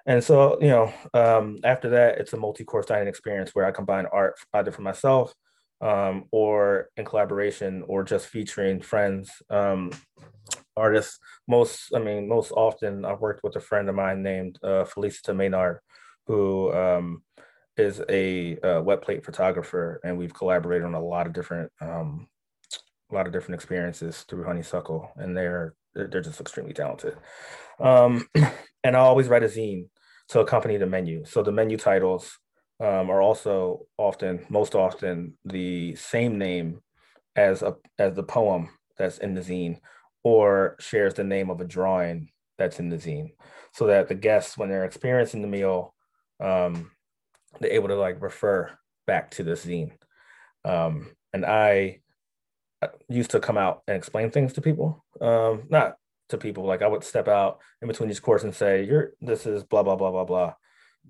And 0.07 0.23
so, 0.23 0.57
you 0.61 0.69
know, 0.69 0.93
um, 1.15 1.59
after 1.65 1.91
that, 1.91 2.19
it's 2.19 2.33
a 2.33 2.37
multi-course 2.37 2.87
dining 2.87 3.09
experience 3.09 3.51
where 3.55 3.67
I 3.67 3.73
combine 3.73 4.07
art 4.13 4.37
either 4.55 4.71
for 4.71 4.83
myself 4.83 5.35
um, 5.81 6.25
or 6.31 6.89
in 6.97 7.05
collaboration 7.05 7.83
or 7.87 8.05
just 8.05 8.29
featuring 8.29 8.81
friends 8.81 9.31
um, 9.51 9.91
artists. 10.77 11.19
Most 11.49 11.93
i 11.95 11.99
mean 11.99 12.29
most 12.29 12.53
often 12.53 13.05
i've 13.05 13.21
worked 13.21 13.43
with 13.43 13.57
a 13.57 13.61
friend 13.61 13.89
of 13.89 13.95
mine 13.95 14.23
named 14.23 14.59
uh, 14.63 14.85
felicita 14.85 15.35
maynard 15.35 15.79
who 16.27 16.73
um, 16.73 17.23
is 17.77 18.03
a, 18.09 18.59
a 18.63 18.83
wet 18.83 19.03
plate 19.03 19.25
photographer 19.25 20.01
and 20.05 20.17
we've 20.17 20.35
collaborated 20.35 20.87
on 20.87 20.95
a 20.95 21.03
lot 21.03 21.27
of 21.27 21.33
different 21.33 21.71
um, 21.81 22.27
a 23.11 23.15
lot 23.15 23.27
of 23.27 23.33
different 23.33 23.55
experiences 23.55 24.25
through 24.29 24.45
honeysuckle 24.45 25.11
and 25.17 25.37
they're 25.37 25.75
they're 25.95 26.21
just 26.21 26.41
extremely 26.41 26.75
talented. 26.75 27.17
Um, 27.81 28.27
and 28.85 28.97
i 28.97 29.01
always 29.01 29.29
write 29.29 29.43
a 29.43 29.47
zine 29.47 29.87
to 30.29 30.41
accompany 30.41 30.77
the 30.77 30.87
menu 30.87 31.25
so 31.25 31.43
the 31.43 31.53
menu 31.53 31.77
titles 31.77 32.39
um, 32.81 33.11
are 33.11 33.23
also 33.23 33.87
often, 33.97 34.45
most 34.49 34.75
often, 34.75 35.35
the 35.45 35.95
same 35.97 36.39
name 36.39 36.81
as 37.35 37.63
a 37.63 37.77
as 37.99 38.15
the 38.15 38.23
poem 38.23 38.69
that's 38.99 39.19
in 39.19 39.35
the 39.35 39.41
zine, 39.41 39.79
or 40.23 40.77
shares 40.79 41.15
the 41.15 41.25
name 41.25 41.51
of 41.51 41.61
a 41.61 41.65
drawing 41.65 42.31
that's 42.59 42.79
in 42.79 42.89
the 42.89 42.97
zine, 42.97 43.33
so 43.73 43.87
that 43.87 44.09
the 44.09 44.15
guests, 44.15 44.59
when 44.59 44.69
they're 44.69 44.85
experiencing 44.85 45.43
the 45.43 45.49
meal, 45.49 45.95
um, 46.41 46.91
they're 47.61 47.73
able 47.73 47.89
to 47.89 47.97
like 47.97 48.21
refer 48.21 48.71
back 49.07 49.31
to 49.33 49.43
this 49.43 49.65
zine. 49.65 49.93
Um, 50.65 51.11
and 51.33 51.47
I 51.47 52.01
used 53.09 53.31
to 53.31 53.41
come 53.41 53.57
out 53.57 53.83
and 53.87 53.97
explain 53.97 54.31
things 54.31 54.53
to 54.55 54.61
people, 54.61 55.05
um, 55.21 55.65
not 55.71 55.97
to 56.29 56.39
people 56.39 56.65
like 56.65 56.83
I 56.83 56.89
would 56.89 57.05
step 57.05 57.29
out 57.29 57.61
in 57.83 57.89
between 57.89 58.11
each 58.11 58.23
course 58.23 58.45
and 58.45 58.55
say, 58.55 58.85
"You're 58.85 59.13
this 59.21 59.47
is 59.47 59.65
blah 59.65 59.83
blah 59.83 59.97
blah 59.97 60.11
blah 60.11 60.25
blah." 60.25 60.55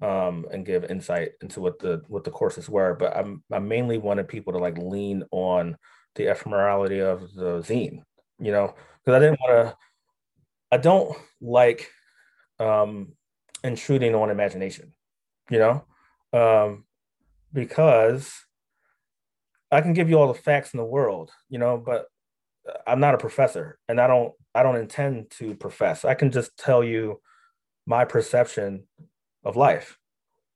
um, 0.03 0.47
and 0.53 0.67
give 0.67 0.85
insight 0.85 1.33
into 1.41 1.61
what 1.61 1.79
the 1.79 2.03
what 2.09 2.25
the 2.25 2.31
courses 2.31 2.69
were. 2.69 2.95
But 2.95 3.17
I'm 3.17 3.43
I 3.53 3.59
mainly 3.59 3.99
wanted 3.99 4.29
people 4.29 4.53
to 4.53 4.59
like 4.59 4.79
lean 4.79 5.25
on 5.31 5.77
the 6.15 6.25
ephemerality 6.25 7.01
of 7.03 7.33
the 7.35 7.61
zine, 7.61 8.03
you 8.39 8.53
know, 8.53 8.75
because 9.05 9.17
I 9.17 9.19
didn't 9.19 9.41
want 9.41 9.69
to. 9.69 9.77
I 10.73 10.79
don't 10.79 11.17
like 11.41 11.91
um, 12.59 13.13
intruding 13.63 14.15
on 14.15 14.31
imagination, 14.31 14.93
you 15.49 15.59
know, 15.59 15.85
um, 16.33 16.85
because 17.53 18.33
I 19.71 19.81
can 19.81 19.93
give 19.93 20.11
you 20.11 20.19
all 20.19 20.33
the 20.33 20.39
facts 20.39 20.75
in 20.75 20.79
the 20.79 20.85
world, 20.85 21.31
you 21.49 21.59
know, 21.59 21.77
but 21.77 22.07
I'm 22.87 23.01
not 23.01 23.15
a 23.15 23.19
professor, 23.19 23.79
and 23.89 24.01
I 24.01 24.07
don't 24.07 24.33
I 24.55 24.63
don't 24.63 24.77
intend 24.77 25.31
to 25.39 25.55
profess. 25.55 26.05
I 26.05 26.15
can 26.15 26.31
just 26.31 26.57
tell 26.57 26.83
you 26.83 27.21
my 27.87 28.05
perception 28.05 28.85
of 29.45 29.57
life 29.57 29.99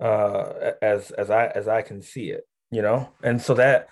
uh, 0.01 0.73
as 0.83 1.11
as 1.13 1.31
I 1.31 1.47
as 1.47 1.69
I 1.69 1.83
can 1.83 2.03
see 2.03 2.31
it, 2.31 2.47
you 2.71 2.83
know, 2.83 3.09
and 3.23 3.41
so 3.41 3.55
that 3.55 3.89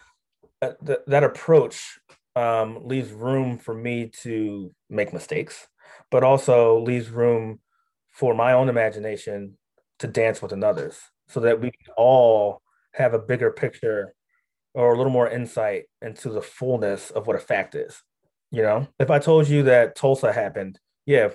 that, 0.61 1.07
that 1.07 1.25
approach 1.25 1.99
um, 2.35 2.87
leaves 2.87 3.13
room 3.13 3.59
for 3.59 3.75
me 3.75 4.11
to 4.23 4.73
make 4.91 5.13
mistakes, 5.13 5.69
but 6.11 6.25
also 6.25 6.81
leaves 6.81 7.11
room 7.11 7.61
for 8.11 8.35
my 8.35 8.53
own 8.53 8.69
imagination 8.69 9.57
to 10.01 10.07
dance 10.07 10.43
with 10.43 10.53
another's, 10.53 10.99
so 11.29 11.41
that 11.41 11.61
we 11.61 11.71
can 11.71 11.93
all 11.97 12.63
have 12.95 13.15
a 13.15 13.19
bigger 13.19 13.51
picture 13.51 14.15
or 14.75 14.93
a 14.93 14.97
little 14.97 15.13
more 15.13 15.29
insight 15.29 15.85
into 16.03 16.31
the 16.31 16.43
fullness 16.43 17.11
of 17.11 17.27
what 17.27 17.37
a 17.37 17.41
fact 17.41 17.75
is. 17.75 18.03
You 18.51 18.63
know, 18.63 18.89
if 18.99 19.11
I 19.11 19.19
told 19.19 19.49
you 19.49 19.65
that 19.65 19.95
Tulsa 19.95 20.33
happened, 20.33 20.79
yeah, 21.05 21.31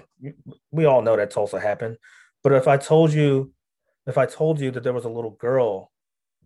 we 0.71 0.85
all 0.85 1.01
know 1.01 1.15
that 1.15 1.31
Tulsa 1.31 1.59
happened. 1.59 1.97
But 2.43 2.53
if 2.53 2.67
I 2.67 2.77
told 2.77 3.13
you, 3.13 3.51
if 4.07 4.17
I 4.17 4.25
told 4.25 4.59
you 4.59 4.71
that 4.71 4.83
there 4.83 4.93
was 4.93 5.05
a 5.05 5.09
little 5.09 5.31
girl 5.31 5.91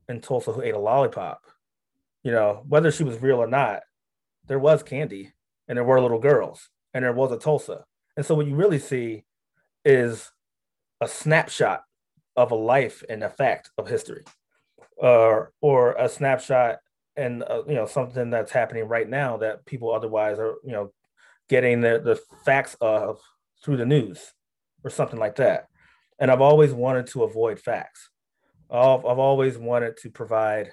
in 0.09 0.21
Tulsa 0.21 0.51
who 0.51 0.61
ate 0.61 0.73
a 0.73 0.79
lollipop, 0.79 1.41
you 2.23 2.31
know, 2.31 2.63
whether 2.67 2.91
she 2.91 3.03
was 3.03 3.21
real 3.21 3.37
or 3.37 3.47
not, 3.47 3.81
there 4.47 4.59
was 4.59 4.83
candy 4.83 5.33
and 5.67 5.77
there 5.77 5.83
were 5.83 6.01
little 6.01 6.19
girls 6.19 6.69
and 6.93 7.03
there 7.03 7.13
was 7.13 7.31
a 7.31 7.37
Tulsa. 7.37 7.85
And 8.15 8.25
so 8.25 8.35
what 8.35 8.47
you 8.47 8.55
really 8.55 8.79
see 8.79 9.23
is 9.85 10.31
a 11.01 11.07
snapshot 11.07 11.83
of 12.35 12.51
a 12.51 12.55
life 12.55 13.03
and 13.09 13.23
a 13.23 13.29
fact 13.29 13.71
of 13.77 13.87
history, 13.87 14.23
uh, 15.01 15.41
or 15.61 15.93
a 15.93 16.09
snapshot 16.09 16.79
and 17.17 17.43
uh, 17.43 17.63
you 17.67 17.75
know 17.75 17.85
something 17.85 18.29
that's 18.29 18.51
happening 18.51 18.87
right 18.87 19.09
now 19.09 19.37
that 19.37 19.65
people 19.65 19.93
otherwise 19.93 20.39
are 20.39 20.55
you 20.63 20.71
know 20.71 20.91
getting 21.49 21.81
the, 21.81 21.99
the 22.03 22.19
facts 22.45 22.75
of 22.79 23.19
through 23.63 23.77
the 23.77 23.85
news 23.85 24.33
or 24.83 24.89
something 24.89 25.19
like 25.19 25.35
that 25.35 25.67
and 26.19 26.31
I've 26.31 26.41
always 26.41 26.73
wanted 26.73 27.07
to 27.07 27.23
avoid 27.23 27.59
facts. 27.59 28.09
I've, 28.69 29.05
I've 29.05 29.19
always 29.19 29.57
wanted 29.57 29.97
to 29.97 30.09
provide 30.09 30.71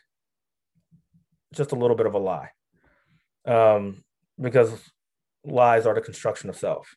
just 1.54 1.72
a 1.72 1.76
little 1.76 1.96
bit 1.96 2.06
of 2.06 2.14
a 2.14 2.18
lie, 2.18 2.50
um, 3.46 4.02
because 4.40 4.72
lies 5.44 5.86
are 5.86 5.94
the 5.94 6.00
construction 6.00 6.50
of 6.50 6.56
self, 6.56 6.94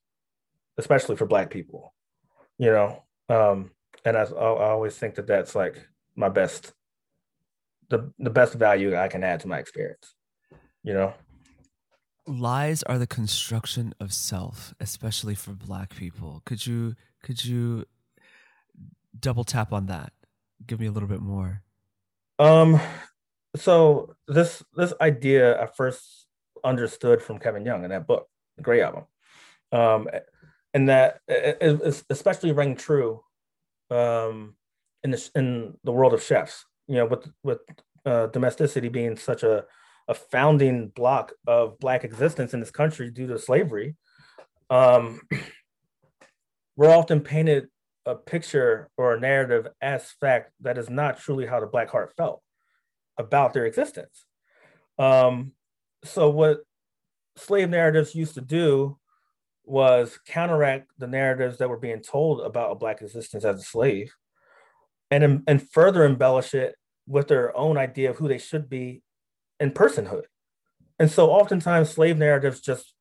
especially 0.77 1.15
for 1.15 1.25
Black 1.25 1.49
people. 1.49 1.93
You 2.57 2.71
know, 2.71 3.03
um, 3.29 3.71
and 4.03 4.17
I, 4.17 4.23
I 4.23 4.69
always 4.69 4.95
think 4.95 5.15
that 5.15 5.27
that's 5.27 5.53
like 5.53 5.77
my 6.15 6.29
best, 6.29 6.73
the 7.89 8.11
the 8.19 8.29
best 8.29 8.53
value 8.53 8.95
I 8.95 9.07
can 9.07 9.23
add 9.23 9.39
to 9.41 9.47
my 9.47 9.59
experience. 9.59 10.13
You 10.83 10.93
know. 10.93 11.13
Lies 12.25 12.83
are 12.83 12.97
the 12.97 13.07
construction 13.07 13.93
of 14.01 14.13
self, 14.13 14.73
especially 14.81 15.33
for 15.33 15.51
Black 15.51 15.95
people. 15.95 16.41
Could 16.45 16.67
you 16.67 16.95
could 17.23 17.45
you 17.45 17.85
double 19.19 19.43
tap 19.43 19.73
on 19.73 19.87
that. 19.87 20.13
Give 20.65 20.79
me 20.79 20.87
a 20.87 20.91
little 20.91 21.09
bit 21.09 21.21
more. 21.21 21.61
Um, 22.39 22.79
so 23.55 24.15
this 24.27 24.63
this 24.75 24.93
idea 25.01 25.61
I 25.61 25.67
first 25.67 26.27
understood 26.63 27.21
from 27.21 27.39
Kevin 27.39 27.65
Young 27.65 27.83
in 27.83 27.89
that 27.89 28.07
book, 28.07 28.27
the 28.57 28.63
Grey 28.63 28.81
Album, 28.81 29.05
um, 29.71 30.07
and 30.73 30.89
that 30.89 31.21
is 31.27 32.03
especially 32.09 32.51
rang 32.51 32.75
true, 32.75 33.21
um, 33.89 34.55
in 35.03 35.11
the 35.11 35.29
in 35.35 35.77
the 35.83 35.91
world 35.91 36.13
of 36.13 36.23
chefs. 36.23 36.65
You 36.87 36.95
know, 36.95 37.05
with 37.05 37.27
with 37.43 37.59
uh, 38.05 38.27
domesticity 38.27 38.89
being 38.89 39.17
such 39.17 39.43
a 39.43 39.65
a 40.07 40.13
founding 40.13 40.87
block 40.87 41.33
of 41.45 41.77
black 41.79 42.05
existence 42.05 42.53
in 42.53 42.61
this 42.61 42.71
country 42.71 43.11
due 43.11 43.27
to 43.27 43.37
slavery, 43.37 43.95
um, 44.69 45.19
we're 46.77 46.95
often 46.95 47.21
painted 47.21 47.67
a 48.05 48.15
picture 48.15 48.89
or 48.97 49.13
a 49.13 49.19
narrative 49.19 49.67
as 49.81 50.11
fact 50.21 50.51
that 50.61 50.77
is 50.77 50.89
not 50.89 51.19
truly 51.19 51.45
how 51.45 51.59
the 51.59 51.67
Black 51.67 51.89
Heart 51.89 52.13
felt 52.15 52.41
about 53.17 53.53
their 53.53 53.65
existence. 53.65 54.25
Um, 54.97 55.51
so, 56.05 56.29
what 56.29 56.61
slave 57.35 57.69
narratives 57.69 58.15
used 58.15 58.35
to 58.35 58.41
do 58.41 58.97
was 59.65 60.17
counteract 60.25 60.89
the 60.97 61.07
narratives 61.07 61.57
that 61.57 61.69
were 61.69 61.77
being 61.77 62.01
told 62.01 62.39
about 62.39 62.71
a 62.71 62.75
Black 62.75 63.01
existence 63.01 63.43
as 63.43 63.59
a 63.59 63.63
slave 63.63 64.13
and, 65.11 65.43
and 65.47 65.69
further 65.69 66.03
embellish 66.03 66.53
it 66.53 66.75
with 67.07 67.27
their 67.27 67.55
own 67.55 67.77
idea 67.77 68.09
of 68.09 68.17
who 68.17 68.27
they 68.27 68.37
should 68.37 68.69
be 68.69 69.01
in 69.59 69.71
personhood. 69.71 70.23
And 70.99 71.09
so, 71.09 71.29
oftentimes, 71.29 71.89
slave 71.91 72.17
narratives 72.17 72.59
just, 72.59 72.93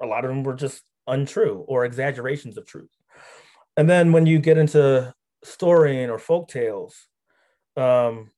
a 0.00 0.06
lot 0.06 0.24
of 0.24 0.30
them 0.30 0.42
were 0.42 0.54
just 0.54 0.82
untrue 1.06 1.64
or 1.68 1.84
exaggerations 1.84 2.56
of 2.56 2.66
truth. 2.66 2.90
And 3.76 3.88
then 3.88 4.12
when 4.12 4.26
you 4.26 4.38
get 4.38 4.58
into 4.58 5.12
storying 5.44 6.10
or 6.10 6.18
folk 6.18 6.48
tales, 6.48 6.96
um, 7.76 8.30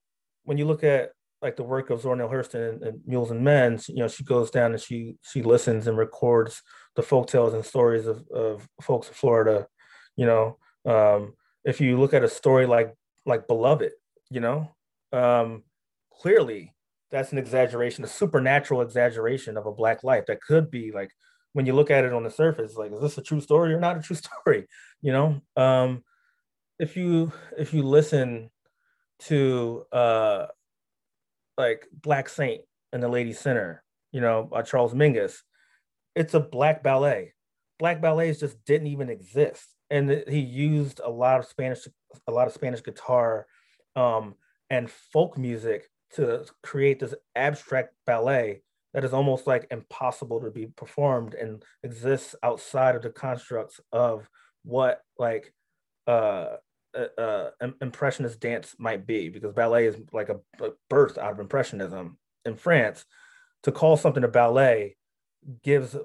when 0.45 0.59
you 0.59 0.67
look 0.67 0.85
at 0.85 1.11
like 1.41 1.57
the 1.57 1.65
work 1.65 1.91
of 1.91 2.01
Zora 2.01 2.17
Neale 2.17 2.29
Hurston 2.29 2.69
and, 2.69 2.83
and, 2.83 3.01
Mules 3.07 3.31
and 3.31 3.43
Men, 3.43 3.81
you 3.89 3.97
know, 3.97 4.09
she 4.09 4.25
goes 4.25 4.51
down 4.51 4.73
and 4.73 4.81
she 4.81 5.17
she 5.23 5.43
listens 5.43 5.87
and 5.87 5.99
records 5.99 6.63
the 6.95 7.03
folk 7.03 7.27
tales 7.29 7.55
and 7.55 7.65
stories 7.65 8.07
of, 8.07 8.25
of 8.29 8.69
folks 8.81 9.09
in 9.09 9.15
Florida. 9.15 9.67
You 10.17 10.27
know, 10.27 10.59
um, 10.85 11.35
if 11.65 11.81
you 11.81 11.99
look 11.99 12.15
at 12.15 12.25
a 12.25 12.29
story 12.29 12.67
like 12.67 12.95
like 13.25 13.47
Beloved, 13.47 13.93
you 14.31 14.41
know, 14.41 14.71
um, 15.13 15.63
clearly 16.13 16.75
that's 17.11 17.33
an 17.33 17.39
exaggeration, 17.39 18.05
a 18.05 18.09
supernatural 18.09 18.81
exaggeration 18.81 19.57
of 19.57 19.67
a 19.67 19.73
black 19.73 20.03
life 20.03 20.25
that 20.27 20.41
could 20.41 20.71
be 20.71 20.91
like 20.93 21.11
when 21.53 21.67
you 21.67 21.75
look 21.75 21.91
at 21.91 22.05
it 22.05 22.13
on 22.13 22.23
the 22.23 22.31
surface, 22.31 22.77
like, 22.77 22.93
is 22.93 23.01
this 23.01 23.19
a 23.19 23.23
true 23.23 23.41
story 23.41 23.75
or 23.75 23.81
not 23.81 23.99
a 23.99 24.03
true 24.03 24.17
story? 24.45 24.67
You 25.01 25.13
know, 25.13 25.41
um, 25.57 26.03
if 26.79 26.97
you 26.97 27.33
if 27.57 27.75
you 27.75 27.83
listen 27.83 28.51
to 29.21 29.85
uh, 29.93 30.47
like 31.57 31.87
Black 31.93 32.29
Saint 32.29 32.63
and 32.93 33.03
the 33.03 33.09
Lady 33.09 33.33
Sinner, 33.33 33.85
you 34.11 34.21
know, 34.21 34.45
by 34.45 34.63
Charles 34.63 34.95
Mingus, 34.95 35.37
it's 36.15 36.35
a 36.35 36.41
black 36.41 36.83
ballet. 36.83 37.35
Black 37.79 38.01
ballets 38.01 38.41
just 38.41 38.65
didn't 38.65 38.89
even 38.89 39.11
exist, 39.11 39.72
and 39.93 40.25
he 40.27 40.41
used 40.41 41.01
a 41.05 41.11
lot 41.11 41.39
of 41.39 41.47
Spanish, 41.47 41.87
a 42.27 42.33
lot 42.33 42.47
of 42.49 42.55
Spanish 42.55 42.83
guitar, 42.83 43.47
um, 43.95 44.35
and 44.71 44.91
folk 44.91 45.37
music 45.37 45.89
to 46.15 46.45
create 46.63 46.99
this 46.99 47.15
abstract 47.37 47.95
ballet 48.07 48.63
that 48.95 49.05
is 49.05 49.13
almost 49.13 49.47
like 49.47 49.67
impossible 49.71 50.41
to 50.41 50.51
be 50.51 50.67
performed 50.67 51.35
and 51.35 51.63
exists 51.83 52.35
outside 52.43 52.97
of 52.97 53.03
the 53.03 53.11
constructs 53.11 53.81
of 53.93 54.29
what 54.65 55.01
like 55.19 55.53
uh 56.07 56.57
uh, 56.95 57.21
uh, 57.21 57.51
impressionist 57.81 58.39
dance 58.39 58.75
might 58.79 59.07
be 59.07 59.31
because 59.31 59.55
ballet 59.55 59.87
is 59.87 59.97
like 60.13 60.29
a, 60.29 60.37
a 60.63 60.71
birth 60.91 61.17
out 61.17 61.33
of 61.33 61.41
impressionism 61.41 62.19
in 62.45 62.55
France. 62.55 63.07
To 63.63 63.73
call 63.73 63.97
something 63.97 64.25
a 64.25 64.29
ballet 64.29 64.97
gives 65.63 65.97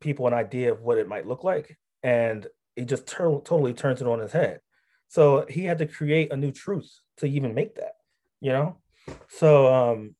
people 0.00 0.28
an 0.28 0.34
idea 0.34 0.70
of 0.70 0.82
what 0.82 0.98
it 0.98 1.08
might 1.08 1.26
look 1.26 1.42
like, 1.42 1.76
and 2.04 2.46
he 2.78 2.84
just 2.84 3.06
totally 3.06 3.74
turns 3.74 4.00
it 4.00 4.06
on 4.06 4.20
his 4.20 4.32
head. 4.32 4.60
So 5.08 5.46
he 5.48 5.64
had 5.64 5.78
to 5.78 5.86
create 5.86 6.32
a 6.32 6.36
new 6.36 6.52
truth 6.52 6.90
to 7.18 7.26
even 7.26 7.54
make 7.54 7.74
that, 7.76 7.94
you 8.40 8.52
know. 8.52 8.76
So 9.28 9.72
um, 9.72 10.14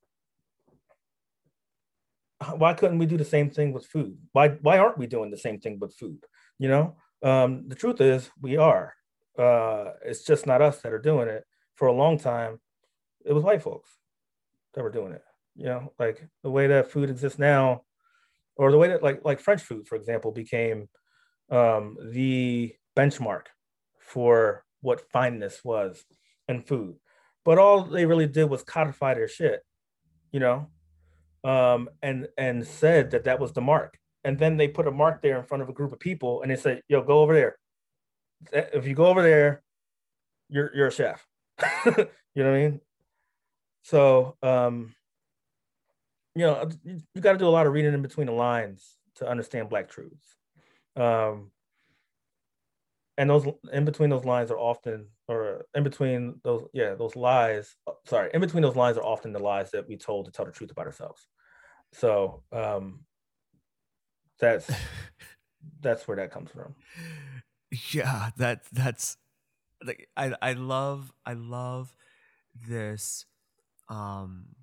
why 2.57 2.75
couldn't 2.75 2.99
we 2.99 3.07
do 3.07 3.17
the 3.17 3.25
same 3.25 3.51
thing 3.51 3.73
with 3.73 3.87
food? 3.87 4.19
Why 4.33 4.49
why 4.49 4.79
aren't 4.79 4.99
we 4.99 5.07
doing 5.07 5.31
the 5.31 5.37
same 5.37 5.61
thing 5.61 5.79
with 5.79 5.95
food? 5.95 6.25
You 6.59 6.69
know, 6.69 6.97
um, 7.23 7.69
the 7.69 7.75
truth 7.75 8.01
is 8.01 8.31
we 8.41 8.57
are. 8.57 8.95
Uh, 9.39 9.93
it's 10.05 10.25
just 10.25 10.47
not 10.47 10.63
us 10.63 10.81
that 10.81 10.93
are 10.93 10.99
doing 10.99 11.29
it. 11.29 11.45
For 11.77 11.87
a 11.87 11.93
long 11.93 12.19
time, 12.19 12.59
it 13.25 13.33
was 13.33 13.45
white 13.45 13.63
folks 13.63 13.91
that 14.75 14.83
were 14.83 14.91
doing 14.91 15.13
it. 15.13 15.23
You 15.55 15.67
know, 15.67 15.93
like 15.99 16.27
the 16.43 16.51
way 16.51 16.67
that 16.69 16.91
food 16.91 17.11
exists 17.11 17.39
now, 17.39 17.83
or 18.57 18.73
the 18.73 18.79
way 18.79 18.89
that 18.89 19.03
like 19.03 19.25
like 19.25 19.41
French 19.41 19.63
food, 19.63 19.87
for 19.87 19.97
example, 19.97 20.33
became 20.33 20.89
um, 21.51 21.97
the 22.11 22.75
benchmark 22.97 23.47
for 23.99 24.65
what 24.81 25.11
fineness 25.13 25.65
was 25.65 26.05
in 26.49 26.63
food. 26.63 26.97
But 27.45 27.59
all 27.59 27.83
they 27.83 28.07
really 28.07 28.27
did 28.27 28.45
was 28.45 28.63
codify 28.63 29.15
their 29.15 29.29
shit, 29.29 29.63
you 30.33 30.41
know, 30.41 30.69
um, 31.45 31.89
and 32.03 32.29
and 32.37 32.67
said 32.67 33.13
that 33.13 33.25
that 33.25 33.41
was 33.41 33.53
the 33.53 33.61
mark. 33.61 33.99
And 34.25 34.39
then 34.39 34.57
they 34.57 34.69
put 34.69 34.89
a 34.89 34.91
mark 34.91 35.23
there 35.23 35.39
in 35.39 35.45
front 35.45 35.63
of 35.63 35.69
a 35.69 35.73
group 35.73 35.93
of 35.93 36.01
people, 36.01 36.43
and 36.43 36.51
they 36.51 36.57
said, 36.57 36.83
"Yo, 36.89 37.03
go 37.03 37.21
over 37.21 37.35
there. 37.35 37.59
If 38.53 38.87
you 38.87 38.95
go 38.95 39.07
over 39.07 39.23
there, 39.23 39.63
you're 40.49 40.71
you're 40.75 40.89
a 40.89 40.93
chef." 40.93 41.27
you 41.87 42.45
know 42.45 42.51
what 42.51 42.59
I 42.59 42.69
mean? 42.69 42.81
So, 43.83 44.37
um, 44.43 44.95
you 46.35 46.43
know, 46.43 46.69
you, 46.85 47.01
you 47.15 47.21
got 47.23 47.33
to 47.33 47.39
do 47.39 47.49
a 47.49 47.51
lot 47.51 47.67
of 47.67 47.73
reading 47.73 47.95
in 47.95 48.03
between 48.03 48.27
the 48.27 48.33
lines 48.33 48.99
to 49.17 49.29
understand 49.29 49.71
Black 49.71 49.89
truths. 49.89 50.38
Um, 50.97 51.53
and 53.19 53.29
those 53.29 53.47
in 53.73 53.85
between 53.85 54.11
those 54.11 54.25
lines 54.25 54.51
are 54.51 54.59
often 54.59 55.09
or 55.27 55.67
in 55.75 55.83
between 55.83 56.41
those 56.45 56.65
yeah 56.73 56.95
those 56.95 57.17
lies 57.17 57.77
sorry 58.07 58.31
in 58.33 58.41
between 58.41 58.63
those 58.63 58.77
lines 58.77 58.97
are 58.97 59.05
often 59.05 59.33
the 59.33 59.39
lies 59.39 59.73
that 59.73 59.87
we 59.89 59.97
told 59.97 60.25
to 60.25 60.33
tell 60.33 60.45
the 60.47 60.53
truth 60.53 60.71
about 60.71 60.87
ourselves. 60.87 61.27
So 61.93 62.45
um 62.53 63.05
that's 64.39 64.71
that's 65.81 66.07
where 66.07 66.17
that 66.17 66.31
comes 66.31 66.51
from. 66.51 66.75
Yeah 67.93 68.31
that 68.37 68.65
that's 68.73 69.17
like 69.85 70.09
i 70.17 70.35
i 70.41 70.53
love 70.53 71.13
i 71.27 71.35
love 71.35 71.95
this 72.67 73.27
um 73.89 74.57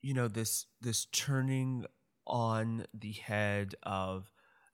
you 0.00 0.14
know 0.14 0.28
this 0.28 0.66
this 0.80 1.06
turning 1.06 1.86
on 2.26 2.86
the 2.92 3.12
head 3.12 3.74
of 3.82 4.31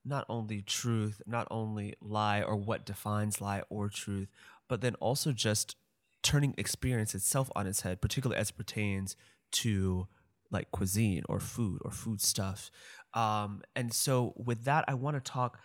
not 0.08 0.24
only 0.28 0.62
truth, 0.62 1.20
not 1.26 1.46
only 1.50 1.94
lie 2.00 2.42
or 2.42 2.56
what 2.56 2.86
defines 2.86 3.40
lie 3.40 3.62
or 3.68 3.88
truth, 3.88 4.28
but 4.68 4.80
then 4.80 4.94
also 4.96 5.32
just 5.32 5.76
turning 6.22 6.54
experience 6.56 7.14
itself 7.14 7.50
on 7.54 7.66
its 7.66 7.82
head, 7.82 8.00
particularly 8.00 8.40
as 8.40 8.50
it 8.50 8.56
pertains 8.56 9.16
to 9.50 10.08
like 10.50 10.70
cuisine 10.70 11.22
or 11.28 11.38
food 11.38 11.80
or 11.84 11.90
food 11.90 12.20
stuff. 12.20 12.70
Um, 13.14 13.62
and 13.76 13.92
so 13.92 14.32
with 14.36 14.64
that, 14.64 14.84
I 14.88 14.94
want 14.94 15.22
to 15.22 15.32
talk 15.32 15.60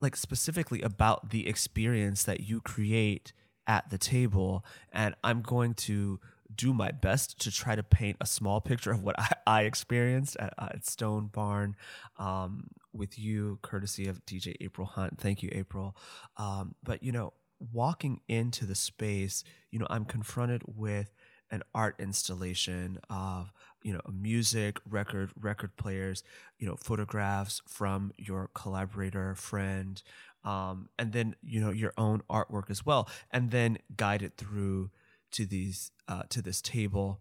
like 0.00 0.16
specifically 0.16 0.82
about 0.82 1.30
the 1.30 1.48
experience 1.48 2.24
that 2.24 2.40
you 2.40 2.60
create 2.60 3.32
at 3.66 3.90
the 3.90 3.98
table. 3.98 4.64
And 4.92 5.14
I'm 5.24 5.42
going 5.42 5.74
to 5.74 6.20
do 6.56 6.72
my 6.72 6.90
best 6.90 7.40
to 7.40 7.50
try 7.50 7.74
to 7.76 7.82
paint 7.82 8.16
a 8.20 8.26
small 8.26 8.60
picture 8.60 8.90
of 8.90 9.02
what 9.02 9.16
I, 9.20 9.30
I 9.46 9.62
experienced 9.62 10.36
at, 10.38 10.54
uh, 10.58 10.68
at, 10.72 10.86
Stone 10.86 11.28
Barn 11.28 11.76
um, 12.18 12.68
with 12.92 13.18
you, 13.18 13.58
courtesy 13.62 14.08
of 14.08 14.24
DJ 14.24 14.56
April 14.60 14.86
Hunt. 14.86 15.18
Thank 15.18 15.42
you, 15.42 15.50
April. 15.52 15.96
Um, 16.36 16.74
but, 16.82 17.02
you 17.02 17.12
know, 17.12 17.32
walking 17.72 18.20
into 18.28 18.66
the 18.66 18.74
space, 18.74 19.44
you 19.70 19.78
know, 19.78 19.86
I'm 19.90 20.04
confronted 20.04 20.62
with 20.66 21.12
an 21.50 21.62
art 21.74 21.94
installation 21.98 22.98
of 23.08 23.52
you 23.82 23.92
know 23.92 24.00
music 24.12 24.80
record 24.88 25.30
record 25.38 25.76
players 25.76 26.24
you 26.58 26.66
know 26.66 26.76
photographs 26.76 27.62
from 27.68 28.12
your 28.18 28.50
collaborator 28.52 29.34
friend 29.36 30.02
um, 30.44 30.88
and 30.98 31.12
then 31.12 31.36
you 31.42 31.60
know 31.60 31.70
your 31.70 31.92
own 31.96 32.20
artwork 32.28 32.68
as 32.68 32.84
well 32.84 33.08
and 33.30 33.52
then 33.52 33.78
guided 33.96 34.36
through 34.36 34.90
to 35.36 35.44
these 35.46 35.90
uh, 36.08 36.22
to 36.30 36.40
this 36.40 36.62
table 36.62 37.20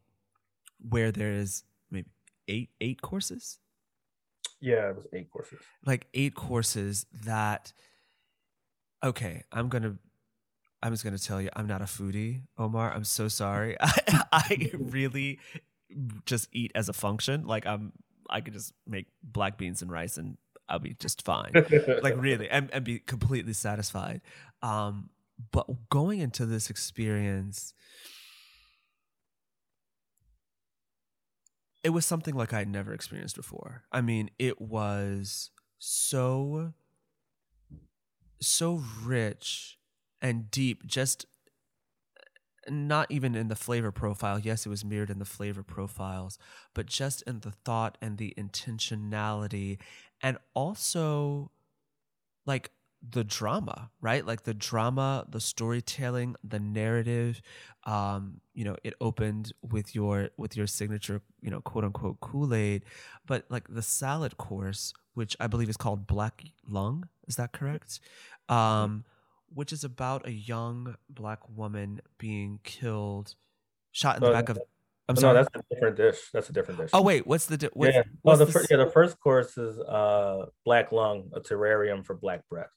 where 0.80 1.12
there 1.12 1.32
is 1.32 1.64
maybe 1.92 2.10
eight 2.48 2.70
eight 2.80 3.02
courses. 3.02 3.60
Yeah, 4.62 4.90
it 4.90 4.96
was 4.96 5.06
eight 5.14 5.30
courses. 5.30 5.60
Like 5.86 6.08
eight 6.14 6.34
courses 6.34 7.06
that. 7.26 7.74
Okay, 9.04 9.44
I'm 9.52 9.70
gonna. 9.70 9.98
I'm 10.82 10.94
just 10.94 11.04
gonna 11.04 11.18
tell 11.18 11.42
you, 11.42 11.50
I'm 11.56 11.68
not 11.68 11.82
a 11.82 11.86
foodie, 11.86 12.42
Omar. 12.58 12.94
I'm 12.94 13.04
so 13.04 13.28
sorry. 13.28 13.76
I, 13.80 14.24
I 14.32 14.72
really 14.74 15.40
just 16.26 16.48
eat 16.54 16.72
as 16.74 16.90
a 16.90 16.94
function. 16.94 17.46
Like 17.46 17.66
I'm, 17.66 17.92
I 18.30 18.42
could 18.42 18.54
just 18.54 18.74
make 18.88 19.08
black 19.24 19.58
beans 19.58 19.82
and 19.82 19.92
rice, 19.92 20.18
and 20.18 20.38
I'll 20.70 20.80
be 20.80 20.96
just 21.00 21.24
fine. 21.24 21.52
like 22.02 22.16
really, 22.18 22.50
and, 22.50 22.70
and 22.72 22.86
be 22.86 23.00
completely 23.00 23.54
satisfied. 23.54 24.22
Um, 24.62 25.10
but 25.52 25.68
going 25.90 26.20
into 26.20 26.46
this 26.46 26.70
experience, 26.70 27.74
it 31.84 31.90
was 31.90 32.06
something 32.06 32.36
like 32.36 32.54
I'd 32.54 32.70
never 32.70 32.94
experienced 32.94 33.36
before. 33.36 33.84
I 33.92 34.02
mean, 34.02 34.30
it 34.40 34.60
was 34.62 35.52
so 35.78 36.74
so 38.42 38.82
rich 39.04 39.78
and 40.22 40.52
deep 40.52 40.86
just 40.86 41.26
not 42.68 43.12
even 43.12 43.36
in 43.36 43.48
the 43.48 43.56
flavor 43.56 43.92
profile. 43.92 44.40
Yes, 44.40 44.66
it 44.66 44.70
was 44.70 44.84
mirrored 44.84 45.10
in 45.10 45.20
the 45.20 45.26
flavor 45.26 45.64
profiles, 45.64 46.38
but 46.74 46.88
just 46.88 47.22
in 47.24 47.42
the 47.42 47.52
thought 47.52 47.98
and 48.02 48.18
the 48.18 48.34
intentionality 48.38 49.80
and 50.22 50.38
also 50.54 51.52
like 52.46 52.72
the 53.12 53.24
drama, 53.24 53.90
right? 54.02 54.26
Like 54.26 54.44
the 54.44 54.54
drama, 54.54 55.26
the 55.30 55.40
storytelling, 55.40 56.36
the 56.44 56.60
narrative. 56.60 57.42
Um, 57.84 58.42
you 58.54 58.64
know, 58.64 58.76
it 58.84 58.94
opened 59.00 59.54
with 59.62 59.94
your 59.94 60.30
with 60.38 60.58
your 60.58 60.68
signature, 60.68 61.22
you 61.42 61.52
know, 61.52 61.62
quote 61.62 61.84
unquote 61.84 62.20
Kool 62.20 62.54
Aid, 62.54 62.84
but 63.26 63.46
like 63.50 63.68
the 63.70 63.82
salad 63.82 64.38
course, 64.38 64.94
which 65.14 65.36
I 65.40 65.48
believe 65.48 65.70
is 65.70 65.78
called 65.78 66.08
Black 66.08 66.44
Lung. 66.68 67.08
Is 67.28 67.36
that 67.36 67.52
correct? 67.52 68.00
Um, 68.50 69.06
which 69.54 69.72
is 69.72 69.84
about 69.84 70.28
a 70.28 70.32
young 70.32 70.96
black 71.10 71.40
woman 71.50 72.02
being 72.18 72.60
killed, 72.64 73.36
shot 73.92 74.18
in 74.18 74.24
the 74.24 74.32
back 74.32 74.50
of. 74.50 74.60
I'm 75.08 75.16
sorry. 75.16 75.36
That's 75.36 75.50
a 75.54 75.76
different 75.76 75.98
dish. 75.98 76.18
That's 76.34 76.50
a 76.50 76.54
different 76.54 76.80
dish. 76.80 76.90
Oh 76.92 77.04
wait, 77.04 77.28
what's 77.28 77.46
the 77.46 77.58
di- 77.58 77.70
what, 77.74 77.94
yeah? 77.94 78.02
Well, 78.24 78.38
the, 78.38 78.46
the 78.46 78.52
first, 78.52 78.72
yeah, 78.72 78.78
the 78.78 78.90
first 78.90 79.20
course 79.20 79.56
is 79.58 79.80
uh, 79.80 80.48
black 80.66 80.92
lung, 80.92 81.30
a 81.36 81.42
terrarium 81.42 82.04
for 82.04 82.16
black 82.16 82.48
breath. 82.50 82.72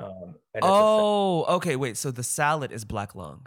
Um, 0.00 0.34
oh, 0.62 1.44
okay. 1.56 1.76
Wait. 1.76 1.96
So 1.96 2.10
the 2.10 2.22
salad 2.22 2.72
is 2.72 2.84
black 2.84 3.14
lung. 3.14 3.46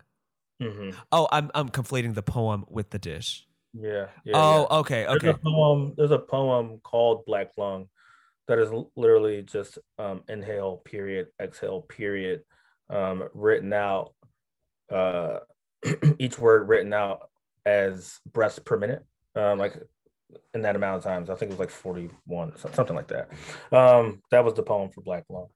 Mm-hmm. 0.61 0.97
Oh, 1.11 1.27
I'm 1.31 1.51
I'm 1.53 1.69
conflating 1.69 2.15
the 2.15 2.23
poem 2.23 2.65
with 2.69 2.89
the 2.89 2.99
dish. 2.99 3.47
Yeah. 3.73 4.07
yeah 4.23 4.33
oh, 4.35 4.67
yeah. 4.69 4.77
okay. 4.77 5.05
Okay. 5.05 5.17
There's 5.27 5.35
a 5.35 5.39
poem. 5.39 5.93
There's 5.97 6.11
a 6.11 6.19
poem 6.19 6.79
called 6.83 7.25
Black 7.25 7.51
Lung 7.57 7.87
that 8.47 8.59
is 8.59 8.69
literally 8.95 9.43
just 9.43 9.77
um, 9.99 10.23
inhale 10.29 10.77
period, 10.77 11.27
exhale 11.39 11.81
period, 11.81 12.43
um, 12.89 13.27
written 13.33 13.73
out. 13.73 14.13
Uh, 14.91 15.39
each 16.19 16.39
word 16.39 16.67
written 16.67 16.93
out 16.93 17.29
as 17.65 18.19
breaths 18.31 18.59
per 18.59 18.77
minute, 18.77 19.05
um, 19.35 19.59
like 19.59 19.75
in 20.53 20.61
that 20.61 20.75
amount 20.75 20.97
of 20.97 21.03
times. 21.03 21.29
I 21.29 21.35
think 21.35 21.51
it 21.51 21.53
was 21.53 21.59
like 21.59 21.69
41, 21.69 22.57
something 22.57 22.95
like 22.95 23.09
that. 23.09 23.29
Um, 23.71 24.21
that 24.31 24.43
was 24.43 24.53
the 24.53 24.63
poem 24.63 24.89
for 24.89 25.01
Black 25.01 25.25
Lung. 25.29 25.47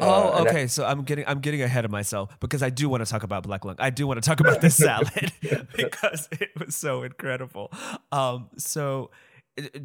Uh, 0.00 0.04
oh, 0.04 0.46
okay. 0.46 0.66
so 0.66 0.84
I'm 0.84 1.02
getting 1.02 1.24
I'm 1.26 1.40
getting 1.40 1.62
ahead 1.62 1.84
of 1.84 1.90
myself 1.90 2.36
because 2.40 2.62
I 2.62 2.70
do 2.70 2.88
want 2.88 3.04
to 3.04 3.10
talk 3.10 3.22
about 3.22 3.44
Black 3.44 3.64
Lung. 3.64 3.76
I 3.78 3.90
do 3.90 4.06
want 4.06 4.22
to 4.22 4.28
talk 4.28 4.40
about 4.40 4.60
this 4.60 4.76
salad 4.84 5.32
because 5.76 6.28
it 6.32 6.50
was 6.58 6.76
so 6.76 7.02
incredible. 7.02 7.72
Um, 8.10 8.50
so, 8.56 9.10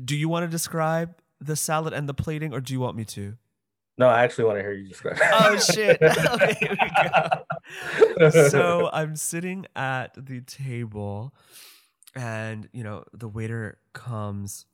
do 0.04 0.16
you 0.16 0.30
want 0.30 0.46
to 0.46 0.50
describe 0.50 1.16
the 1.40 1.56
salad 1.56 1.94
and 1.94 2.10
the 2.10 2.14
plating, 2.14 2.54
or 2.54 2.62
do 2.62 2.74
you 2.74 2.80
want 2.80 2.96
me 2.98 3.06
to? 3.06 3.38
No, 3.98 4.08
I 4.08 4.24
actually 4.24 4.46
want 4.46 4.60
to 4.60 4.64
hear 4.64 4.72
you 4.72 4.88
describe. 4.88 5.18
oh 5.22 5.58
shit! 5.58 6.02
okay, 6.02 6.56
here 6.60 6.78
we 8.18 8.20
go. 8.20 8.30
So 8.50 8.90
I'm 8.92 9.16
sitting 9.16 9.66
at 9.76 10.14
the 10.16 10.42
table, 10.42 11.36
and 12.16 12.68
you 12.72 12.84
know 12.84 13.04
the 13.14 13.28
waiter 13.28 13.78
comes 13.94 14.66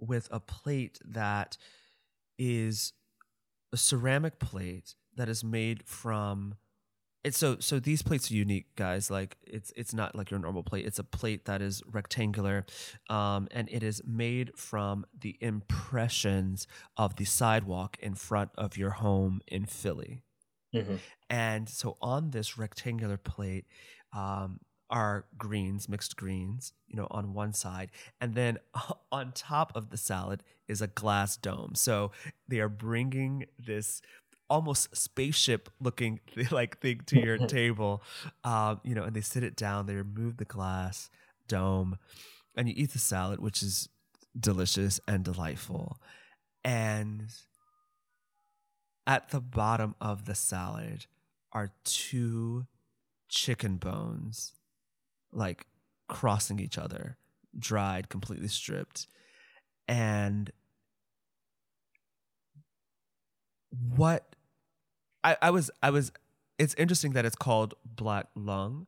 with 0.00 0.28
a 0.30 0.40
plate 0.40 0.98
that 1.04 1.56
is 2.38 2.92
a 3.72 3.76
ceramic 3.76 4.38
plate 4.38 4.94
that 5.16 5.28
is 5.28 5.44
made 5.44 5.82
from 5.84 6.54
it's 7.24 7.36
so 7.36 7.56
so 7.58 7.80
these 7.80 8.00
plates 8.00 8.30
are 8.30 8.34
unique 8.34 8.74
guys 8.76 9.10
like 9.10 9.36
it's 9.42 9.72
it's 9.76 9.92
not 9.92 10.14
like 10.14 10.30
your 10.30 10.38
normal 10.38 10.62
plate 10.62 10.86
it's 10.86 10.98
a 10.98 11.04
plate 11.04 11.44
that 11.46 11.60
is 11.60 11.82
rectangular 11.90 12.64
um, 13.10 13.48
and 13.50 13.68
it 13.70 13.82
is 13.82 14.00
made 14.06 14.56
from 14.56 15.04
the 15.18 15.36
impressions 15.40 16.66
of 16.96 17.16
the 17.16 17.24
sidewalk 17.24 17.96
in 18.00 18.14
front 18.14 18.50
of 18.56 18.76
your 18.76 18.90
home 18.90 19.40
in 19.48 19.66
philly 19.66 20.22
mm-hmm. 20.74 20.96
and 21.28 21.68
so 21.68 21.96
on 22.00 22.30
this 22.30 22.56
rectangular 22.56 23.16
plate 23.16 23.66
um, 24.16 24.60
are 24.90 25.26
greens 25.36 25.88
mixed 25.88 26.16
greens 26.16 26.72
you 26.86 26.96
know 26.96 27.06
on 27.10 27.34
one 27.34 27.52
side 27.52 27.90
and 28.20 28.34
then 28.34 28.58
on 29.12 29.32
top 29.32 29.70
of 29.74 29.90
the 29.90 29.96
salad 29.96 30.42
is 30.66 30.82
a 30.82 30.86
glass 30.86 31.36
dome. 31.36 31.72
So 31.74 32.12
they 32.46 32.60
are 32.60 32.68
bringing 32.68 33.46
this 33.58 34.02
almost 34.50 34.96
spaceship 34.96 35.68
looking 35.80 36.20
like 36.50 36.78
thing 36.80 37.00
to 37.06 37.20
your 37.20 37.38
table 37.46 38.02
um, 38.44 38.80
you 38.82 38.94
know 38.94 39.02
and 39.02 39.14
they 39.14 39.20
sit 39.20 39.42
it 39.42 39.56
down 39.56 39.86
they 39.86 39.94
remove 39.94 40.38
the 40.38 40.44
glass 40.44 41.10
dome 41.48 41.98
and 42.56 42.68
you 42.68 42.74
eat 42.76 42.92
the 42.92 42.98
salad 42.98 43.40
which 43.40 43.62
is 43.62 43.88
delicious 44.38 45.00
and 45.06 45.24
delightful. 45.24 45.98
And 46.64 47.28
at 49.06 49.30
the 49.30 49.40
bottom 49.40 49.94
of 50.00 50.26
the 50.26 50.34
salad 50.34 51.06
are 51.52 51.72
two 51.84 52.66
chicken 53.28 53.76
bones 53.76 54.52
like 55.32 55.66
crossing 56.08 56.58
each 56.58 56.78
other 56.78 57.16
dried 57.58 58.08
completely 58.08 58.48
stripped 58.48 59.06
and 59.86 60.50
what 63.96 64.34
I, 65.24 65.36
I 65.42 65.50
was 65.50 65.70
I 65.82 65.90
was 65.90 66.12
it's 66.58 66.74
interesting 66.74 67.12
that 67.12 67.24
it's 67.24 67.36
called 67.36 67.74
black 67.84 68.26
lung 68.34 68.86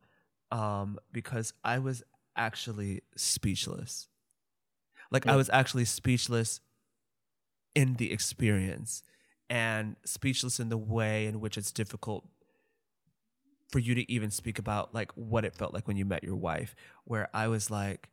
um, 0.50 0.98
because 1.12 1.52
I 1.64 1.78
was 1.78 2.02
actually 2.36 3.02
speechless. 3.16 4.08
Like 5.10 5.24
yeah. 5.24 5.34
I 5.34 5.36
was 5.36 5.50
actually 5.52 5.84
speechless 5.84 6.60
in 7.74 7.94
the 7.94 8.12
experience 8.12 9.02
and 9.48 9.96
speechless 10.04 10.58
in 10.60 10.68
the 10.68 10.78
way 10.78 11.26
in 11.26 11.40
which 11.40 11.56
it's 11.56 11.72
difficult 11.72 12.24
for 13.70 13.78
you 13.78 13.94
to 13.94 14.10
even 14.10 14.30
speak 14.30 14.58
about 14.58 14.94
like 14.94 15.12
what 15.12 15.44
it 15.44 15.54
felt 15.54 15.72
like 15.72 15.86
when 15.86 15.96
you 15.96 16.04
met 16.04 16.24
your 16.24 16.36
wife 16.36 16.74
where 17.04 17.28
I 17.32 17.48
was 17.48 17.70
like 17.70 18.08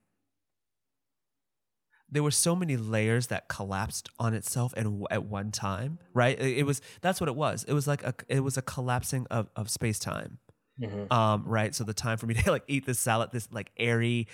there 2.10 2.24
were 2.24 2.32
so 2.32 2.56
many 2.56 2.78
layers 2.78 3.28
that 3.28 3.50
collapsed 3.50 4.10
on 4.18 4.34
itself 4.34 4.74
and 4.78 5.06
at 5.12 5.26
one 5.26 5.52
time 5.52 6.00
right? 6.14 6.40
It, 6.40 6.66
was 6.66 6.82
that's 7.02 7.20
what 7.20 7.28
it 7.28 7.36
was. 7.36 7.66
It 7.68 7.74
was 7.74 7.88
like 7.88 8.04
a 8.04 8.14
it 8.30 8.42
was 8.42 8.58
a 8.58 8.62
collapsing 8.62 9.28
of, 9.30 9.50
of 9.56 9.70
space-time. 9.70 10.40
Mm-hmm. 10.80 11.12
um 11.12 11.44
right? 11.46 11.74
So 11.74 11.84
the 11.84 11.94
time 11.94 12.18
for 12.18 12.28
me 12.28 12.34
to 12.44 12.52
like 12.52 12.64
eat 12.68 12.86
this 12.86 13.00
salad 13.00 13.32
this 13.34 13.50
like 13.52 13.72
airy 13.78 14.28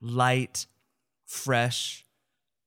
light 0.00 0.66
fresh 1.24 2.04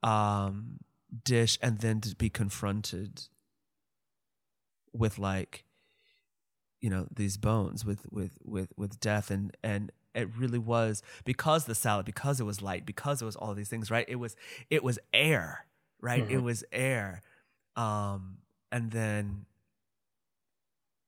um 0.03 0.79
dish 1.23 1.57
and 1.61 1.79
then 1.79 2.01
to 2.01 2.15
be 2.15 2.29
confronted 2.29 3.21
with 4.93 5.19
like 5.19 5.63
you 6.81 6.89
know 6.89 7.07
these 7.13 7.37
bones 7.37 7.85
with 7.85 8.05
with 8.11 8.37
with 8.43 8.73
with 8.77 8.99
death. 8.99 9.31
And 9.31 9.55
and 9.63 9.91
it 10.15 10.29
really 10.35 10.59
was 10.59 11.03
because 11.25 11.65
the 11.65 11.75
salad 11.75 12.05
because 12.05 12.39
it 12.39 12.43
was 12.43 12.61
light 12.61 12.85
because 12.85 13.21
it 13.21 13.25
was 13.25 13.35
all 13.35 13.53
these 13.53 13.69
things 13.69 13.91
right? 13.91 14.05
It 14.07 14.17
was 14.17 14.35
it 14.69 14.83
was 14.83 14.99
air 15.13 15.65
right? 16.01 16.23
Mm-hmm. 16.23 16.35
it 16.35 16.43
was 16.43 16.63
air. 16.71 17.21
Um 17.75 18.37
and 18.71 18.91
then 18.91 19.45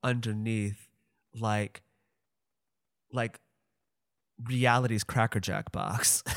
underneath 0.04 0.88
like 1.40 1.82
like 3.12 3.40
reality's 4.44 5.04
crackerjack 5.04 5.72
box. 5.72 6.24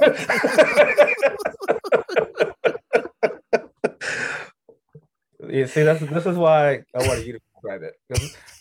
You 5.52 5.66
see 5.66 5.82
that's 5.82 6.00
this 6.00 6.26
is 6.26 6.36
why 6.36 6.82
i 6.94 7.08
wanted 7.08 7.26
you 7.26 7.32
to 7.34 7.40
describe 7.54 7.82
it 7.82 7.94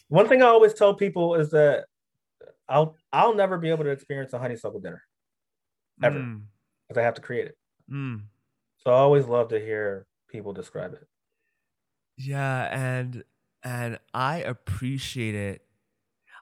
one 0.10 0.28
thing 0.28 0.41
i 0.41 0.47
always 0.47 0.74
tell 0.74 0.93
people 0.93 1.36
is 1.36 1.49
that 1.51 1.86
I'll 2.70 2.95
I'll 3.12 3.34
never 3.34 3.57
be 3.57 3.70
able 3.70 3.84
to 3.84 3.89
experience 3.89 4.32
a 4.34 4.39
honeysuckle 4.39 4.80
dinner 4.80 5.01
ever 6.03 6.20
because 6.20 6.97
mm. 6.97 7.01
I 7.01 7.03
have 7.03 7.16
to 7.16 7.22
create 7.22 7.47
it. 7.47 7.57
Mm. 7.91 8.22
So 8.78 8.91
I 8.91 8.97
always 8.97 9.26
love 9.26 9.49
to 9.49 9.60
hear 9.60 10.05
people 10.30 10.53
describe 10.53 10.93
it. 10.93 11.07
Yeah, 12.16 12.70
and 12.72 13.24
and 13.64 13.99
I 14.14 14.38
appreciate 14.38 15.36
it. 15.36 15.64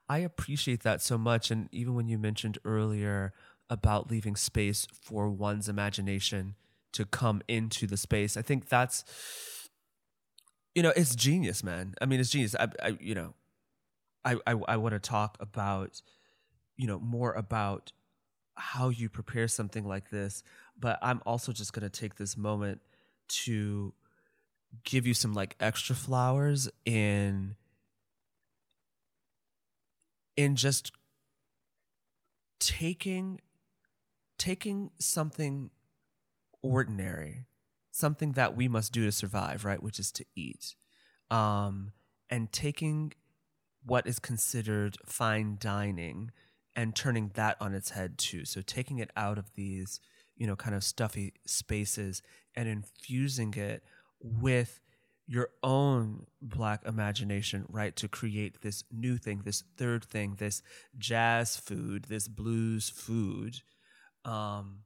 I 0.09 0.19
appreciate 0.19 0.83
that 0.83 1.01
so 1.01 1.17
much. 1.17 1.49
And 1.49 1.69
even 1.71 1.95
when 1.95 2.07
you 2.07 2.17
mentioned 2.17 2.57
earlier 2.63 3.33
about 3.69 4.11
leaving 4.11 4.35
space 4.35 4.87
for 4.93 5.29
one's 5.29 5.67
imagination 5.67 6.55
to 6.93 7.05
come 7.05 7.41
into 7.47 7.87
the 7.87 7.97
space, 7.97 8.35
I 8.35 8.41
think 8.41 8.67
that's 8.67 9.05
you 10.75 10.83
know 10.83 10.91
it's 10.95 11.15
genius, 11.15 11.63
man. 11.63 11.95
I 12.01 12.05
mean, 12.05 12.19
it's 12.19 12.29
genius. 12.29 12.53
I, 12.53 12.67
I 12.83 12.97
you 12.99 13.15
know, 13.15 13.33
I 14.27 14.35
I, 14.45 14.55
I 14.67 14.77
want 14.77 14.93
to 14.93 14.99
talk 14.99 15.37
about 15.39 16.01
you 16.75 16.87
know 16.87 16.99
more 16.99 17.33
about 17.33 17.91
how 18.55 18.89
you 18.89 19.09
prepare 19.09 19.47
something 19.47 19.87
like 19.87 20.09
this 20.09 20.43
but 20.79 20.97
i'm 21.01 21.21
also 21.25 21.51
just 21.51 21.73
going 21.73 21.87
to 21.87 21.89
take 21.89 22.15
this 22.15 22.35
moment 22.35 22.81
to 23.27 23.93
give 24.83 25.05
you 25.05 25.13
some 25.13 25.33
like 25.33 25.55
extra 25.59 25.95
flowers 25.95 26.69
in 26.85 27.55
in 30.35 30.55
just 30.55 30.91
taking 32.59 33.39
taking 34.39 34.89
something 34.99 35.69
ordinary 36.63 37.45
something 37.91 38.31
that 38.33 38.55
we 38.55 38.67
must 38.67 38.91
do 38.91 39.05
to 39.05 39.11
survive 39.11 39.65
right 39.65 39.83
which 39.83 39.99
is 39.99 40.11
to 40.11 40.25
eat 40.35 40.75
um 41.29 41.91
and 42.29 42.51
taking 42.51 43.13
what 43.87 44.05
is 44.05 44.19
considered 44.19 44.97
fine 45.05 45.57
dining 45.59 46.31
and 46.75 46.95
turning 46.95 47.31
that 47.33 47.57
on 47.59 47.73
its 47.73 47.91
head 47.91 48.17
too. 48.17 48.45
So 48.45 48.61
taking 48.61 48.99
it 48.99 49.09
out 49.15 49.37
of 49.37 49.53
these, 49.55 49.99
you 50.35 50.45
know, 50.45 50.55
kind 50.55 50.75
of 50.75 50.83
stuffy 50.83 51.33
spaces 51.45 52.21
and 52.55 52.67
infusing 52.67 53.53
it 53.53 53.83
with 54.21 54.81
your 55.25 55.49
own 55.63 56.25
black 56.41 56.85
imagination, 56.85 57.65
right? 57.69 57.95
To 57.95 58.07
create 58.07 58.61
this 58.61 58.83
new 58.91 59.17
thing, 59.17 59.41
this 59.43 59.63
third 59.77 60.03
thing, 60.03 60.35
this 60.37 60.61
jazz 60.97 61.57
food, 61.57 62.05
this 62.05 62.27
blues 62.27 62.89
food. 62.89 63.61
Um, 64.23 64.83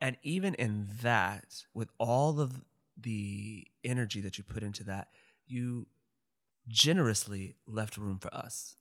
and 0.00 0.16
even 0.22 0.54
in 0.54 0.88
that, 1.02 1.64
with 1.74 1.88
all 1.98 2.40
of 2.40 2.62
the 2.96 3.66
energy 3.82 4.20
that 4.20 4.38
you 4.38 4.44
put 4.44 4.62
into 4.62 4.84
that, 4.84 5.08
you 5.46 5.86
generously 6.68 7.56
left 7.66 7.96
room 7.96 8.18
for 8.18 8.34
us 8.34 8.76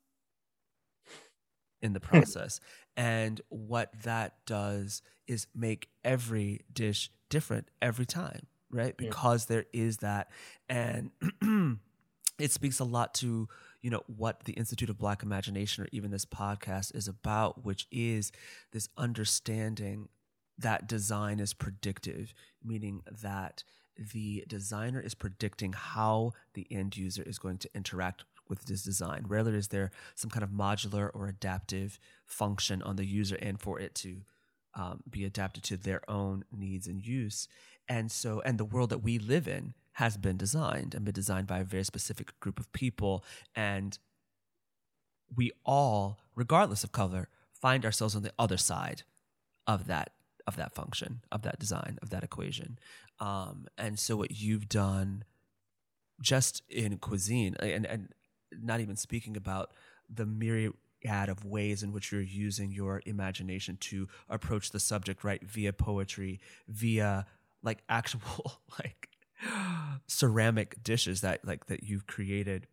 in 1.82 1.94
the 1.94 2.00
hmm. 2.00 2.08
process. 2.08 2.60
and 2.96 3.42
what 3.50 3.92
that 4.04 4.46
does 4.46 5.02
is 5.28 5.48
make 5.56 5.90
every 6.04 6.62
dish 6.72 7.10
different 7.30 7.68
every 7.82 8.06
time, 8.06 8.48
right? 8.72 8.96
Hmm. 8.98 9.06
Because 9.06 9.50
yeah. 9.50 9.56
there 9.56 9.66
is 9.74 9.98
that. 9.98 10.30
And 10.70 11.12
it 12.40 12.52
speaks 12.52 12.80
a 12.80 12.84
lot 12.84 13.14
to 13.16 13.48
you 13.82 13.90
know 13.90 14.04
what 14.08 14.46
the 14.46 14.54
institute 14.54 14.90
of 14.90 14.98
black 14.98 15.24
imagination 15.24 15.84
or 15.84 15.88
even 15.92 16.12
this 16.12 16.26
podcast 16.26 16.96
is 16.96 17.08
about 17.08 17.66
which 17.66 17.86
is 17.92 18.32
this 18.72 18.90
understanding 18.98 20.08
that 20.58 20.88
design 20.88 21.40
is 21.40 21.54
predictive 21.54 22.34
meaning 22.64 23.02
that 23.22 23.64
the 23.98 24.44
designer 24.48 25.00
is 25.00 25.14
predicting 25.14 25.74
how 25.74 26.34
the 26.54 26.68
end 26.72 26.98
user 26.98 27.24
is 27.24 27.40
going 27.40 27.58
to 27.60 27.70
interact 27.76 28.24
with 28.50 28.66
this 28.66 28.84
design. 28.84 29.26
Rarely 29.28 29.56
is 29.56 29.70
there 29.70 29.92
some 30.16 30.30
kind 30.30 30.44
of 30.44 30.50
modular 30.50 31.10
or 31.14 31.28
adaptive 31.28 32.00
function 32.26 32.82
on 32.82 32.96
the 32.96 33.06
user 33.06 33.38
end 33.42 33.62
for 33.62 33.80
it 33.80 33.96
to 33.96 34.22
um, 34.76 35.04
be 35.10 35.24
adapted 35.24 35.64
to 35.66 35.78
their 35.78 36.02
own 36.10 36.46
needs 36.52 36.88
and 36.88 37.06
use. 37.06 37.48
And 37.88 38.12
so, 38.12 38.42
and 38.42 38.58
the 38.58 38.66
world 38.66 38.90
that 38.90 39.04
we 39.04 39.20
live 39.20 39.48
in 39.48 39.74
has 39.94 40.18
been 40.18 40.38
designed 40.38 40.96
and 40.96 41.06
been 41.06 41.14
designed 41.14 41.48
by 41.48 41.60
a 41.60 41.64
very 41.64 41.84
specific 41.84 42.40
group 42.40 42.60
of 42.60 42.72
people. 42.74 43.24
And 43.56 43.98
we 45.36 45.52
all, 45.66 46.20
regardless 46.36 46.84
of 46.84 46.92
color, 46.92 47.30
find 47.52 47.86
ourselves 47.86 48.16
on 48.16 48.24
the 48.24 48.34
other 48.40 48.58
side 48.58 49.04
of 49.68 49.88
that 49.88 50.12
of 50.48 50.56
that 50.58 50.74
function, 50.74 51.22
of 51.32 51.44
that 51.44 51.60
design, 51.60 51.98
of 52.02 52.10
that 52.10 52.24
equation. 52.24 52.78
Um, 53.20 53.68
and 53.78 53.98
so, 53.98 54.18
what 54.18 54.32
you've 54.32 54.68
done 54.68 55.24
just 56.22 56.64
in 56.70 56.98
cuisine, 56.98 57.56
and 57.60 57.86
and 57.86 58.10
not 58.62 58.80
even 58.80 58.96
speaking 58.96 59.36
about 59.38 59.72
the 60.10 60.26
myriad 60.26 60.74
of 61.06 61.44
ways 61.44 61.84
in 61.84 61.92
which 61.92 62.12
you're 62.12 62.22
using 62.22 62.72
your 62.72 63.02
imagination 63.06 63.78
to 63.78 64.08
approach 64.30 64.72
the 64.72 64.80
subject 64.80 65.24
right 65.24 65.44
via 65.44 65.74
poetry 65.74 66.40
via 66.68 67.26
like 67.62 67.84
actual 67.90 68.62
like 68.80 69.10
ceramic 70.08 70.82
dishes 70.82 71.22
that 71.22 71.46
like 71.46 71.66
that 71.66 71.84
you've 71.84 72.08
created 72.08 72.68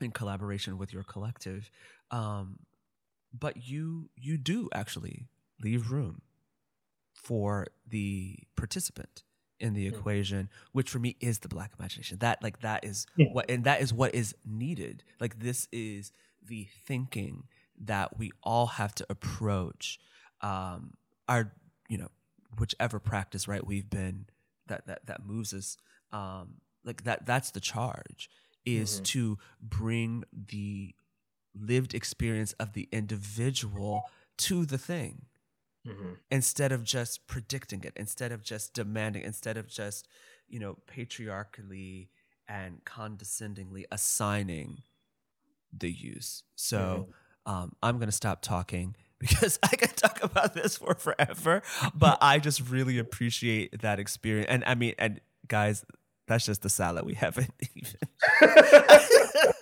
in 0.00 0.10
collaboration 0.10 0.78
with 0.78 0.92
your 0.92 1.02
collective 1.02 1.70
Um, 2.10 2.60
but 3.36 3.68
you 3.68 4.10
you 4.16 4.38
do 4.38 4.68
actually 4.72 5.26
leave 5.60 5.90
room 5.90 6.22
for 7.26 7.66
the 7.88 8.38
participant 8.54 9.24
in 9.58 9.74
the 9.74 9.86
mm-hmm. 9.86 9.96
equation 9.98 10.48
which 10.72 10.88
for 10.88 11.00
me 11.00 11.16
is 11.20 11.40
the 11.40 11.48
black 11.48 11.72
imagination 11.76 12.18
that 12.18 12.40
like 12.40 12.60
that 12.60 12.84
is 12.84 13.04
yeah. 13.16 13.26
what 13.32 13.50
and 13.50 13.64
that 13.64 13.80
is 13.80 13.92
what 13.92 14.14
is 14.14 14.34
needed 14.44 15.02
like 15.18 15.40
this 15.40 15.66
is 15.72 16.12
the 16.46 16.68
thinking 16.86 17.44
that 17.76 18.16
we 18.16 18.30
all 18.44 18.66
have 18.66 18.94
to 18.94 19.04
approach 19.10 19.98
um 20.40 20.92
our 21.28 21.52
you 21.88 21.98
know 21.98 22.08
whichever 22.58 23.00
practice 23.00 23.48
right 23.48 23.66
we've 23.66 23.90
been 23.90 24.26
that 24.68 24.86
that 24.86 25.04
that 25.06 25.26
moves 25.26 25.52
us 25.52 25.76
um 26.12 26.54
like 26.84 27.02
that 27.02 27.26
that's 27.26 27.50
the 27.50 27.60
charge 27.60 28.30
is 28.64 28.94
mm-hmm. 28.94 29.02
to 29.04 29.38
bring 29.60 30.22
the 30.32 30.94
lived 31.58 31.92
experience 31.92 32.52
of 32.60 32.74
the 32.74 32.88
individual 32.92 34.02
to 34.36 34.64
the 34.64 34.78
thing 34.78 35.22
mm-hmm. 35.86 36.12
instead 36.30 36.72
of 36.72 36.84
just 36.84 37.26
predicting 37.26 37.84
it, 37.84 37.92
instead 37.96 38.32
of 38.32 38.42
just 38.42 38.74
demanding, 38.74 39.22
instead 39.22 39.56
of 39.56 39.68
just, 39.68 40.08
you 40.48 40.58
know, 40.58 40.78
patriarchally 40.86 42.10
and 42.48 42.84
condescendingly 42.84 43.86
assigning 43.90 44.82
the 45.72 45.90
use. 45.90 46.42
So 46.54 47.08
mm-hmm. 47.46 47.52
um, 47.52 47.72
I'm 47.82 47.96
going 47.96 48.08
to 48.08 48.12
stop 48.12 48.42
talking 48.42 48.96
because 49.18 49.58
I 49.62 49.68
could 49.76 49.96
talk 49.96 50.22
about 50.22 50.54
this 50.54 50.76
for 50.76 50.94
forever, 50.94 51.62
but 51.94 52.18
I 52.22 52.38
just 52.38 52.68
really 52.68 52.98
appreciate 52.98 53.80
that 53.80 53.98
experience. 53.98 54.48
And 54.50 54.64
I 54.64 54.74
mean, 54.74 54.94
and 54.98 55.20
guys, 55.48 55.84
that's 56.26 56.44
just 56.44 56.62
the 56.62 56.68
salad 56.68 57.06
we 57.06 57.14
haven't 57.14 57.52
even. 57.74 58.00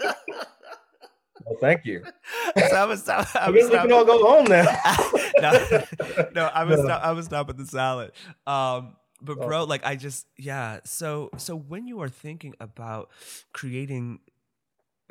Well, 1.44 1.58
thank 1.60 1.84
you. 1.84 2.02
So 2.56 2.76
I 2.76 2.84
was, 2.84 3.08
I, 3.08 3.26
I, 3.34 3.50
was 3.50 3.64
we 3.64 3.76
can 3.76 3.90
all 3.90 4.04
go 4.04 4.24
home 4.24 4.44
now. 4.44 4.62
no, 5.40 6.28
no, 6.34 6.44
I 6.54 6.62
was, 6.62 6.80
no. 6.80 6.94
I 6.94 7.10
was 7.10 7.28
with 7.28 7.56
the 7.56 7.66
salad. 7.66 8.12
Um, 8.46 8.94
but 9.20 9.40
bro, 9.40 9.62
oh. 9.62 9.64
like 9.64 9.84
I 9.84 9.96
just, 9.96 10.26
yeah. 10.36 10.78
So, 10.84 11.30
so 11.36 11.56
when 11.56 11.88
you 11.88 12.00
are 12.00 12.08
thinking 12.08 12.54
about 12.60 13.10
creating, 13.52 14.20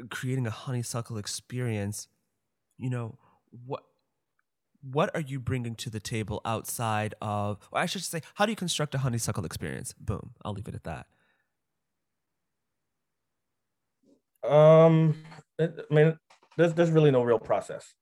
creating 0.10 0.48
a 0.48 0.52
honeysuckle 0.52 1.18
experience, 1.18 2.08
you 2.78 2.90
know 2.90 3.18
what, 3.66 3.84
what 4.90 5.14
are 5.16 5.22
you 5.22 5.40
bringing 5.40 5.76
to 5.76 5.90
the 5.90 6.00
table 6.00 6.40
outside 6.46 7.14
of, 7.22 7.58
or 7.72 7.80
I 7.80 7.86
should 7.86 8.04
say, 8.04 8.22
how 8.36 8.46
do 8.46 8.54
you 8.54 8.56
construct 8.56 8.96
a 8.96 9.00
honeysuckle 9.00 9.46
experience? 9.46 9.94
Boom. 10.00 10.32
I'll 10.46 10.54
leave 10.54 10.68
it 10.70 10.76
at 10.76 10.84
that. 10.86 11.08
Um, 14.50 15.16
I 15.60 15.70
mean, 15.90 16.18
there's 16.58 16.74
there's 16.74 16.92
really 16.92 17.12
no 17.12 17.24
real 17.24 17.40
process. 17.40 17.94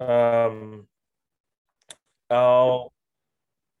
Um, 0.00 0.86
I'll 2.30 2.92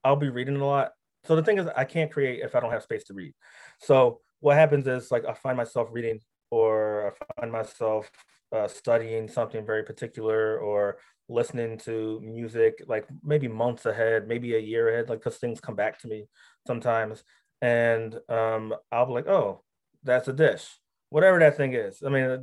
I'll 0.04 0.16
be 0.16 0.30
reading 0.30 0.56
a 0.56 0.66
lot. 0.66 0.92
So 1.24 1.36
the 1.36 1.42
thing 1.42 1.58
is, 1.58 1.66
I 1.76 1.84
can't 1.84 2.10
create 2.10 2.40
if 2.40 2.54
I 2.54 2.60
don't 2.60 2.72
have 2.72 2.82
space 2.82 3.04
to 3.04 3.14
read. 3.14 3.32
So 3.80 4.20
what 4.40 4.56
happens 4.56 4.86
is 4.86 5.10
like 5.10 5.24
I 5.24 5.34
find 5.34 5.56
myself 5.56 5.88
reading, 5.92 6.20
or 6.50 7.14
I 7.36 7.40
find 7.40 7.52
myself 7.52 8.10
uh, 8.50 8.68
studying 8.68 9.28
something 9.28 9.64
very 9.64 9.84
particular, 9.84 10.58
or 10.58 10.98
listening 11.28 11.78
to 11.78 12.20
music 12.22 12.82
like 12.86 13.06
maybe 13.22 13.48
months 13.48 13.86
ahead, 13.86 14.28
maybe 14.28 14.54
a 14.54 14.58
year 14.58 14.88
ahead, 14.88 15.08
like 15.08 15.20
because 15.20 15.38
things 15.38 15.60
come 15.60 15.76
back 15.76 15.98
to 16.00 16.08
me 16.08 16.26
sometimes, 16.66 17.22
and 17.60 18.18
um, 18.28 18.74
I'll 18.90 19.06
be 19.06 19.12
like, 19.12 19.28
oh, 19.28 19.62
that's 20.02 20.28
a 20.28 20.32
dish, 20.32 20.66
whatever 21.10 21.38
that 21.38 21.56
thing 21.56 21.74
is. 21.74 22.02
I 22.04 22.08
mean, 22.10 22.42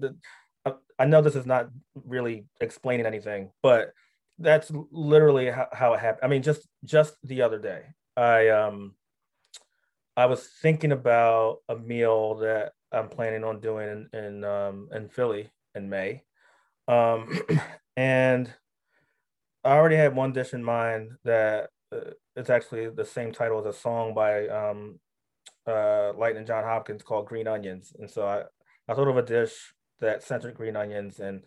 I 0.97 1.05
know 1.05 1.21
this 1.21 1.35
is 1.35 1.45
not 1.45 1.69
really 1.93 2.45
explaining 2.59 3.05
anything, 3.05 3.51
but 3.63 3.93
that's 4.37 4.71
literally 4.91 5.49
how, 5.49 5.67
how 5.71 5.93
it 5.93 5.99
happened. 5.99 6.25
I 6.25 6.27
mean, 6.27 6.43
just 6.43 6.67
just 6.83 7.15
the 7.23 7.41
other 7.41 7.59
day, 7.59 7.83
I 8.17 8.49
um 8.49 8.95
I 10.17 10.25
was 10.25 10.47
thinking 10.61 10.91
about 10.91 11.59
a 11.69 11.75
meal 11.77 12.35
that 12.35 12.73
I'm 12.91 13.09
planning 13.09 13.43
on 13.43 13.59
doing 13.59 14.09
in 14.13 14.19
in, 14.19 14.43
um, 14.43 14.89
in 14.93 15.09
Philly 15.09 15.49
in 15.75 15.89
May, 15.89 16.23
um, 16.87 17.31
and 17.97 18.51
I 19.63 19.71
already 19.71 19.95
had 19.95 20.15
one 20.15 20.33
dish 20.33 20.53
in 20.53 20.63
mind 20.63 21.11
that 21.23 21.69
uh, 21.93 22.11
it's 22.35 22.49
actually 22.49 22.89
the 22.89 23.05
same 23.05 23.31
title 23.31 23.59
as 23.59 23.65
a 23.65 23.77
song 23.77 24.13
by 24.13 24.47
um, 24.47 24.99
uh, 25.67 26.13
Lightning 26.17 26.45
John 26.45 26.63
Hopkins 26.63 27.03
called 27.03 27.27
Green 27.27 27.47
Onions, 27.47 27.93
and 27.97 28.09
so 28.09 28.25
I 28.25 28.43
I 28.91 28.95
thought 28.95 29.07
of 29.07 29.17
a 29.17 29.21
dish 29.21 29.73
that 30.01 30.23
centered 30.23 30.55
green 30.55 30.75
onions 30.75 31.19
and 31.19 31.41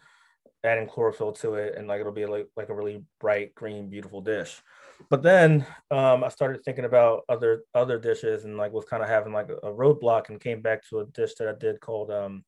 adding 0.65 0.87
chlorophyll 0.87 1.33
to 1.33 1.55
it 1.55 1.75
and 1.77 1.89
like 1.89 2.01
it'll 2.01 2.13
be 2.13 2.27
like 2.27 2.47
like 2.57 2.69
a 2.69 2.75
really 2.75 3.03
bright 3.21 3.55
green 3.55 3.89
beautiful 3.89 4.21
dish. 4.21 4.63
But 5.11 5.23
then 5.23 5.67
um, 5.91 6.23
i 6.23 6.29
started 6.29 6.65
thinking 6.65 6.85
about 6.85 7.23
other 7.29 7.63
other 7.75 7.99
dishes 7.99 8.45
and 8.45 8.57
like 8.57 8.73
was 8.73 8.85
kind 8.85 9.03
of 9.03 9.09
having 9.09 9.33
like 9.33 9.49
a, 9.51 9.67
roadblock 9.67 10.29
and 10.29 10.41
came 10.41 10.63
back 10.63 10.89
to 10.89 11.01
a 11.01 11.07
dish 11.07 11.35
that 11.35 11.49
i 11.49 11.55
did 11.59 11.81
called 11.81 12.11
um, 12.11 12.45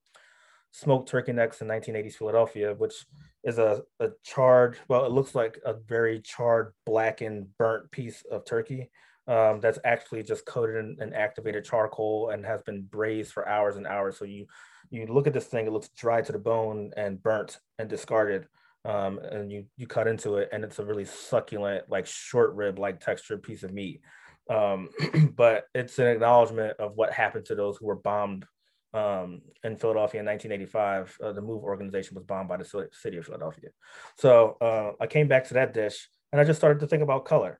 smoked 0.71 1.09
turkey 1.09 1.33
necks 1.33 1.61
in 1.61 1.69
1980s 1.69 2.15
philadelphia 2.15 2.75
which 2.75 2.95
is 3.43 3.59
a, 3.59 3.83
a 4.01 4.11
charred 4.23 4.79
well 4.89 5.05
it 5.05 5.13
looks 5.13 5.35
like 5.35 5.59
a 5.65 5.75
very 5.75 6.21
charred 6.21 6.73
blackened 6.87 7.49
burnt 7.59 7.91
piece 7.91 8.23
of 8.31 8.45
turkey 8.45 8.91
um, 9.27 9.61
that's 9.61 9.79
actually 9.85 10.23
just 10.23 10.45
coated 10.45 10.77
in, 10.77 10.97
in 11.01 11.13
activated 11.15 11.65
charcoal 11.65 12.31
and 12.31 12.45
has 12.45 12.63
been 12.63 12.83
braised 12.83 13.33
for 13.33 13.49
hours 13.49 13.77
and 13.77 13.87
hours. 13.87 14.19
So 14.19 14.25
you 14.25 14.47
you 14.95 15.07
look 15.07 15.27
at 15.27 15.33
this 15.33 15.47
thing, 15.47 15.67
it 15.67 15.73
looks 15.73 15.89
dry 15.91 16.23
to 16.23 16.33
the 16.33 16.39
bone 16.39 16.93
and 16.97 17.23
burnt 17.23 17.59
and 17.79 17.89
discarded. 17.89 18.47
Um, 18.87 19.19
and 19.19 19.51
you 19.51 19.65
you 19.77 19.87
cut 19.87 20.07
into 20.07 20.37
it, 20.37 20.51
and 20.53 20.63
it's 20.63 20.79
a 20.79 20.85
really 20.85 21.07
succulent, 21.07 21.89
like 21.89 22.07
short 22.07 22.55
rib 22.55 22.79
like 22.79 23.01
textured 23.01 23.43
piece 23.43 23.63
of 23.63 23.73
meat. 23.73 24.03
Um, 24.51 24.91
but 25.37 25.65
it's 25.75 25.99
an 25.99 26.07
acknowledgement 26.07 26.79
of 26.79 26.93
what 26.95 27.13
happened 27.13 27.47
to 27.47 27.55
those 27.55 27.79
who 27.79 27.87
were 27.87 27.97
bombed 27.97 28.45
um, 28.93 29.41
in 29.63 29.77
Philadelphia 29.77 30.21
in 30.21 30.27
1985. 30.27 31.17
Uh, 31.23 31.33
the 31.33 31.41
MOVE 31.41 31.63
organization 31.63 32.15
was 32.15 32.25
bombed 32.25 32.49
by 32.49 32.59
the 32.59 32.89
city 32.93 33.17
of 33.17 33.25
Philadelphia. 33.25 33.71
So 34.19 34.57
uh, 34.61 34.93
I 35.01 35.07
came 35.07 35.29
back 35.29 35.49
to 35.49 35.55
that 35.55 35.73
dish, 35.73 36.09
and 36.33 36.41
I 36.41 36.45
just 36.45 36.61
started 36.61 36.81
to 36.81 36.87
think 36.87 37.03
about 37.03 37.25
color. 37.25 37.59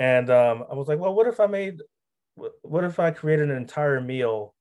And 0.00 0.28
um, 0.28 0.64
I 0.68 0.74
was 0.74 0.88
like, 0.88 0.98
well, 0.98 1.14
what 1.14 1.28
if 1.28 1.38
I 1.38 1.46
made, 1.46 1.80
what 2.34 2.82
if 2.82 2.98
I 2.98 3.12
created 3.12 3.50
an 3.50 3.56
entire 3.56 4.00
meal 4.00 4.54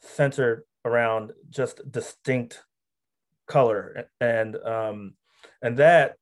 centered 0.00 0.64
around 0.84 1.32
just 1.50 1.80
distinct 1.90 2.62
color. 3.46 4.08
And 4.20 4.56
um, 4.56 5.14
and 5.60 5.76
that 5.78 6.16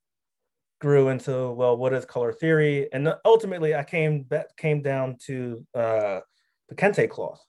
grew 0.81 1.09
into 1.09 1.51
well 1.51 1.77
what 1.77 1.93
is 1.93 2.05
color 2.05 2.33
theory? 2.33 2.89
And 2.93 3.13
ultimately 3.25 3.75
i 3.75 3.85
came 3.85 4.23
back 4.23 4.57
came 4.57 4.83
down 4.83 5.17
to 5.27 5.67
uh, 5.75 6.21
the 6.69 6.75
kente 6.75 7.09
cloth 7.09 7.45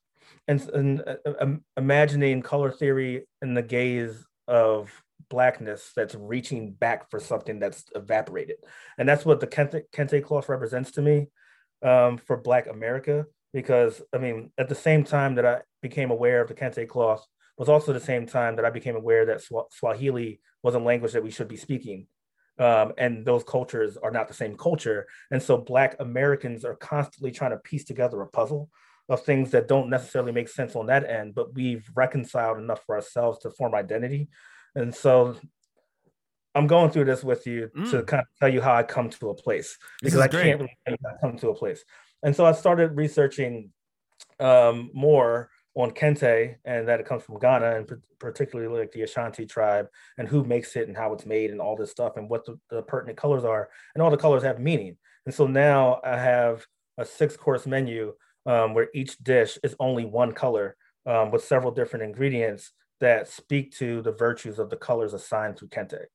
and, 0.48 0.62
and 0.70 1.04
uh, 1.08 1.46
imagining 1.78 2.42
color 2.42 2.72
theory 2.72 3.28
in 3.42 3.54
the 3.54 3.62
gaze 3.62 4.26
of 4.48 4.92
blackness 5.30 5.92
that's 5.96 6.16
reaching 6.16 6.74
back 6.74 7.10
for 7.10 7.20
something 7.20 7.58
that's 7.58 7.86
evaporated. 7.96 8.58
And 8.98 9.08
that's 9.08 9.26
what 9.26 9.40
the 9.40 9.48
kente, 9.48 9.84
kente 9.94 10.22
cloth 10.24 10.50
represents 10.50 10.92
to 10.92 11.02
me 11.02 11.28
um, 11.84 12.18
for 12.18 12.38
black 12.38 12.68
america 12.68 13.26
because 13.54 14.02
I 14.14 14.18
mean, 14.18 14.52
at 14.58 14.70
the 14.70 14.76
same 14.76 15.04
time 15.04 15.36
that 15.36 15.46
I 15.46 15.62
became 15.82 16.12
aware 16.12 16.42
of 16.42 16.48
the 16.48 16.54
Kente 16.54 16.88
cloth 16.88 17.26
was 17.58 17.70
also 17.70 17.94
the 17.94 18.00
same 18.00 18.26
time 18.26 18.56
that 18.56 18.66
I 18.66 18.70
became 18.70 18.96
aware 18.96 19.26
that 19.26 19.44
Swahili 19.72 20.42
was 20.64 20.76
a 20.76 20.80
language 20.80 21.14
that 21.14 21.24
we 21.24 21.32
should 21.32 21.48
be 21.48 21.58
speaking. 21.58 22.08
Um, 22.60 22.94
and 22.98 23.26
those 23.26 23.44
cultures 23.44 23.98
are 23.98 24.12
not 24.12 24.28
the 24.28 24.34
same 24.34 24.56
culture. 24.56 25.08
And 25.32 25.42
so 25.42 25.58
Black 25.58 25.96
Americans 26.00 26.64
are 26.66 26.76
constantly 26.76 27.32
trying 27.32 27.52
to 27.52 27.58
piece 27.58 27.86
together 27.86 28.22
a 28.22 28.28
puzzle 28.28 28.70
of 29.10 29.24
things 29.24 29.52
that 29.52 29.68
don't 29.68 29.90
necessarily 29.90 30.32
make 30.32 30.48
sense 30.48 30.76
on 30.76 30.88
that 30.88 31.10
end, 31.10 31.36
but 31.36 31.54
we've 31.54 31.90
reconciled 31.96 32.58
enough 32.58 32.84
for 32.86 32.96
ourselves 32.96 33.40
to 33.40 33.50
form 33.52 33.76
identity. 33.76 34.30
And 34.76 34.94
so 34.94 35.36
I'm 36.56 36.68
going 36.68 36.92
through 36.92 37.06
this 37.06 37.24
with 37.24 37.46
you 37.48 37.70
mm. 37.76 37.90
to 37.92 38.04
kind 38.04 38.22
of 38.22 38.28
tell 38.40 38.50
you 38.50 38.62
how 38.62 38.76
I 38.76 38.84
come 38.84 39.10
to 39.10 39.30
a 39.30 39.36
place 39.36 39.78
because 40.02 40.20
I 40.20 40.28
great. 40.28 40.44
can't 40.44 40.60
really 40.60 40.98
come 41.22 41.38
to 41.38 41.50
a 41.50 41.56
place. 41.56 41.84
And 42.24 42.36
so 42.36 42.46
I 42.46 42.52
started 42.52 42.96
researching 42.96 43.72
um, 44.40 44.92
more 44.94 45.50
on 45.76 45.92
kente 45.92 46.56
and 46.66 46.88
that 46.88 47.00
it 47.00 47.06
comes 47.06 47.24
from 47.24 47.40
Ghana 47.40 47.78
and 47.78 47.90
particularly 48.20 48.80
like 48.80 48.92
the 48.92 49.04
Ashanti 49.04 49.46
tribe 49.46 49.88
and 50.18 50.28
who 50.28 50.44
makes 50.44 50.76
it 50.76 50.88
and 50.88 50.98
how 50.98 51.14
it's 51.14 51.26
made 51.26 51.52
and 51.52 51.62
all 51.62 51.76
this 51.76 51.92
stuff 51.92 52.18
and 52.18 52.30
what 52.30 52.46
the, 52.46 52.60
the 52.70 52.82
pertinent 52.82 53.18
colors 53.18 53.46
are 53.46 53.70
and 53.94 54.02
all 54.02 54.12
the 54.12 54.18
colors 54.18 54.44
have 54.44 54.60
meaning. 54.60 54.98
And 55.26 55.34
so 55.34 55.48
now 55.48 56.02
I 56.04 56.18
have 56.18 56.66
a 56.98 57.06
six 57.06 57.38
course 57.38 57.66
menu 57.66 58.14
um, 58.46 58.74
where 58.74 58.90
each 58.94 59.18
dish 59.20 59.58
is 59.64 59.76
only 59.80 60.06
one 60.06 60.34
color 60.34 60.76
um, 61.06 61.32
with 61.32 61.44
several 61.44 61.72
different 61.72 62.04
ingredients 62.04 62.72
that 63.00 63.28
speak 63.28 63.76
to 63.78 64.02
the 64.02 64.12
virtues 64.12 64.60
of 64.60 64.70
the 64.70 64.76
colors 64.76 65.14
assigned 65.14 65.58
to 65.58 65.68
kente. 65.68 66.06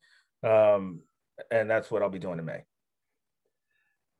Um, 0.44 1.00
and 1.50 1.68
that's 1.68 1.90
what 1.90 2.02
I'll 2.02 2.10
be 2.10 2.18
doing 2.18 2.38
in 2.38 2.44
May. 2.44 2.62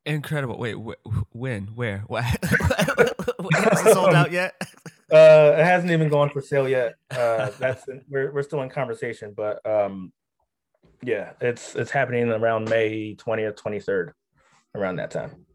Incredible. 0.07 0.59
Wait, 0.59 0.75
wh- 0.75 1.35
when? 1.35 1.67
Where? 1.69 1.99
What? 2.07 2.25
it 3.89 3.93
sold 3.93 4.15
out 4.15 4.33
yet? 4.33 4.55
uh, 5.13 5.55
it 5.59 5.65
hasn't 5.65 5.93
even 5.93 6.09
gone 6.09 6.31
for 6.31 6.41
sale 6.41 6.69
yet. 6.69 6.95
Uh, 7.11 7.51
that's 7.59 7.85
we're 8.09 8.33
we're 8.33 8.43
still 8.43 8.63
in 8.63 8.69
conversation, 8.69 9.35
but 9.37 9.65
um, 9.67 10.13
Yeah, 11.03 11.33
it's 11.41 11.75
it's 11.75 11.91
happening 11.91 12.29
around 12.31 12.69
May 12.69 13.15
20th, 13.15 13.57
23rd, 13.57 14.13
around 14.75 14.97
that 14.97 15.11
time. 15.11 15.47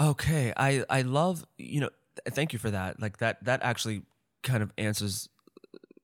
Okay, 0.00 0.52
I 0.56 0.84
I 0.88 1.02
love 1.02 1.44
you 1.58 1.80
know. 1.80 1.90
Thank 2.28 2.52
you 2.52 2.58
for 2.58 2.70
that. 2.70 3.00
Like 3.00 3.18
that 3.18 3.44
that 3.44 3.62
actually 3.62 4.02
kind 4.42 4.62
of 4.62 4.72
answers 4.76 5.28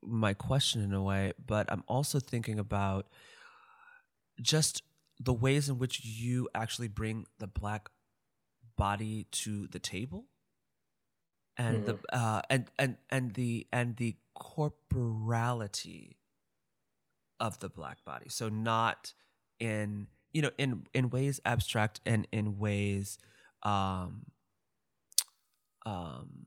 my 0.03 0.35
question 0.35 0.83
in 0.83 0.93
a 0.93 1.03
way. 1.03 1.33
But 1.45 1.71
I'm 1.71 1.85
also 1.87 2.21
thinking 2.21 2.59
about 2.59 3.07
just 4.41 4.83
the 5.21 5.33
ways 5.33 5.69
in 5.69 5.79
which 5.79 6.05
you 6.05 6.49
actually 6.55 6.89
bring 6.89 7.27
the 7.39 7.47
black 7.47 7.89
body 8.77 9.27
to 9.33 9.67
the 9.67 9.79
table 9.79 10.27
and 11.59 11.85
mm-hmm. 11.85 11.97
the 12.11 12.17
uh, 12.17 12.43
and 12.49 12.71
and 12.79 12.97
and 13.11 13.35
the 13.35 13.67
and 13.73 13.97
the 13.97 14.17
corporality 14.35 16.17
of 17.41 17.59
the 17.59 17.69
black 17.69 18.05
body. 18.05 18.27
So 18.29 18.49
not 18.49 19.13
in 19.61 20.07
you 20.33 20.43
know 20.43 20.51
in 20.59 20.87
in 20.95 21.11
ways 21.11 21.41
abstract 21.45 22.01
and 22.07 22.27
in 22.33 22.59
ways 22.59 23.19
um 23.63 24.27
um 25.85 26.47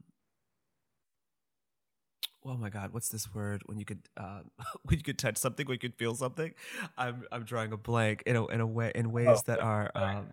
oh 2.45 2.55
my 2.57 2.69
god 2.69 2.93
what's 2.93 3.09
this 3.09 3.33
word 3.33 3.61
when 3.65 3.77
you 3.77 3.85
could 3.85 4.07
uh, 4.17 4.41
when 4.83 4.97
you 4.97 5.03
could 5.03 5.17
touch 5.17 5.37
something 5.37 5.65
when 5.65 5.75
you 5.75 5.79
could 5.79 5.95
feel 5.95 6.15
something 6.15 6.53
i'm 6.97 7.23
i'm 7.31 7.43
drawing 7.43 7.71
a 7.71 7.77
blank 7.77 8.23
in 8.25 8.35
a 8.35 8.45
in 8.47 8.61
a 8.61 8.67
way 8.67 8.91
in 8.95 9.11
ways 9.11 9.27
oh, 9.29 9.41
that 9.45 9.59
are 9.59 9.91
um 9.95 10.27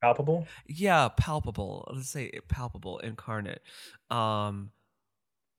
palpable? 0.00 0.46
Yeah 0.66 1.08
palpable 1.08 1.90
let's 1.94 2.08
say 2.10 2.30
palpable 2.48 2.98
incarnate 2.98 3.62
um 4.10 4.70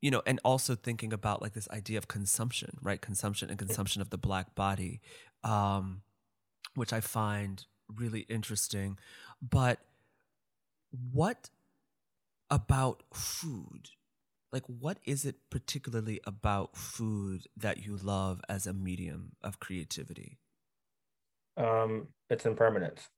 you 0.00 0.10
know 0.10 0.22
and 0.26 0.40
also 0.44 0.74
thinking 0.74 1.12
about 1.12 1.42
like 1.42 1.52
this 1.52 1.68
idea 1.70 1.98
of 1.98 2.08
consumption 2.08 2.78
right? 2.82 3.00
Consumption 3.00 3.50
and 3.50 3.58
consumption 3.58 4.00
of 4.02 4.10
the 4.10 4.18
black 4.18 4.54
body 4.54 5.00
um 5.44 6.02
which 6.74 6.92
i 6.92 7.00
find 7.00 7.64
really 7.96 8.20
interesting 8.28 8.98
but 9.42 9.80
what 11.12 11.50
about 12.50 13.04
food? 13.12 13.90
Like 14.52 14.64
what 14.66 14.98
is 15.04 15.24
it 15.24 15.36
particularly 15.50 16.20
about 16.26 16.76
food 16.76 17.46
that 17.56 17.78
you 17.78 17.96
love 17.96 18.40
as 18.48 18.66
a 18.66 18.72
medium 18.72 19.32
of 19.42 19.60
creativity? 19.60 20.38
Um 21.56 22.08
it's 22.28 22.46
impermanence 22.46 23.08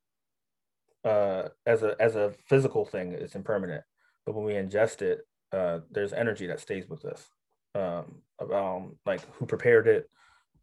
uh 1.04 1.48
as 1.66 1.82
a 1.82 1.96
as 2.00 2.16
a 2.16 2.32
physical 2.46 2.84
thing 2.84 3.12
it's 3.12 3.34
impermanent. 3.34 3.84
But 4.24 4.34
when 4.34 4.44
we 4.44 4.52
ingest 4.54 5.02
it 5.02 5.26
uh 5.52 5.80
there's 5.90 6.12
energy 6.12 6.46
that 6.46 6.60
stays 6.60 6.88
with 6.88 7.04
us 7.04 7.28
um 7.74 8.22
about 8.38 8.90
like 9.06 9.20
who 9.34 9.46
prepared 9.46 9.86
it 9.86 10.08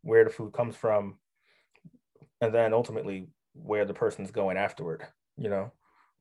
where 0.01 0.23
the 0.23 0.29
food 0.29 0.53
comes 0.53 0.75
from 0.75 1.17
and 2.41 2.53
then 2.53 2.73
ultimately 2.73 3.27
where 3.53 3.85
the 3.85 3.93
person's 3.93 4.31
going 4.31 4.57
afterward 4.57 5.05
you 5.39 5.49
know? 5.49 5.71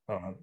Um, 0.08 0.36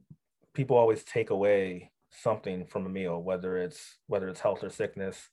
people 0.54 0.78
always 0.78 1.04
take 1.04 1.32
away 1.32 1.92
something 2.12 2.66
from 2.66 2.86
a 2.86 2.90
meal, 2.90 3.22
whether 3.22 3.58
it's 3.58 3.98
whether 4.08 4.28
it's 4.28 4.42
health 4.42 4.64
or 4.64 4.70
sickness, 4.70 5.30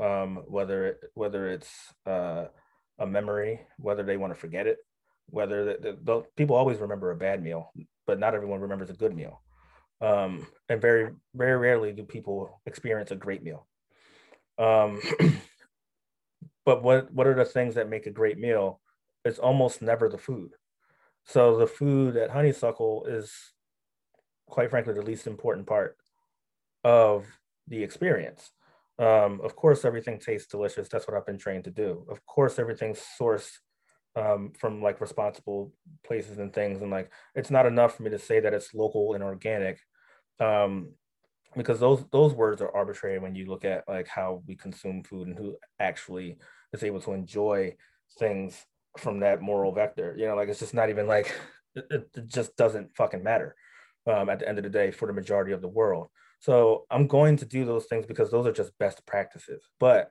um, 0.00 0.42
whether 0.48 0.86
it, 0.88 1.00
whether 1.14 1.48
it's 1.48 1.70
uh, 2.06 2.46
a 2.98 3.06
memory, 3.06 3.60
whether 3.78 4.02
they 4.02 4.16
want 4.16 4.34
to 4.34 4.40
forget 4.40 4.66
it, 4.66 4.78
whether 5.30 5.64
the, 5.64 5.98
the, 6.02 6.22
people 6.36 6.56
always 6.56 6.78
remember 6.78 7.10
a 7.10 7.16
bad 7.16 7.42
meal, 7.42 7.72
but 8.06 8.18
not 8.18 8.34
everyone 8.34 8.60
remembers 8.60 8.90
a 8.90 8.94
good 8.94 9.14
meal, 9.14 9.42
um, 10.00 10.46
and 10.68 10.80
very 10.80 11.12
very 11.34 11.56
rarely 11.56 11.92
do 11.92 12.04
people 12.04 12.60
experience 12.66 13.10
a 13.10 13.16
great 13.16 13.42
meal. 13.42 13.66
Um, 14.58 15.00
but 16.64 16.82
what 16.82 17.12
what 17.12 17.26
are 17.26 17.34
the 17.34 17.44
things 17.44 17.74
that 17.74 17.88
make 17.88 18.06
a 18.06 18.10
great 18.10 18.38
meal? 18.38 18.80
It's 19.24 19.38
almost 19.38 19.82
never 19.82 20.08
the 20.08 20.18
food. 20.18 20.52
So 21.26 21.58
the 21.58 21.66
food 21.66 22.16
at 22.16 22.30
Honeysuckle 22.30 23.04
is, 23.06 23.32
quite 24.46 24.70
frankly, 24.70 24.94
the 24.94 25.02
least 25.02 25.26
important 25.26 25.66
part 25.66 25.96
of 26.84 27.26
the 27.66 27.82
experience. 27.82 28.50
Um, 28.98 29.40
of 29.42 29.54
course, 29.54 29.84
everything 29.84 30.18
tastes 30.18 30.48
delicious. 30.48 30.88
That's 30.88 31.06
what 31.06 31.16
I've 31.16 31.26
been 31.26 31.38
trained 31.38 31.64
to 31.64 31.70
do. 31.70 32.06
Of 32.10 32.24
course, 32.24 32.58
everything's 32.58 33.00
sourced 33.20 33.50
um, 34.16 34.52
from 34.58 34.82
like 34.82 35.00
responsible 35.00 35.72
places 36.04 36.38
and 36.38 36.52
things. 36.52 36.82
And 36.82 36.90
like, 36.90 37.10
it's 37.34 37.50
not 37.50 37.66
enough 37.66 37.96
for 37.96 38.02
me 38.02 38.10
to 38.10 38.18
say 38.18 38.40
that 38.40 38.54
it's 38.54 38.74
local 38.74 39.14
and 39.14 39.22
organic, 39.22 39.78
um, 40.40 40.92
because 41.56 41.80
those 41.80 42.04
those 42.12 42.34
words 42.34 42.60
are 42.60 42.74
arbitrary 42.74 43.18
when 43.18 43.34
you 43.34 43.46
look 43.46 43.64
at 43.64 43.88
like 43.88 44.06
how 44.06 44.42
we 44.46 44.54
consume 44.54 45.02
food 45.02 45.28
and 45.28 45.38
who 45.38 45.56
actually 45.80 46.36
is 46.72 46.82
able 46.82 47.00
to 47.00 47.12
enjoy 47.12 47.74
things 48.18 48.66
from 48.98 49.20
that 49.20 49.40
moral 49.40 49.72
vector. 49.72 50.14
You 50.16 50.26
know, 50.26 50.36
like 50.36 50.48
it's 50.48 50.60
just 50.60 50.74
not 50.74 50.90
even 50.90 51.06
like 51.06 51.34
it, 51.74 52.08
it 52.14 52.26
just 52.28 52.56
doesn't 52.56 52.94
fucking 52.96 53.22
matter 53.22 53.54
um, 54.06 54.28
at 54.28 54.40
the 54.40 54.48
end 54.48 54.58
of 54.58 54.64
the 54.64 54.70
day 54.70 54.90
for 54.90 55.06
the 55.06 55.12
majority 55.12 55.52
of 55.52 55.62
the 55.62 55.68
world. 55.68 56.08
So 56.40 56.86
I'm 56.90 57.06
going 57.06 57.36
to 57.38 57.44
do 57.44 57.64
those 57.64 57.86
things 57.86 58.06
because 58.06 58.30
those 58.30 58.46
are 58.46 58.52
just 58.52 58.76
best 58.78 59.04
practices. 59.06 59.62
But 59.80 60.10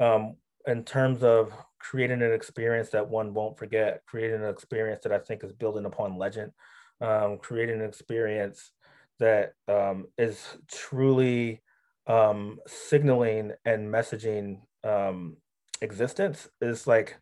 um, 0.00 0.36
in 0.66 0.84
terms 0.84 1.22
of 1.22 1.52
creating 1.78 2.22
an 2.22 2.32
experience 2.32 2.90
that 2.90 3.08
one 3.08 3.34
won't 3.34 3.58
forget, 3.58 4.02
creating 4.06 4.42
an 4.42 4.48
experience 4.48 5.02
that 5.02 5.12
I 5.12 5.18
think 5.18 5.44
is 5.44 5.52
building 5.52 5.84
upon 5.84 6.16
legend, 6.16 6.52
um, 7.00 7.38
creating 7.38 7.80
an 7.80 7.86
experience 7.86 8.72
that 9.18 9.52
um, 9.68 10.06
is 10.16 10.42
truly 10.70 11.62
um, 12.06 12.58
signaling 12.66 13.52
and 13.64 13.92
messaging 13.92 14.60
um, 14.82 15.36
existence 15.80 16.48
is 16.60 16.86
like 16.86 17.16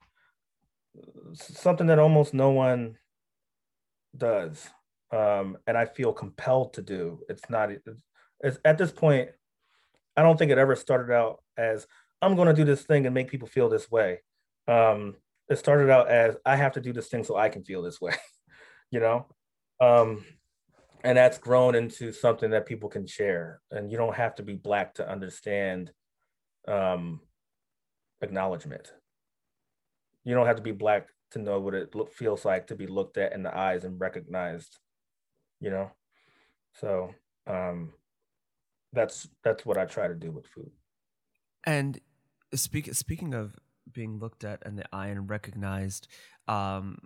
something 1.35 1.87
that 1.89 1.99
almost 1.99 2.35
no 2.35 2.51
one 2.51 2.97
does. 4.17 4.69
Um, 5.11 5.59
and 5.67 5.77
I 5.77 5.85
feel 5.85 6.13
compelled 6.13 6.75
to 6.75 6.83
do. 6.83 7.21
It's 7.29 7.51
not 7.51 7.71
It's 8.41 8.59
at 8.65 8.79
this 8.79 8.93
point, 8.93 9.31
I 10.17 10.23
don't 10.23 10.39
think 10.39 10.51
it 10.51 10.59
ever 10.59 10.77
started 10.77 11.13
out 11.13 11.43
as 11.57 11.87
I'm 12.23 12.37
going 12.37 12.47
to 12.47 12.55
do 12.55 12.65
this 12.65 12.83
thing 12.83 13.05
and 13.05 13.15
make 13.15 13.29
people 13.29 13.49
feel 13.49 13.69
this 13.69 13.91
way. 13.91 14.21
Um, 14.69 15.17
it 15.49 15.59
started 15.59 15.91
out 15.91 16.09
as 16.09 16.37
I 16.47 16.57
have 16.57 16.73
to 16.73 16.81
do 16.81 16.93
this 16.93 17.09
thing 17.09 17.25
so 17.25 17.37
I 17.37 17.49
can 17.49 17.65
feel 17.65 17.83
this 17.83 18.01
way, 18.01 18.15
you 18.91 19.01
know? 19.01 19.27
Um, 19.81 20.25
and 21.03 21.19
that's 21.19 21.39
grown 21.39 21.75
into 21.75 22.13
something 22.13 22.51
that 22.51 22.65
people 22.65 22.89
can 22.89 23.09
share. 23.09 23.61
And 23.73 23.91
you 23.91 23.99
don't 23.99 24.15
have 24.15 24.37
to 24.37 24.45
be 24.45 24.55
Black 24.55 24.95
to 24.95 25.09
understand 25.09 25.91
um, 26.69 27.21
acknowledgement. 28.21 28.93
You 30.25 30.37
don't 30.37 30.47
have 30.47 30.57
to 30.57 30.63
be 30.63 30.71
Black 30.71 31.09
to 31.33 31.41
know 31.41 31.59
what 31.59 31.75
it 31.75 31.95
look, 31.97 32.13
feels 32.13 32.45
like 32.45 32.69
to 32.69 32.77
be 32.77 32.87
looked 32.87 33.19
at 33.19 33.33
in 33.33 33.43
the 33.43 33.57
eyes 33.57 33.83
and 33.83 34.01
recognized, 34.01 34.79
you 35.61 35.71
know? 35.71 35.91
So, 36.75 37.11
um, 37.49 37.93
that's 38.93 39.27
that's 39.43 39.65
what 39.67 39.79
I 39.79 39.87
try 39.87 40.07
to 40.07 40.15
do 40.15 40.31
with 40.31 40.47
food. 40.47 40.71
And 41.65 41.99
speak, 42.55 42.93
speaking 42.95 43.35
of 43.35 43.59
being 43.93 44.19
looked 44.19 44.45
at 44.45 44.63
in 44.65 44.77
the 44.77 44.85
eye 44.93 45.09
and 45.09 45.29
recognized, 45.29 46.09
um, 46.49 46.99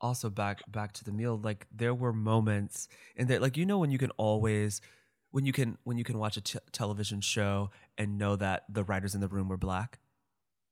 also 0.00 0.28
back 0.28 0.60
back 0.70 0.92
to 0.92 1.04
the 1.04 1.12
meal, 1.12 1.40
like 1.42 1.66
there 1.74 1.94
were 1.94 2.12
moments 2.12 2.88
in 3.16 3.28
that 3.28 3.40
like 3.40 3.56
you 3.56 3.64
know 3.64 3.78
when 3.78 3.90
you 3.90 3.98
can 3.98 4.10
always 4.12 4.80
when 5.30 5.46
you 5.46 5.52
can 5.52 5.78
when 5.84 5.96
you 5.96 6.04
can 6.04 6.18
watch 6.18 6.36
a 6.36 6.40
t- 6.40 6.58
television 6.72 7.20
show 7.20 7.70
and 7.96 8.18
know 8.18 8.36
that 8.36 8.64
the 8.68 8.84
writers 8.84 9.14
in 9.14 9.20
the 9.20 9.28
room 9.28 9.48
were 9.48 9.56
black. 9.56 9.98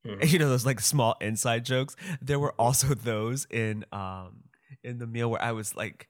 Mm-hmm. 0.07 0.27
You 0.27 0.39
know 0.39 0.49
those 0.49 0.67
like 0.67 0.81
small 0.81 1.17
inside 1.21 1.65
jokes. 1.65 1.95
There 2.21 2.39
were 2.39 2.53
also 2.59 2.95
those 2.95 3.47
in 3.51 3.85
um 3.93 4.45
in 4.83 4.99
the 4.99 5.07
meal 5.07 5.31
where 5.31 5.43
I 5.43 5.53
was 5.53 5.77
like, 5.77 6.09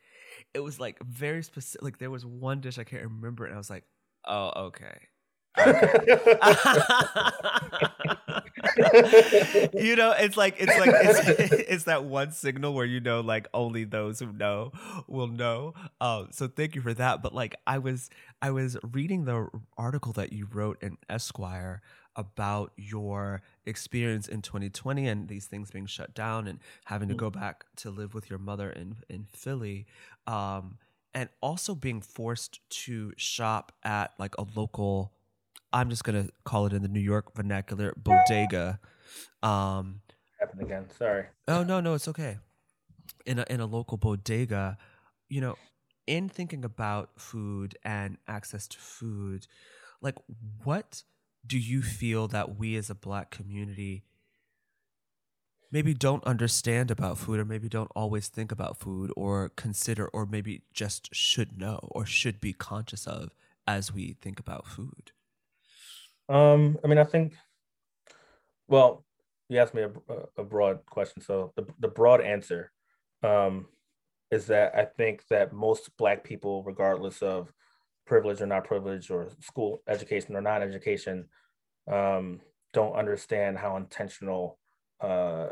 it 0.55 0.61
was 0.61 0.79
like 0.81 0.99
very 1.03 1.43
specific. 1.43 1.83
Like 1.83 1.99
there 1.99 2.11
was 2.11 2.25
one 2.25 2.61
dish 2.61 2.79
I 2.79 2.85
can't 2.85 3.03
remember, 3.03 3.45
and 3.45 3.55
I 3.55 3.59
was 3.59 3.71
like, 3.71 3.85
Oh, 4.27 4.53
okay. 4.67 5.09
you 9.75 9.97
know, 9.97 10.15
it's 10.19 10.37
like 10.37 10.57
it's 10.59 10.79
like 10.79 10.91
it's, 10.95 11.53
it's 11.69 11.85
that 11.85 12.05
one 12.05 12.33
signal 12.33 12.73
where 12.75 12.85
you 12.87 13.01
know, 13.01 13.21
like 13.21 13.49
only 13.53 13.85
those 13.85 14.21
who 14.21 14.33
know 14.33 14.73
will 15.07 15.27
know. 15.27 15.75
Um, 16.01 16.29
so 16.31 16.47
thank 16.49 16.75
you 16.75 16.81
for 16.81 16.95
that. 16.95 17.23
But 17.23 17.35
like, 17.35 17.57
I 17.67 17.79
was 17.79 18.11
I 18.41 18.51
was 18.51 18.77
reading 18.93 19.25
the 19.25 19.49
article 19.77 20.13
that 20.13 20.33
you 20.33 20.47
wrote 20.53 20.83
in 20.83 20.99
Esquire 21.09 21.83
about 22.17 22.73
your 22.77 23.43
experience 23.67 24.27
in 24.29 24.43
2020 24.43 25.07
and 25.07 25.29
these 25.29 25.47
things 25.47 25.71
being 25.71 25.87
shut 25.87 26.15
down 26.15 26.47
and 26.47 26.59
having 26.85 27.09
to 27.09 27.15
go 27.15 27.31
mm. 27.31 27.35
back 27.35 27.65
to 27.77 27.91
live 27.91 28.15
with 28.15 28.29
your 28.31 28.39
mother 28.39 28.71
in 28.71 28.97
in 29.09 29.27
Philly. 29.33 29.87
Um, 30.27 30.79
and 31.13 31.29
also 31.41 31.75
being 31.75 32.01
forced 32.01 32.61
to 32.71 33.13
shop 33.17 33.73
at 33.83 34.13
like 34.19 34.37
a 34.39 34.47
local 34.55 35.13
i'm 35.73 35.91
just 35.91 36.05
gonna 36.05 36.29
call 36.45 36.67
it 36.67 36.73
in 36.73 36.83
the 36.83 36.89
new 36.89 37.01
york 37.01 37.35
vernacular 37.35 37.95
bodega. 37.97 38.79
Um 39.43 40.03
happened 40.39 40.63
again. 40.63 40.87
Sorry. 40.99 41.27
Oh 41.47 41.63
no 41.63 41.81
no 41.81 41.95
it's 41.95 42.09
okay. 42.09 42.39
In 43.27 43.39
a, 43.39 43.45
in 43.51 43.61
a 43.61 43.67
local 43.67 43.99
bodega 43.99 44.79
you 45.29 45.41
know 45.41 45.57
in 46.07 46.29
thinking 46.29 46.65
about 46.65 47.11
food 47.17 47.77
and 47.85 48.19
access 48.27 48.67
to 48.67 48.79
food 48.79 49.47
like 50.03 50.17
what 50.65 51.03
do 51.47 51.59
you 51.59 51.83
feel 51.83 52.29
that 52.29 52.59
we 52.59 52.77
as 52.77 52.91
a 52.91 52.95
black 52.95 53.31
community 53.31 54.05
maybe 55.71 55.95
don't 55.95 56.25
understand 56.25 56.91
about 56.91 57.17
food 57.19 57.39
or 57.39 57.45
maybe 57.45 57.69
don't 57.69 57.93
always 57.95 58.29
think 58.29 58.51
about 58.51 58.81
food 58.81 59.13
or 59.17 59.51
consider 59.51 60.09
or 60.09 60.27
maybe 60.27 60.63
just 60.73 61.15
should 61.15 61.57
know 61.57 61.79
or 61.93 62.05
should 62.05 62.41
be 62.41 62.53
conscious 62.53 63.07
of 63.07 63.31
as 63.67 63.93
we 63.93 64.17
think 64.21 64.41
about 64.41 64.67
food 64.67 65.13
um 66.31 66.79
i 66.83 66.87
mean 66.87 66.99
i 66.99 67.05
think 67.05 67.35
well 68.69 69.05
you 69.49 69.59
asked 69.59 69.75
me 69.75 69.83
a, 69.83 69.93
a 70.39 70.45
broad 70.45 70.79
question 70.87 71.21
so 71.21 71.53
the, 71.57 71.67
the 71.81 71.89
broad 71.89 72.21
answer 72.21 72.73
um 73.23 73.67
is 74.31 74.47
that 74.47 74.75
i 74.75 74.85
think 74.85 75.27
that 75.29 75.53
most 75.53 75.91
black 75.99 76.25
people 76.25 76.63
regardless 76.65 77.21
of 77.21 77.53
privilege 78.07 78.41
or 78.41 78.47
not 78.47 78.65
privilege 78.65 79.11
or 79.11 79.29
school 79.41 79.83
education 79.89 80.35
or 80.35 80.41
not 80.41 80.63
education 80.63 81.27
um 81.91 82.41
don't 82.73 82.95
understand 82.95 83.59
how 83.59 83.77
intentional 83.77 84.59
uh, 85.01 85.49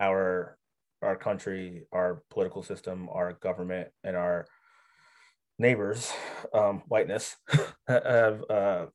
our 0.00 0.56
our 1.02 1.16
country, 1.16 1.82
our 1.90 2.22
political 2.30 2.62
system, 2.62 3.08
our 3.10 3.32
government, 3.32 3.88
and 4.04 4.16
our 4.16 4.46
neighbors, 5.58 6.12
um, 6.54 6.82
whiteness, 6.86 7.36
have 7.88 8.44
uh, 8.48 8.86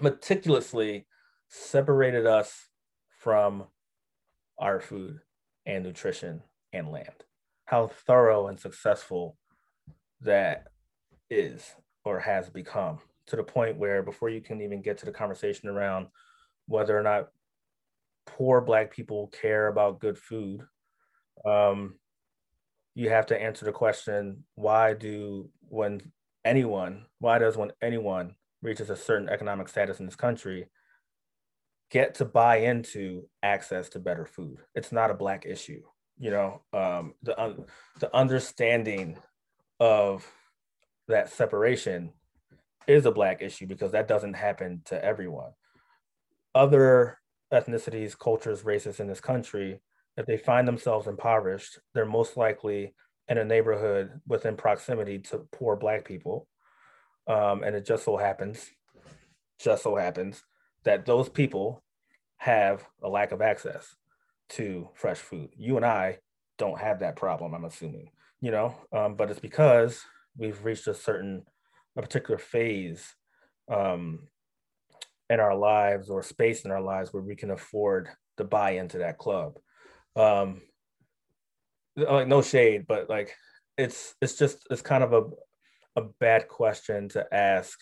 meticulously 0.00 1.06
separated 1.48 2.26
us 2.26 2.68
from 3.18 3.64
our 4.58 4.80
food 4.80 5.20
and 5.66 5.84
nutrition 5.84 6.42
and 6.72 6.90
land. 6.90 7.24
How 7.64 7.88
thorough 7.88 8.48
and 8.48 8.58
successful 8.58 9.36
that 10.20 10.68
is 11.30 11.74
or 12.04 12.18
has 12.20 12.48
become 12.48 12.98
to 13.26 13.36
the 13.36 13.42
point 13.42 13.76
where 13.78 14.02
before 14.02 14.30
you 14.30 14.40
can 14.40 14.60
even 14.60 14.82
get 14.82 14.98
to 14.98 15.06
the 15.06 15.12
conversation 15.12 15.68
around 15.68 16.06
whether 16.66 16.98
or 16.98 17.02
not 17.02 17.28
poor 18.26 18.60
black 18.60 18.90
people 18.90 19.28
care 19.28 19.68
about 19.68 20.00
good 20.00 20.18
food 20.18 20.62
um, 21.46 21.94
you 22.94 23.08
have 23.10 23.26
to 23.26 23.40
answer 23.40 23.64
the 23.64 23.72
question 23.72 24.44
why 24.54 24.94
do 24.94 25.48
when 25.68 26.00
anyone 26.44 27.04
why 27.18 27.38
does 27.38 27.56
when 27.56 27.70
anyone 27.82 28.34
reaches 28.62 28.90
a 28.90 28.96
certain 28.96 29.28
economic 29.28 29.68
status 29.68 30.00
in 30.00 30.06
this 30.06 30.16
country 30.16 30.66
get 31.90 32.16
to 32.16 32.24
buy 32.24 32.56
into 32.56 33.28
access 33.42 33.88
to 33.88 33.98
better 33.98 34.26
food. 34.26 34.58
It's 34.74 34.92
not 34.92 35.10
a 35.10 35.14
black 35.14 35.46
issue 35.46 35.82
you 36.18 36.30
know? 36.30 36.62
Um, 36.72 37.14
the, 37.22 37.40
un- 37.40 37.64
the 38.00 38.14
understanding 38.14 39.16
of 39.80 40.26
that 41.06 41.30
separation 41.30 42.12
is 42.86 43.06
a 43.06 43.12
black 43.12 43.42
issue 43.42 43.66
because 43.66 43.92
that 43.92 44.08
doesn't 44.08 44.34
happen 44.34 44.82
to 44.86 45.02
everyone. 45.02 45.52
Other 46.54 47.18
ethnicities, 47.52 48.18
cultures, 48.18 48.64
races 48.64 49.00
in 49.00 49.06
this 49.06 49.20
country, 49.20 49.80
if 50.16 50.26
they 50.26 50.36
find 50.36 50.66
themselves 50.66 51.06
impoverished, 51.06 51.78
they're 51.94 52.04
most 52.04 52.36
likely 52.36 52.94
in 53.28 53.38
a 53.38 53.44
neighborhood 53.44 54.20
within 54.26 54.56
proximity 54.56 55.18
to 55.18 55.46
poor 55.52 55.76
Black 55.76 56.04
people. 56.04 56.48
Um, 57.28 57.62
and 57.62 57.76
it 57.76 57.84
just 57.84 58.04
so 58.04 58.16
happens, 58.16 58.70
just 59.60 59.82
so 59.82 59.96
happens 59.96 60.42
that 60.84 61.04
those 61.04 61.28
people 61.28 61.84
have 62.38 62.84
a 63.02 63.08
lack 63.08 63.32
of 63.32 63.42
access 63.42 63.94
to 64.50 64.88
fresh 64.94 65.18
food. 65.18 65.50
You 65.56 65.76
and 65.76 65.84
I 65.84 66.18
don't 66.56 66.80
have 66.80 67.00
that 67.00 67.16
problem, 67.16 67.54
I'm 67.54 67.64
assuming, 67.64 68.10
you 68.40 68.50
know, 68.50 68.74
um, 68.92 69.14
but 69.14 69.30
it's 69.30 69.40
because 69.40 70.00
we've 70.36 70.64
reached 70.64 70.86
a 70.86 70.94
certain, 70.94 71.44
a 71.96 72.02
particular 72.02 72.38
phase 72.38 73.14
um, 73.70 74.28
in 75.28 75.40
our 75.40 75.54
lives 75.54 76.08
or 76.08 76.22
space 76.22 76.64
in 76.64 76.70
our 76.70 76.80
lives 76.80 77.12
where 77.12 77.22
we 77.22 77.36
can 77.36 77.50
afford 77.50 78.08
to 78.38 78.44
buy 78.44 78.70
into 78.70 78.98
that 78.98 79.18
club. 79.18 79.58
Um, 80.16 80.62
like 81.96 82.28
no 82.28 82.42
shade, 82.42 82.86
but 82.86 83.10
like 83.10 83.34
it's 83.76 84.14
it's 84.20 84.36
just 84.36 84.66
it's 84.70 84.82
kind 84.82 85.02
of 85.02 85.32
a 85.98 86.08
bad 86.20 86.48
question 86.48 87.08
to 87.10 87.26
ask. 87.34 87.78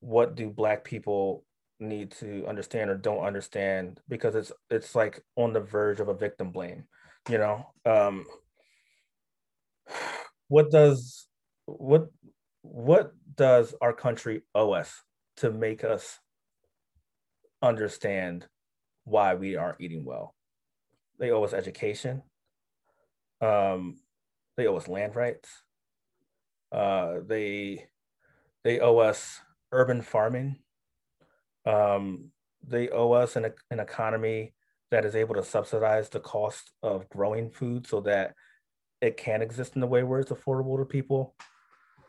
What 0.00 0.36
do 0.36 0.48
Black 0.48 0.84
people 0.84 1.44
need 1.80 2.12
to 2.12 2.46
understand 2.46 2.90
or 2.90 2.96
don't 2.96 3.24
understand? 3.24 4.00
Because 4.08 4.34
it's 4.34 4.52
it's 4.70 4.94
like 4.94 5.22
on 5.36 5.52
the 5.52 5.60
verge 5.60 6.00
of 6.00 6.08
a 6.08 6.14
victim 6.14 6.50
blame. 6.52 6.84
You 7.28 7.38
know, 7.38 7.66
um, 7.84 8.24
what 10.46 10.70
does 10.70 11.26
what 11.66 12.06
what 12.62 13.12
does 13.34 13.74
our 13.80 13.92
country 13.92 14.42
owe 14.54 14.72
us 14.72 15.02
to 15.38 15.50
make 15.50 15.84
us 15.84 16.18
understand 17.62 18.46
why 19.04 19.34
we 19.34 19.56
aren't 19.56 19.80
eating 19.80 20.04
well. 20.04 20.34
They 21.18 21.30
owe 21.30 21.42
us 21.42 21.52
education. 21.52 22.22
Um, 23.40 23.96
they 24.56 24.66
owe 24.66 24.76
us 24.76 24.88
land 24.88 25.16
rights. 25.16 25.48
Uh, 26.70 27.18
they 27.26 27.86
they 28.64 28.80
owe 28.80 28.98
us 28.98 29.40
urban 29.72 30.02
farming. 30.02 30.58
Um, 31.66 32.30
they 32.66 32.88
owe 32.88 33.12
us 33.12 33.36
an, 33.36 33.52
an 33.70 33.80
economy 33.80 34.54
that 34.90 35.04
is 35.04 35.14
able 35.14 35.34
to 35.34 35.44
subsidize 35.44 36.08
the 36.08 36.20
cost 36.20 36.70
of 36.82 37.08
growing 37.08 37.50
food 37.50 37.86
so 37.86 38.00
that 38.00 38.34
it 39.00 39.16
can 39.16 39.42
exist 39.42 39.76
in 39.76 39.82
a 39.82 39.86
way 39.86 40.02
where 40.02 40.20
it's 40.20 40.32
affordable 40.32 40.78
to 40.78 40.84
people. 40.84 41.34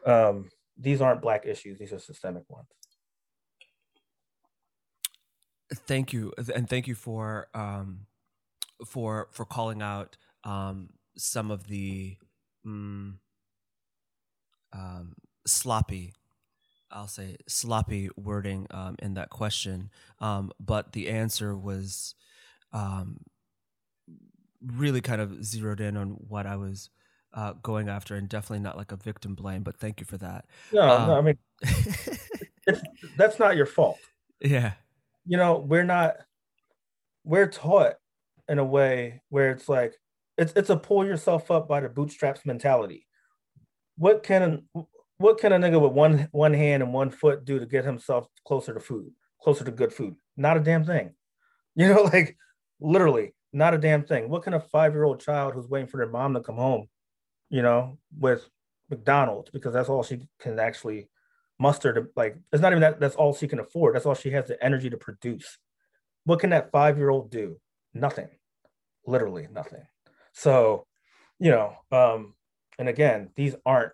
Um, 0.05 0.49
these 0.77 1.01
aren't 1.01 1.21
black 1.21 1.45
issues; 1.45 1.77
these 1.77 1.93
are 1.93 1.99
systemic 1.99 2.43
ones. 2.49 2.67
Thank 5.87 6.13
you, 6.13 6.33
and 6.55 6.67
thank 6.69 6.87
you 6.87 6.95
for 6.95 7.47
um, 7.53 8.07
for 8.85 9.27
for 9.31 9.45
calling 9.45 9.81
out 9.81 10.17
um, 10.43 10.89
some 11.17 11.51
of 11.51 11.67
the 11.67 12.17
mm, 12.65 13.13
um, 14.73 15.13
sloppy, 15.45 16.13
I'll 16.91 17.07
say 17.07 17.37
sloppy 17.47 18.09
wording 18.15 18.67
um, 18.71 18.95
in 18.99 19.13
that 19.15 19.29
question, 19.29 19.91
um, 20.19 20.51
but 20.59 20.93
the 20.93 21.09
answer 21.09 21.55
was 21.55 22.15
um, 22.73 23.21
really 24.65 25.01
kind 25.01 25.21
of 25.21 25.43
zeroed 25.43 25.81
in 25.81 25.97
on 25.97 26.09
what 26.09 26.45
I 26.45 26.55
was 26.55 26.89
uh, 27.33 27.53
going 27.61 27.89
after, 27.89 28.15
and 28.15 28.27
definitely 28.27 28.59
not 28.59 28.77
like 28.77 28.91
a 28.91 28.97
victim 28.97 29.35
blame. 29.35 29.63
But 29.63 29.77
thank 29.77 29.99
you 29.99 30.05
for 30.05 30.17
that. 30.17 30.45
No, 30.71 31.05
no, 31.05 31.17
I 31.17 31.21
mean 31.21 31.37
that's 33.17 33.39
not 33.39 33.55
your 33.55 33.65
fault. 33.65 33.99
Yeah 34.41 34.73
you 35.29 35.37
know, 35.37 35.59
we're 35.59 35.83
not 35.83 36.15
we're 37.23 37.47
taught 37.47 37.93
in 38.47 38.57
a 38.57 38.65
way 38.65 39.21
where 39.29 39.51
it's 39.51 39.69
like 39.69 39.93
it's 40.39 40.51
it's 40.55 40.71
a 40.71 40.75
pull 40.75 41.05
yourself 41.05 41.51
up 41.51 41.67
by 41.67 41.79
the 41.79 41.87
bootstraps 41.87 42.45
mentality. 42.47 43.05
What 43.99 44.23
can 44.23 44.63
what 45.17 45.37
can 45.37 45.51
a 45.51 45.57
nigga 45.59 45.79
with 45.79 45.91
one 45.91 46.29
one 46.31 46.53
hand 46.53 46.81
and 46.81 46.93
one 46.93 47.11
foot 47.11 47.45
do 47.45 47.59
to 47.59 47.65
get 47.65 47.85
himself 47.85 48.27
closer 48.47 48.73
to 48.73 48.79
food, 48.79 49.11
closer 49.41 49.65
to 49.65 49.71
good 49.71 49.93
food? 49.93 50.15
Not 50.37 50.57
a 50.57 50.61
damn 50.61 50.85
thing. 50.85 51.11
You 51.75 51.87
know, 51.87 52.01
like 52.01 52.35
literally 52.81 53.33
not 53.53 53.73
a 53.73 53.77
damn 53.77 54.03
thing. 54.03 54.27
What 54.27 54.43
can 54.43 54.53
a 54.53 54.59
five 54.59 54.93
year 54.93 55.03
old 55.03 55.21
child 55.21 55.53
who's 55.53 55.69
waiting 55.69 55.87
for 55.87 55.97
their 55.97 56.09
mom 56.09 56.33
to 56.33 56.41
come 56.41 56.55
home, 56.55 56.89
you 57.49 57.61
know, 57.61 57.99
with 58.17 58.49
McDonald's 58.89 59.49
because 59.51 59.73
that's 59.73 59.87
all 59.87 60.03
she 60.03 60.27
can 60.39 60.59
actually 60.59 61.07
muster 61.59 61.93
to 61.93 62.07
like 62.15 62.37
it's 62.53 62.61
not 62.61 62.71
even 62.71 62.81
that 62.81 62.99
that's 62.99 63.15
all 63.15 63.33
she 63.33 63.47
can 63.47 63.59
afford 63.59 63.93
that's 63.93 64.05
all 64.05 64.15
she 64.15 64.31
has 64.31 64.47
the 64.47 64.61
energy 64.63 64.89
to 64.89 64.97
produce 64.97 65.57
what 66.23 66.39
can 66.39 66.51
that 66.51 66.71
five 66.71 66.97
year 66.97 67.09
old 67.09 67.29
do 67.29 67.59
nothing 67.93 68.29
literally 69.05 69.47
nothing 69.51 69.83
so 70.33 70.85
you 71.37 71.51
know 71.51 71.73
um 71.91 72.33
and 72.79 72.89
again 72.89 73.29
these 73.35 73.55
aren't 73.65 73.91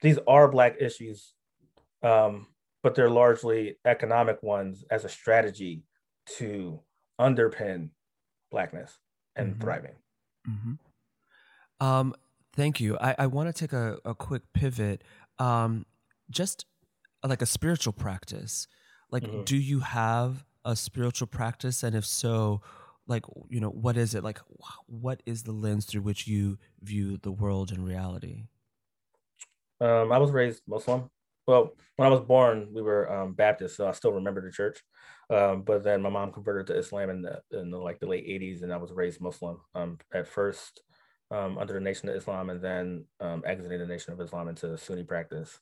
these 0.00 0.18
are 0.26 0.48
black 0.48 0.76
issues 0.80 1.34
um 2.02 2.46
but 2.82 2.94
they're 2.94 3.10
largely 3.10 3.76
economic 3.84 4.42
ones 4.42 4.84
as 4.90 5.04
a 5.04 5.08
strategy 5.08 5.82
to 6.26 6.80
underpin 7.20 7.90
blackness 8.50 8.98
and 9.34 9.50
mm-hmm. 9.50 9.60
thriving 9.60 9.94
mm-hmm. 10.48 11.86
um 11.86 12.14
thank 12.54 12.80
you 12.80 12.96
i, 13.00 13.14
I 13.18 13.26
want 13.26 13.54
to 13.54 13.60
take 13.60 13.72
a, 13.72 13.98
a 14.04 14.14
quick 14.14 14.42
pivot 14.54 15.02
um 15.38 15.84
just 16.30 16.64
like 17.24 17.42
a 17.42 17.46
spiritual 17.46 17.92
practice 17.92 18.68
like 19.10 19.24
mm-hmm. 19.24 19.42
do 19.42 19.56
you 19.56 19.80
have 19.80 20.44
a 20.64 20.76
spiritual 20.76 21.26
practice 21.26 21.82
and 21.82 21.94
if 21.94 22.06
so 22.06 22.60
like 23.06 23.24
you 23.48 23.60
know 23.60 23.70
what 23.70 23.96
is 23.96 24.14
it? 24.14 24.24
Like 24.24 24.40
what 24.86 25.22
is 25.26 25.42
the 25.42 25.52
lens 25.52 25.86
through 25.86 26.02
which 26.02 26.26
you 26.26 26.58
view 26.82 27.18
the 27.18 27.32
world 27.32 27.70
and 27.70 27.84
reality? 27.84 28.44
Um 29.80 30.12
i 30.12 30.18
was 30.18 30.30
raised 30.30 30.62
muslim. 30.66 31.10
Well 31.46 31.74
when 31.96 32.06
i 32.06 32.10
was 32.10 32.20
born 32.20 32.68
we 32.72 32.82
were 32.82 33.12
um, 33.12 33.34
baptist 33.34 33.76
so 33.76 33.86
i 33.86 33.92
still 33.92 34.12
remember 34.12 34.40
the 34.40 34.52
church. 34.52 34.82
Um, 35.28 35.62
but 35.62 35.82
then 35.82 36.02
my 36.02 36.08
mom 36.08 36.32
converted 36.32 36.68
to 36.68 36.78
islam 36.78 37.10
in 37.10 37.22
the, 37.22 37.40
in 37.50 37.70
the 37.70 37.78
like 37.78 37.98
the 37.98 38.06
late 38.06 38.26
80s 38.26 38.62
and 38.62 38.72
i 38.72 38.76
was 38.76 38.92
raised 38.92 39.20
muslim 39.20 39.60
um, 39.74 39.98
at 40.14 40.28
first 40.28 40.82
um, 41.32 41.58
under 41.58 41.74
the 41.74 41.80
nation 41.80 42.08
of 42.08 42.14
islam 42.14 42.50
and 42.50 42.62
then 42.62 43.04
um, 43.20 43.42
exiting 43.44 43.80
the 43.80 43.86
nation 43.86 44.12
of 44.12 44.20
islam 44.20 44.48
into 44.48 44.78
sunni 44.78 45.02
practice. 45.02 45.58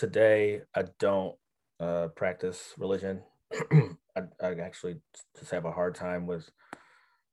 Today, 0.00 0.62
I 0.74 0.84
don't 0.98 1.36
uh, 1.78 2.08
practice 2.16 2.72
religion. 2.78 3.22
I, 3.72 4.22
I, 4.42 4.54
actually 4.60 4.96
just 5.38 5.50
have 5.50 5.64
a 5.64 5.72
hard 5.72 5.94
time 5.94 6.26
with 6.26 6.48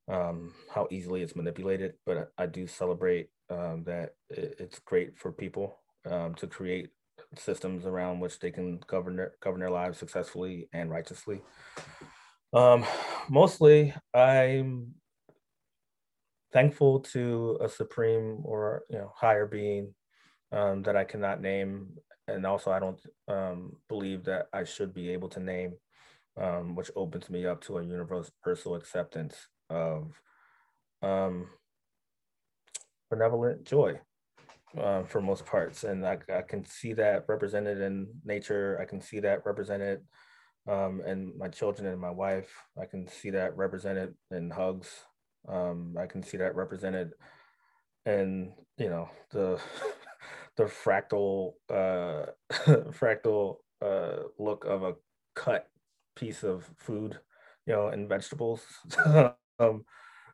um, 0.07 0.53
how 0.73 0.87
easily 0.89 1.21
it's 1.21 1.35
manipulated. 1.35 1.93
But 2.05 2.31
I, 2.37 2.45
do 2.45 2.67
celebrate 2.67 3.29
um, 3.49 3.83
that 3.85 4.15
it's 4.29 4.79
great 4.79 5.17
for 5.17 5.31
people 5.31 5.77
um, 6.09 6.33
to 6.35 6.47
create 6.47 6.89
systems 7.35 7.85
around 7.85 8.19
which 8.19 8.39
they 8.39 8.51
can 8.51 8.79
govern 8.87 9.17
their, 9.17 9.33
govern 9.41 9.59
their 9.59 9.69
lives 9.69 9.97
successfully 9.97 10.69
and 10.73 10.89
righteously. 10.89 11.41
Um, 12.53 12.85
mostly, 13.29 13.93
I'm 14.13 14.93
thankful 16.53 17.01
to 17.01 17.57
a 17.61 17.69
supreme 17.69 18.39
or 18.43 18.83
you 18.89 18.97
know 18.97 19.11
higher 19.15 19.45
being 19.45 19.93
um, 20.51 20.81
that 20.83 20.95
I 20.95 21.03
cannot 21.03 21.41
name, 21.41 21.89
and 22.27 22.45
also 22.45 22.71
I 22.71 22.79
don't 22.79 23.01
um, 23.27 23.73
believe 23.89 24.23
that 24.25 24.47
I 24.53 24.63
should 24.63 24.93
be 24.93 25.09
able 25.09 25.29
to 25.29 25.39
name, 25.39 25.73
um, 26.39 26.75
which 26.75 26.91
opens 26.95 27.29
me 27.29 27.45
up 27.45 27.61
to 27.61 27.77
a 27.77 27.83
universal 27.83 28.75
acceptance 28.75 29.47
of 29.69 30.21
um, 31.01 31.47
benevolent 33.09 33.63
joy 33.63 33.99
uh, 34.79 35.03
for 35.03 35.21
most 35.21 35.45
parts, 35.45 35.83
and 35.83 36.05
I, 36.05 36.17
I 36.33 36.41
can 36.41 36.65
see 36.65 36.93
that 36.93 37.25
represented 37.27 37.81
in 37.81 38.07
nature. 38.23 38.77
I 38.81 38.85
can 38.85 39.01
see 39.01 39.19
that 39.21 39.45
represented 39.45 40.01
um, 40.67 41.01
and 41.05 41.35
my 41.37 41.47
children 41.47 41.87
and 41.87 41.99
my 41.99 42.11
wife. 42.11 42.49
I 42.79 42.85
can 42.85 43.07
see 43.07 43.29
that 43.31 43.55
represented 43.55 44.13
in 44.31 44.49
hugs. 44.49 44.89
Um, 45.47 45.95
I 45.97 46.05
can 46.05 46.21
see 46.23 46.37
that 46.37 46.55
represented 46.55 47.13
in 48.05 48.53
you 48.77 48.89
know 48.89 49.09
the 49.31 49.59
the 50.57 50.63
fractal 50.63 51.53
uh, 51.69 52.27
fractal 52.91 53.57
uh, 53.81 54.23
look 54.37 54.65
of 54.65 54.83
a 54.83 54.95
cut 55.35 55.67
piece 56.17 56.43
of 56.43 56.69
food, 56.77 57.19
you 57.65 57.73
know, 57.73 57.87
and 57.87 58.09
vegetables. 58.09 58.65
um, 59.05 59.85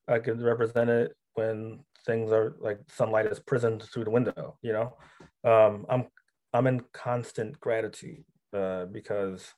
I 0.08 0.20
can 0.20 0.42
represent 0.42 0.90
it 0.90 1.16
when 1.34 1.80
things 2.06 2.32
are 2.32 2.56
like 2.60 2.80
sunlight 2.88 3.26
is 3.26 3.40
prisoned 3.40 3.84
through 3.84 4.06
the 4.06 4.12
window. 4.12 4.58
You 4.62 4.74
know, 4.74 4.98
um, 5.44 5.86
I'm 5.90 6.06
I'm 6.54 6.68
in 6.68 6.82
constant 6.94 7.60
gratitude 7.60 8.24
uh, 8.56 8.86
because 8.86 9.54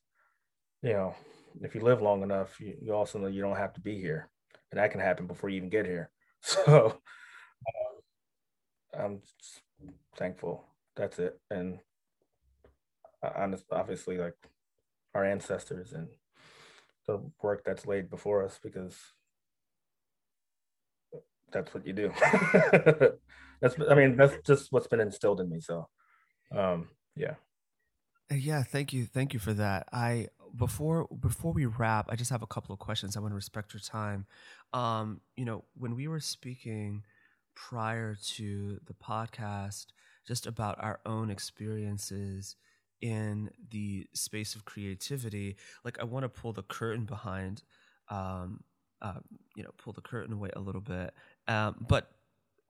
you 0.82 0.94
know 0.94 1.16
if 1.62 1.76
you 1.76 1.82
live 1.82 2.02
long 2.02 2.24
enough, 2.24 2.60
you, 2.60 2.76
you 2.82 2.94
also 2.94 3.20
know 3.20 3.28
you 3.28 3.42
don't 3.42 3.58
have 3.58 3.74
to 3.74 3.82
be 3.82 4.00
here, 4.00 4.30
and 4.72 4.80
that 4.80 4.92
can 4.92 5.00
happen 5.00 5.28
before 5.28 5.50
you 5.50 5.58
even 5.58 5.70
get 5.70 5.86
here. 5.86 6.10
So 6.48 7.02
um, 8.94 9.02
I'm 9.04 9.22
thankful. 10.16 10.64
That's 10.96 11.18
it, 11.18 11.40
and 11.50 11.80
honest, 13.36 13.66
obviously, 13.72 14.20
like 14.20 14.36
our 15.16 15.26
ancestors 15.26 15.94
and 15.94 16.10
the 17.08 17.22
work 17.42 17.64
that's 17.66 17.88
laid 17.88 18.10
before 18.10 18.44
us, 18.44 18.60
because 18.62 18.96
that's 21.52 21.74
what 21.74 21.88
you 21.88 21.94
do. 21.94 22.12
that's 23.62 23.76
I 23.90 23.96
mean 23.96 24.18
that's 24.18 24.36
just 24.46 24.72
what's 24.72 24.88
been 24.88 25.00
instilled 25.00 25.40
in 25.40 25.50
me. 25.50 25.62
So 25.62 25.88
um 26.56 26.90
yeah. 27.16 27.36
Yeah, 28.30 28.64
thank 28.64 28.92
you. 28.92 29.06
Thank 29.06 29.34
you 29.34 29.40
for 29.40 29.54
that. 29.54 29.88
I 29.94 30.28
before 30.56 31.08
before 31.20 31.54
we 31.54 31.66
wrap, 31.66 32.08
I 32.10 32.16
just 32.16 32.32
have 32.32 32.44
a 32.44 32.48
couple 32.48 32.74
of 32.74 32.80
questions. 32.80 33.16
I 33.16 33.20
want 33.20 33.32
to 33.32 33.36
respect 33.36 33.74
your 33.74 33.82
time. 33.82 34.26
Um, 34.74 35.22
you 35.38 35.46
know, 35.46 35.64
when 35.78 35.96
we 35.96 36.08
were 36.08 36.20
speaking 36.20 37.04
prior 37.56 38.16
to 38.36 38.80
the 38.86 38.94
podcast 38.94 39.88
just 40.28 40.48
about 40.48 40.78
our 40.82 41.00
own 41.06 41.30
experiences 41.30 42.56
in 43.02 43.50
the 43.72 44.08
space 44.14 44.56
of 44.56 44.66
creativity, 44.66 45.58
like 45.84 46.00
I 46.00 46.04
want 46.06 46.24
to 46.24 46.30
pull 46.30 46.54
the 46.54 46.64
curtain 46.64 47.06
behind 47.06 47.64
um, 48.10 48.64
uh, 49.02 49.20
you 49.56 49.64
know, 49.64 49.72
pull 49.78 49.94
the 49.94 50.02
curtain 50.02 50.34
away 50.34 50.50
a 50.56 50.60
little 50.60 50.82
bit 50.82 51.14
um, 51.48 51.86
but 51.88 52.12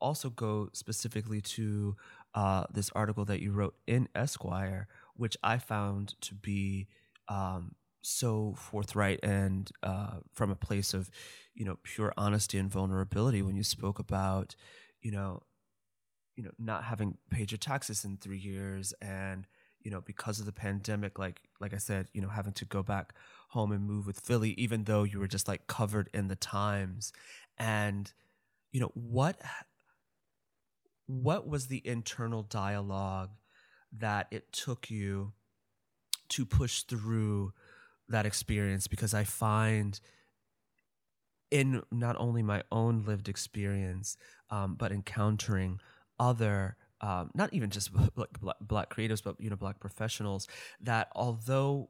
also 0.01 0.29
go 0.29 0.69
specifically 0.73 1.41
to 1.41 1.95
uh, 2.33 2.65
this 2.71 2.89
article 2.95 3.25
that 3.25 3.41
you 3.41 3.51
wrote 3.51 3.75
in 3.87 4.07
Esquire, 4.13 4.87
which 5.15 5.37
I 5.41 5.57
found 5.57 6.15
to 6.21 6.35
be 6.35 6.87
um, 7.29 7.75
so 8.01 8.53
forthright 8.57 9.19
and 9.23 9.71
uh, 9.81 10.17
from 10.33 10.51
a 10.51 10.55
place 10.55 10.93
of, 10.93 11.09
you 11.53 11.65
know, 11.65 11.77
pure 11.83 12.13
honesty 12.17 12.57
and 12.57 12.69
vulnerability 12.69 13.41
when 13.41 13.55
you 13.55 13.63
spoke 13.63 13.99
about, 13.99 14.55
you 15.01 15.11
know, 15.11 15.41
you 16.35 16.43
know, 16.43 16.51
not 16.59 16.83
having 16.83 17.17
paid 17.31 17.51
your 17.51 17.57
taxes 17.57 18.03
in 18.03 18.17
three 18.17 18.37
years 18.37 18.93
and 19.01 19.47
you 19.85 19.91
know 19.91 20.01
because 20.01 20.39
of 20.39 20.45
the 20.45 20.51
pandemic 20.51 21.17
like 21.17 21.41
like 21.61 21.73
i 21.73 21.77
said 21.77 22.07
you 22.11 22.21
know 22.21 22.27
having 22.27 22.51
to 22.51 22.65
go 22.65 22.83
back 22.83 23.13
home 23.49 23.71
and 23.71 23.85
move 23.85 24.05
with 24.05 24.19
philly 24.19 24.51
even 24.57 24.83
though 24.83 25.03
you 25.03 25.17
were 25.17 25.27
just 25.27 25.47
like 25.47 25.65
covered 25.67 26.09
in 26.13 26.27
the 26.27 26.35
times. 26.35 27.13
And 27.57 28.11
you 28.73 28.81
know 28.81 28.91
what 28.93 29.39
what 31.07 31.47
was 31.47 31.67
the 31.67 31.81
internal 31.87 32.43
dialogue 32.43 33.29
that 33.97 34.27
it 34.31 34.51
took 34.51 34.89
you 34.89 35.31
to 36.27 36.45
push 36.45 36.81
through 36.81 37.53
that 38.09 38.25
experience? 38.25 38.87
Because 38.87 39.13
i 39.13 39.23
find 39.23 40.01
in 41.49 41.81
not 41.91 42.17
only 42.19 42.41
my 42.41 42.63
own 42.71 43.05
lived 43.05 43.29
experience 43.29 44.17
um, 44.49 44.75
but 44.75 44.91
encountering 44.91 45.79
other 46.19 46.75
um, 47.01 47.31
not 47.33 47.53
even 47.53 47.69
just 47.69 47.91
black, 48.15 48.29
black 48.61 48.93
creatives 48.93 49.23
but 49.23 49.39
you 49.39 49.49
know 49.49 49.55
black 49.55 49.79
professionals 49.79 50.47
that 50.81 51.09
although 51.15 51.89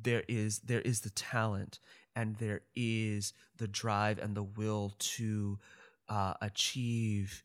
there 0.00 0.24
is 0.28 0.60
there 0.60 0.80
is 0.80 1.00
the 1.00 1.10
talent 1.10 1.78
and 2.14 2.36
there 2.36 2.62
is 2.74 3.32
the 3.56 3.68
drive 3.68 4.18
and 4.18 4.34
the 4.34 4.42
will 4.42 4.92
to 4.98 5.58
uh, 6.08 6.34
achieve, 6.40 7.42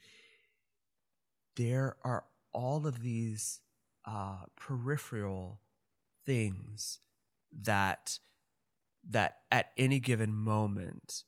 there 1.56 1.96
are 2.04 2.24
all 2.54 2.88
of 2.88 3.02
these 3.02 3.60
uh, 4.06 4.46
peripheral 4.56 5.60
things 6.26 7.00
that 7.52 8.20
that 9.08 9.40
at 9.52 9.72
any 9.78 10.00
given 10.00 10.34
moment 10.34 11.24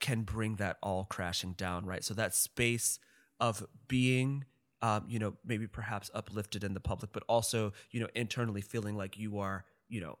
can 0.00 0.22
bring 0.22 0.56
that 0.56 0.78
all 0.82 1.04
crashing 1.04 1.52
down 1.52 1.84
right? 1.84 2.04
So 2.04 2.14
that 2.14 2.34
space 2.34 2.98
of 3.40 3.66
being 3.88 4.44
um, 4.82 5.04
you 5.08 5.18
know 5.18 5.34
maybe 5.46 5.66
perhaps 5.66 6.10
uplifted 6.12 6.64
in 6.64 6.74
the 6.74 6.80
public 6.80 7.12
but 7.12 7.22
also 7.28 7.72
you 7.90 8.00
know 8.00 8.08
internally 8.14 8.60
feeling 8.60 8.96
like 8.96 9.16
you 9.16 9.38
are 9.38 9.64
you 9.88 10.00
know 10.00 10.18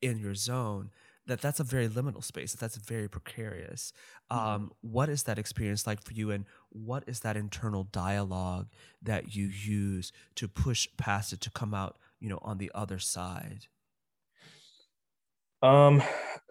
in 0.00 0.18
your 0.18 0.34
zone 0.34 0.90
that 1.26 1.40
that's 1.40 1.60
a 1.60 1.64
very 1.64 1.88
liminal 1.88 2.24
space 2.24 2.54
that's 2.54 2.76
very 2.76 3.08
precarious 3.08 3.92
mm-hmm. 4.30 4.46
um, 4.46 4.72
what 4.80 5.08
is 5.08 5.24
that 5.24 5.38
experience 5.38 5.86
like 5.86 6.02
for 6.02 6.14
you 6.14 6.30
and 6.30 6.46
what 6.70 7.04
is 7.06 7.20
that 7.20 7.36
internal 7.36 7.84
dialogue 7.84 8.66
that 9.00 9.36
you 9.36 9.46
use 9.46 10.10
to 10.34 10.48
push 10.48 10.88
past 10.96 11.32
it 11.32 11.40
to 11.40 11.50
come 11.50 11.74
out 11.74 11.96
you 12.18 12.28
know 12.28 12.38
on 12.42 12.58
the 12.58 12.70
other 12.74 12.98
side 12.98 13.66
um 15.62 16.02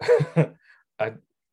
I, 0.98 1.12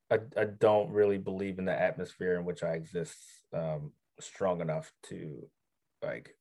I 0.09 0.19
i 0.37 0.45
don't 0.59 0.91
really 0.91 1.17
believe 1.17 1.59
in 1.59 1.65
the 1.65 1.77
atmosphere 1.77 2.35
in 2.35 2.45
which 2.45 2.63
i 2.63 2.73
exist 2.73 3.17
um 3.53 3.91
strong 4.19 4.61
enough 4.61 4.91
to 5.03 5.49
like 6.01 6.35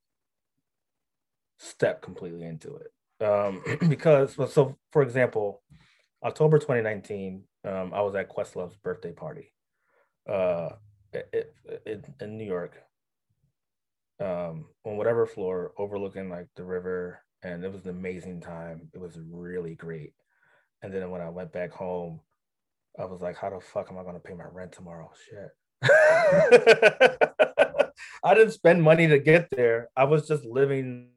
step 1.59 2.03
completely 2.03 2.45
into 2.45 2.77
it 2.77 3.25
um 3.25 3.63
because 3.89 4.35
so 4.53 4.77
for 4.93 5.03
example 5.03 5.63
October 6.25 6.59
2019, 6.59 7.45
um, 7.65 7.93
I 7.95 8.01
was 8.01 8.15
at 8.15 8.29
Questlove's 8.29 8.77
birthday 8.77 9.13
party 9.13 9.53
uh, 10.29 10.71
it, 11.13 11.55
it, 11.87 12.05
in 12.21 12.37
New 12.37 12.45
York 12.45 12.77
um, 14.21 14.67
on 14.85 14.97
whatever 14.97 15.27
floor 15.27 15.73
overlooking 15.79 16.29
like 16.29 16.49
the 16.57 16.65
river. 16.65 17.21
And 17.43 17.65
it 17.65 17.73
was 17.73 17.85
an 17.85 17.91
amazing 17.91 18.41
time. 18.41 18.89
It 18.93 19.01
was 19.01 19.17
really 19.31 19.77
great. 19.77 20.13
And 20.83 20.93
then 20.93 21.09
when 21.11 21.21
I 21.21 21.29
went 21.29 21.53
back 21.53 21.71
home, 21.71 22.21
I 22.99 23.05
was 23.05 23.21
like, 23.21 23.37
how 23.37 23.51
the 23.51 23.61
fuck 23.61 23.89
am 23.91 23.99
I 23.99 24.03
going 24.03 24.15
to 24.15 24.21
pay 24.21 24.35
my 24.35 24.47
rent 24.51 24.73
tomorrow? 24.73 25.11
Shit. 25.31 27.21
I 28.23 28.35
didn't 28.35 28.53
spend 28.53 28.83
money 28.83 29.07
to 29.09 29.19
get 29.19 29.49
there. 29.51 29.89
I 29.97 30.05
was 30.05 30.27
just 30.27 30.45
living 30.45 31.11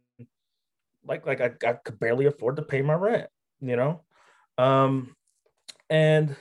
like 1.06 1.26
like 1.26 1.41
I, 1.41 1.52
I 1.68 1.73
could 1.73 1.99
barely 1.99 2.26
afford 2.26 2.57
to 2.57 2.61
pay 2.61 2.82
my 2.82 2.94
rent, 2.94 3.30
you 3.60 3.76
know? 3.76 4.02
Um, 4.57 5.15
and 5.90 6.36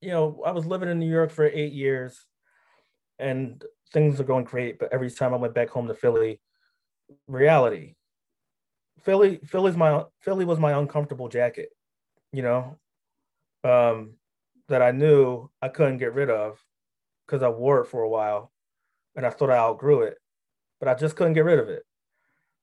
you 0.00 0.10
know, 0.10 0.42
I 0.46 0.52
was 0.52 0.66
living 0.66 0.88
in 0.88 0.98
New 0.98 1.10
York 1.10 1.30
for 1.30 1.44
eight 1.44 1.72
years, 1.72 2.26
and 3.18 3.62
things 3.92 4.20
are 4.20 4.24
going 4.24 4.44
great. 4.44 4.78
But 4.78 4.92
every 4.92 5.10
time 5.10 5.34
I 5.34 5.38
went 5.38 5.54
back 5.54 5.70
home 5.70 5.88
to 5.88 5.94
Philly, 5.94 6.40
reality, 7.26 7.94
Philly, 9.00 9.40
Philly's 9.44 9.76
my 9.76 10.04
Philly 10.20 10.44
was 10.44 10.58
my 10.58 10.78
uncomfortable 10.78 11.28
jacket, 11.28 11.70
you 12.32 12.42
know, 12.42 12.78
um, 13.64 14.14
that 14.68 14.82
I 14.82 14.90
knew 14.92 15.50
I 15.60 15.68
couldn't 15.68 15.98
get 15.98 16.14
rid 16.14 16.30
of 16.30 16.62
because 17.26 17.42
I 17.42 17.48
wore 17.48 17.80
it 17.80 17.86
for 17.86 18.02
a 18.02 18.08
while, 18.08 18.52
and 19.16 19.26
I 19.26 19.30
thought 19.30 19.50
I 19.50 19.56
outgrew 19.56 20.02
it, 20.02 20.18
but 20.78 20.88
I 20.88 20.94
just 20.94 21.16
couldn't 21.16 21.32
get 21.32 21.44
rid 21.44 21.58
of 21.58 21.68
it. 21.68 21.82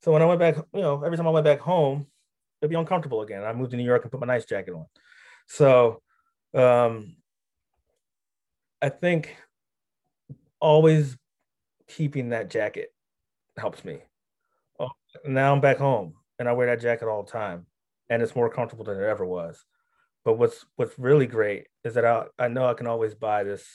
So 0.02 0.12
when 0.12 0.22
I 0.22 0.26
went 0.26 0.40
back, 0.40 0.56
you 0.74 0.82
know, 0.82 1.04
every 1.04 1.18
time 1.18 1.28
I 1.28 1.32
went 1.32 1.46
back 1.46 1.60
home, 1.60 2.08
it'd 2.62 2.70
be 2.70 2.76
uncomfortable 2.76 3.22
again. 3.22 3.44
I 3.44 3.54
moved 3.54 3.72
to 3.72 3.78
New 3.78 3.84
York 3.84 4.04
and 4.04 4.12
put 4.12 4.20
my 4.20 4.28
nice 4.28 4.46
jacket 4.46 4.74
on. 4.74 4.86
So 5.48 6.02
um, 6.54 7.16
I 8.82 8.90
think 8.90 9.36
always 10.60 11.18
keeping 11.88 12.30
that 12.30 12.50
jacket 12.50 12.94
helps 13.58 13.84
me. 13.84 14.00
Oh, 14.80 14.90
now 15.26 15.54
I'm 15.54 15.62
back 15.62 15.78
home 15.78 16.16
and 16.40 16.48
I 16.48 16.54
wear 16.54 16.68
that 16.68 16.82
jacket 16.82 17.08
all 17.08 17.24
the 17.24 17.32
time 17.32 17.66
and 18.10 18.22
it's 18.22 18.36
more 18.36 18.50
comfortable 18.50 18.86
than 18.86 18.98
it 18.98 19.04
ever 19.04 19.26
was. 19.26 19.66
But 20.26 20.38
what's 20.38 20.66
what's 20.76 20.98
really 20.98 21.28
great 21.28 21.68
is 21.84 21.96
that 21.96 22.06
I 22.06 22.26
I 22.40 22.48
know 22.48 22.66
I 22.66 22.74
can 22.74 22.88
always 22.88 23.14
buy 23.14 23.44
this 23.44 23.66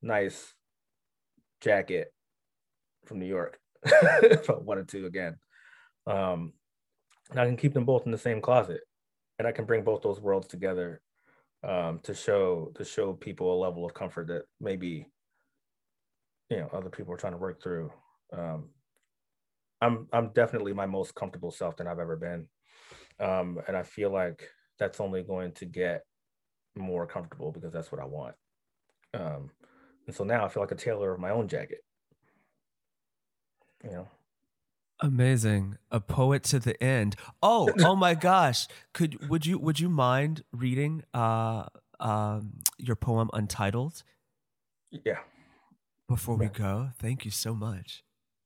nice 0.00 0.54
jacket 1.64 2.12
from 3.06 3.18
New 3.18 3.26
York 3.26 3.58
if 3.84 4.48
I 4.50 4.54
wanted 4.54 4.88
to 4.88 5.06
again. 5.06 5.36
Um, 6.06 6.52
and 7.30 7.40
I 7.40 7.46
can 7.46 7.56
keep 7.56 7.72
them 7.72 7.86
both 7.86 8.04
in 8.04 8.12
the 8.12 8.18
same 8.18 8.40
closet, 8.40 8.82
and 9.38 9.48
I 9.48 9.52
can 9.52 9.64
bring 9.64 9.82
both 9.82 10.02
those 10.02 10.20
worlds 10.20 10.46
together 10.46 11.00
um, 11.66 12.00
to 12.02 12.14
show 12.14 12.70
to 12.74 12.84
show 12.84 13.14
people 13.14 13.52
a 13.52 13.62
level 13.62 13.84
of 13.86 13.94
comfort 13.94 14.28
that 14.28 14.42
maybe 14.60 15.06
you 16.50 16.58
know 16.58 16.68
other 16.72 16.90
people 16.90 17.14
are 17.14 17.18
trying 17.18 17.32
to 17.32 17.38
work 17.38 17.62
through. 17.62 17.90
Um, 18.32 18.68
I'm 19.80 20.06
I'm 20.12 20.28
definitely 20.34 20.74
my 20.74 20.86
most 20.86 21.14
comfortable 21.14 21.50
self 21.50 21.76
than 21.76 21.86
I've 21.86 21.98
ever 21.98 22.16
been, 22.16 22.46
um, 23.18 23.58
and 23.66 23.76
I 23.76 23.82
feel 23.82 24.10
like 24.10 24.46
that's 24.78 25.00
only 25.00 25.22
going 25.22 25.52
to 25.52 25.64
get 25.64 26.02
more 26.76 27.06
comfortable 27.06 27.52
because 27.52 27.72
that's 27.72 27.90
what 27.90 28.00
I 28.00 28.04
want. 28.04 28.34
Um, 29.14 29.50
and 30.06 30.14
so 30.14 30.24
now 30.24 30.44
I 30.44 30.48
feel 30.48 30.62
like 30.62 30.72
a 30.72 30.76
tailor 30.76 31.12
of 31.12 31.20
my 31.20 31.30
own 31.30 31.48
jacket. 31.48 31.84
You 33.82 33.90
know. 33.90 34.08
Amazing. 35.00 35.76
A 35.90 36.00
poet 36.00 36.42
to 36.44 36.58
the 36.58 36.82
end. 36.82 37.16
Oh, 37.42 37.70
oh 37.80 37.96
my 37.96 38.14
gosh. 38.14 38.66
Could 38.92 39.28
would 39.28 39.46
you 39.46 39.58
would 39.58 39.80
you 39.80 39.88
mind 39.88 40.44
reading 40.52 41.02
uh 41.12 41.66
um 42.00 42.60
your 42.78 42.96
poem 42.96 43.30
Untitled? 43.32 44.02
Yeah. 44.90 45.18
Before 46.08 46.36
we 46.36 46.46
go. 46.46 46.90
Thank 46.98 47.24
you 47.24 47.30
so 47.30 47.54
much. 47.54 48.04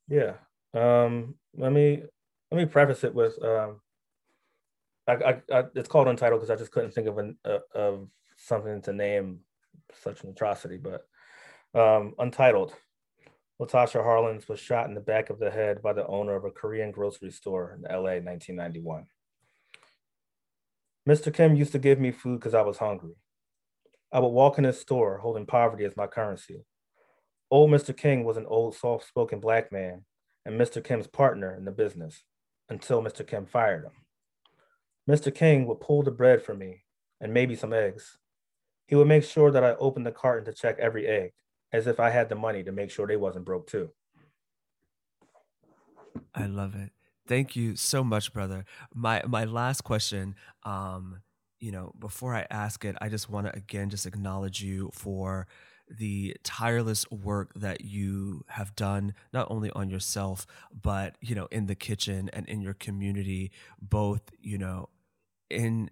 Yeah. 0.08 0.34
Um 0.74 1.34
let 1.56 1.72
me 1.72 2.02
let 2.50 2.58
me 2.58 2.66
preface 2.66 3.04
it 3.04 3.14
with 3.14 3.42
um 3.42 3.80
I, 5.06 5.12
I, 5.12 5.42
I 5.52 5.64
it's 5.74 5.88
called 5.88 6.08
Untitled 6.08 6.40
because 6.40 6.50
I 6.50 6.56
just 6.56 6.72
couldn't 6.72 6.92
think 6.92 7.08
of 7.08 7.18
an 7.18 7.36
uh, 7.44 7.58
of 7.74 8.08
something 8.36 8.80
to 8.82 8.92
name 8.92 9.40
such 10.02 10.22
an 10.22 10.30
atrocity, 10.30 10.76
but 10.76 11.07
um 11.74 12.14
Untitled. 12.18 12.74
Latasha 13.60 14.04
Harlins 14.04 14.48
was 14.48 14.60
shot 14.60 14.88
in 14.88 14.94
the 14.94 15.00
back 15.00 15.30
of 15.30 15.40
the 15.40 15.50
head 15.50 15.82
by 15.82 15.92
the 15.92 16.06
owner 16.06 16.36
of 16.36 16.44
a 16.44 16.50
Korean 16.50 16.92
grocery 16.92 17.30
store 17.30 17.76
in 17.76 17.82
LA 17.82 18.12
in 18.12 18.24
1991. 18.24 19.06
Mr. 21.08 21.34
Kim 21.34 21.56
used 21.56 21.72
to 21.72 21.78
give 21.78 21.98
me 21.98 22.12
food 22.12 22.38
because 22.38 22.54
I 22.54 22.62
was 22.62 22.78
hungry. 22.78 23.16
I 24.12 24.20
would 24.20 24.28
walk 24.28 24.58
in 24.58 24.64
his 24.64 24.80
store 24.80 25.18
holding 25.18 25.46
poverty 25.46 25.84
as 25.84 25.96
my 25.96 26.06
currency. 26.06 26.64
Old 27.50 27.70
Mr. 27.70 27.96
King 27.96 28.24
was 28.24 28.36
an 28.36 28.46
old, 28.46 28.76
soft 28.76 29.08
spoken 29.08 29.40
black 29.40 29.72
man 29.72 30.04
and 30.44 30.60
Mr. 30.60 30.82
Kim's 30.82 31.06
partner 31.06 31.54
in 31.54 31.64
the 31.64 31.72
business 31.72 32.22
until 32.68 33.02
Mr. 33.02 33.26
Kim 33.26 33.46
fired 33.46 33.84
him. 33.84 33.92
Mr. 35.08 35.34
King 35.34 35.66
would 35.66 35.80
pull 35.80 36.02
the 36.02 36.10
bread 36.10 36.42
for 36.42 36.54
me 36.54 36.84
and 37.20 37.34
maybe 37.34 37.56
some 37.56 37.72
eggs. 37.72 38.18
He 38.86 38.94
would 38.94 39.08
make 39.08 39.24
sure 39.24 39.50
that 39.50 39.64
I 39.64 39.74
opened 39.74 40.06
the 40.06 40.12
carton 40.12 40.44
to 40.44 40.52
check 40.52 40.78
every 40.78 41.06
egg 41.06 41.32
as 41.72 41.86
if 41.86 42.00
I 42.00 42.10
had 42.10 42.28
the 42.28 42.34
money 42.34 42.62
to 42.64 42.72
make 42.72 42.90
sure 42.90 43.06
they 43.06 43.16
wasn't 43.16 43.44
broke 43.44 43.66
too. 43.66 43.90
I 46.34 46.46
love 46.46 46.74
it. 46.74 46.90
Thank 47.26 47.56
you 47.56 47.76
so 47.76 48.02
much, 48.02 48.32
brother. 48.32 48.64
My 48.94 49.22
my 49.26 49.44
last 49.44 49.82
question, 49.82 50.34
um, 50.64 51.20
you 51.60 51.70
know, 51.70 51.92
before 51.98 52.34
I 52.34 52.46
ask 52.50 52.84
it, 52.84 52.96
I 53.00 53.08
just 53.08 53.28
want 53.28 53.46
to 53.46 53.56
again 53.56 53.90
just 53.90 54.06
acknowledge 54.06 54.62
you 54.62 54.90
for 54.94 55.46
the 55.90 56.36
tireless 56.42 57.10
work 57.10 57.52
that 57.54 57.82
you 57.82 58.44
have 58.48 58.74
done 58.76 59.14
not 59.32 59.46
only 59.50 59.70
on 59.70 59.88
yourself 59.88 60.46
but 60.82 61.16
you 61.20 61.34
know 61.34 61.48
in 61.50 61.66
the 61.66 61.74
kitchen 61.74 62.28
and 62.34 62.46
in 62.46 62.60
your 62.60 62.74
community 62.74 63.50
both 63.80 64.20
you 64.38 64.58
know 64.58 64.88
in 65.48 65.88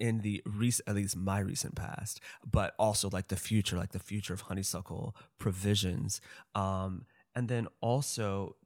in 0.00 0.20
the 0.20 0.42
recent, 0.46 0.88
at 0.88 0.96
least 0.96 1.16
my 1.16 1.38
recent 1.38 1.76
past, 1.76 2.20
but 2.50 2.74
also 2.78 3.08
like 3.10 3.28
the 3.28 3.36
future, 3.36 3.76
like 3.76 3.92
the 3.92 3.98
future 3.98 4.34
of 4.34 4.42
honeysuckle 4.42 5.14
provisions. 5.38 6.20
Um, 6.54 7.04
and 7.34 7.48
then 7.48 7.68
also 7.80 8.56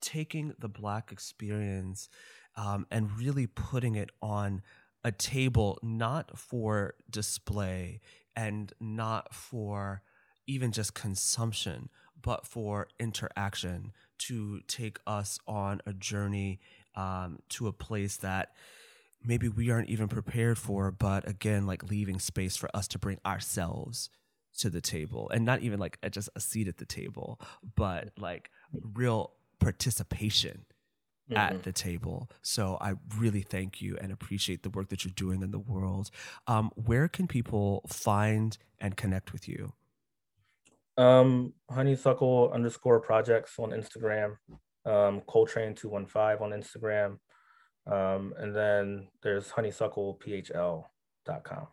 taking 0.00 0.54
the 0.58 0.68
Black 0.68 1.12
experience 1.12 2.08
um, 2.56 2.86
and 2.90 3.16
really 3.18 3.46
putting 3.46 3.94
it 3.94 4.10
on 4.20 4.62
a 5.04 5.12
table, 5.12 5.78
not 5.82 6.36
for 6.36 6.94
display 7.08 8.00
and 8.34 8.72
not 8.80 9.34
for 9.34 10.02
even 10.46 10.72
just 10.72 10.94
consumption, 10.94 11.88
but 12.20 12.46
for 12.46 12.88
interaction 12.98 13.92
to 14.18 14.60
take 14.66 14.98
us 15.06 15.38
on 15.46 15.80
a 15.86 15.92
journey 15.92 16.58
um, 16.94 17.38
to 17.48 17.68
a 17.68 17.72
place 17.72 18.16
that 18.18 18.52
maybe 19.24 19.48
we 19.48 19.70
aren't 19.70 19.88
even 19.88 20.08
prepared 20.08 20.58
for 20.58 20.90
but 20.90 21.28
again 21.28 21.66
like 21.66 21.90
leaving 21.90 22.18
space 22.18 22.56
for 22.56 22.68
us 22.74 22.86
to 22.88 22.98
bring 22.98 23.18
ourselves 23.26 24.10
to 24.56 24.70
the 24.70 24.80
table 24.80 25.30
and 25.32 25.44
not 25.44 25.60
even 25.60 25.78
like 25.78 25.98
just 26.10 26.28
a 26.34 26.40
seat 26.40 26.68
at 26.68 26.78
the 26.78 26.86
table 26.86 27.40
but 27.76 28.10
like 28.18 28.50
real 28.94 29.32
participation 29.60 30.64
mm-hmm. 31.30 31.36
at 31.38 31.62
the 31.62 31.72
table. 31.72 32.30
So 32.42 32.78
i 32.80 32.94
really 33.16 33.42
thank 33.42 33.80
you 33.80 33.96
and 34.00 34.12
appreciate 34.12 34.62
the 34.62 34.70
work 34.70 34.88
that 34.88 35.04
you're 35.04 35.12
doing 35.14 35.42
in 35.42 35.50
the 35.50 35.58
world. 35.58 36.10
Um, 36.46 36.70
where 36.74 37.08
can 37.08 37.26
people 37.26 37.82
find 37.86 38.56
and 38.80 38.96
connect 38.96 39.32
with 39.32 39.48
you? 39.48 39.72
Um, 40.96 41.52
honeysuckle 41.70 42.50
underscore 42.52 42.98
projects 43.00 43.54
on 43.58 43.70
instagram 43.70 44.36
um, 44.84 45.22
coltrane 45.28 45.74
215 45.74 46.44
on 46.44 46.58
instagram 46.58 47.18
um, 47.88 48.34
and 48.38 48.54
then 48.54 49.08
there's 49.22 49.50
honeysucklephl.com. 49.50 51.66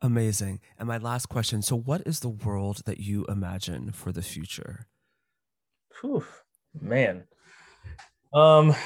Amazing. 0.00 0.60
And 0.78 0.86
my 0.86 0.98
last 0.98 1.26
question 1.26 1.62
so, 1.62 1.76
what 1.76 2.02
is 2.06 2.20
the 2.20 2.28
world 2.28 2.82
that 2.86 3.00
you 3.00 3.24
imagine 3.26 3.90
for 3.90 4.12
the 4.12 4.22
future? 4.22 4.86
Whew, 6.00 6.24
man. 6.80 7.24
Um, 8.32 8.76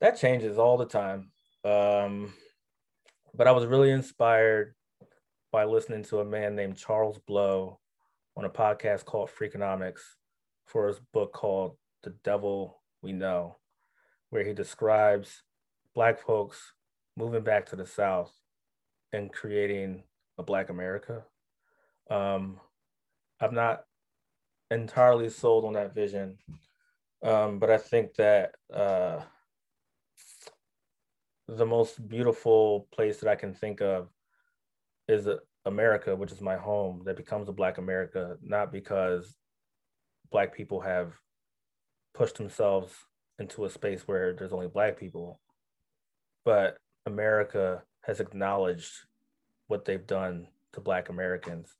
that 0.00 0.18
changes 0.18 0.58
all 0.58 0.76
the 0.76 0.84
time. 0.84 1.30
Um, 1.64 2.34
but 3.34 3.48
I 3.48 3.52
was 3.52 3.64
really 3.64 3.90
inspired 3.90 4.74
by 5.52 5.64
listening 5.64 6.04
to 6.04 6.20
a 6.20 6.24
man 6.24 6.54
named 6.54 6.76
Charles 6.76 7.18
Blow 7.26 7.80
on 8.36 8.44
a 8.44 8.50
podcast 8.50 9.06
called 9.06 9.30
Freakonomics 9.30 10.00
for 10.66 10.88
his 10.88 11.00
book 11.12 11.32
called 11.32 11.76
The 12.02 12.10
Devil 12.24 12.82
We 13.00 13.12
Know 13.12 13.56
where 14.32 14.44
he 14.44 14.54
describes 14.54 15.42
Black 15.94 16.18
folks 16.18 16.72
moving 17.18 17.42
back 17.42 17.66
to 17.66 17.76
the 17.76 17.84
South 17.84 18.32
and 19.12 19.30
creating 19.30 20.04
a 20.38 20.42
Black 20.42 20.70
America. 20.70 21.22
Um, 22.10 22.58
I'm 23.42 23.54
not 23.54 23.84
entirely 24.70 25.28
sold 25.28 25.66
on 25.66 25.74
that 25.74 25.94
vision, 25.94 26.38
um, 27.22 27.58
but 27.58 27.68
I 27.68 27.76
think 27.76 28.14
that 28.14 28.52
uh, 28.72 29.20
the 31.46 31.66
most 31.66 32.08
beautiful 32.08 32.88
place 32.90 33.20
that 33.20 33.28
I 33.28 33.36
can 33.36 33.52
think 33.52 33.82
of 33.82 34.08
is 35.08 35.28
America, 35.66 36.16
which 36.16 36.32
is 36.32 36.40
my 36.40 36.56
home, 36.56 37.02
that 37.04 37.18
becomes 37.18 37.50
a 37.50 37.52
Black 37.52 37.76
America, 37.76 38.38
not 38.40 38.72
because 38.72 39.36
Black 40.30 40.54
people 40.54 40.80
have 40.80 41.12
pushed 42.14 42.38
themselves 42.38 42.94
into 43.42 43.64
a 43.64 43.70
space 43.70 44.02
where 44.06 44.32
there's 44.32 44.52
only 44.52 44.68
black 44.68 44.98
people. 44.98 45.40
But 46.44 46.78
america 47.04 47.82
has 48.02 48.20
acknowledged 48.20 48.92
what 49.66 49.84
they've 49.84 50.06
done 50.06 50.46
to 50.72 50.80
black 50.80 51.08
americans 51.08 51.74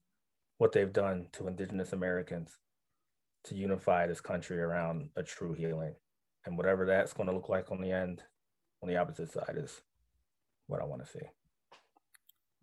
what 0.58 0.72
they've 0.72 0.92
done 0.92 1.26
to 1.32 1.46
indigenous 1.46 1.92
americans 1.92 2.58
to 3.44 3.54
unify 3.54 4.06
this 4.06 4.20
country 4.20 4.60
around 4.60 5.10
a 5.16 5.22
true 5.22 5.52
healing. 5.52 5.94
And 6.44 6.56
whatever 6.56 6.86
that's 6.86 7.12
going 7.12 7.28
to 7.28 7.34
look 7.34 7.48
like 7.48 7.70
on 7.70 7.80
the 7.80 7.90
end 7.90 8.22
on 8.82 8.88
the 8.88 8.96
opposite 8.96 9.32
side 9.32 9.56
is 9.56 9.80
what 10.66 10.80
i 10.80 10.84
want 10.84 11.04
to 11.04 11.10
see. 11.10 11.26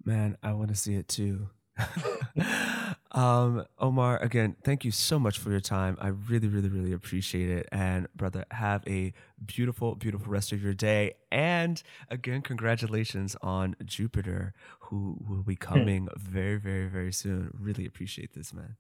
Man 0.04 0.38
i 0.42 0.54
want 0.54 0.70
to 0.70 0.76
see 0.76 0.96
it 0.96 1.08
too 1.08 1.50
um, 3.12 3.66
Omar, 3.80 4.22
again, 4.22 4.56
thank 4.64 4.86
you 4.86 4.92
so 4.92 5.18
much 5.18 5.40
for 5.40 5.50
your 5.50 5.60
time. 5.60 5.98
I 6.00 6.10
really, 6.10 6.48
really, 6.48 6.70
really 6.70 6.94
appreciate 6.94 7.50
it. 7.50 7.68
And 7.72 8.08
brother, 8.16 8.46
have 8.52 8.88
a 8.88 9.14
beautiful, 9.44 9.96
beautiful 9.96 10.32
rest 10.32 10.52
of 10.52 10.62
your 10.62 10.74
day. 10.74 11.14
And 11.32 11.82
again, 12.10 12.42
congratulations 12.42 13.36
on 13.42 13.76
Jupiter, 13.84 14.54
who 14.82 15.18
will 15.28 15.44
be 15.44 15.56
hmm. 15.56 15.60
coming 15.60 16.08
very, 16.16 16.58
very, 16.58 16.88
very 16.88 17.12
soon. 17.12 17.52
Really 17.60 17.86
appreciate 17.86 18.34
this, 18.34 18.54
man. 18.54 18.76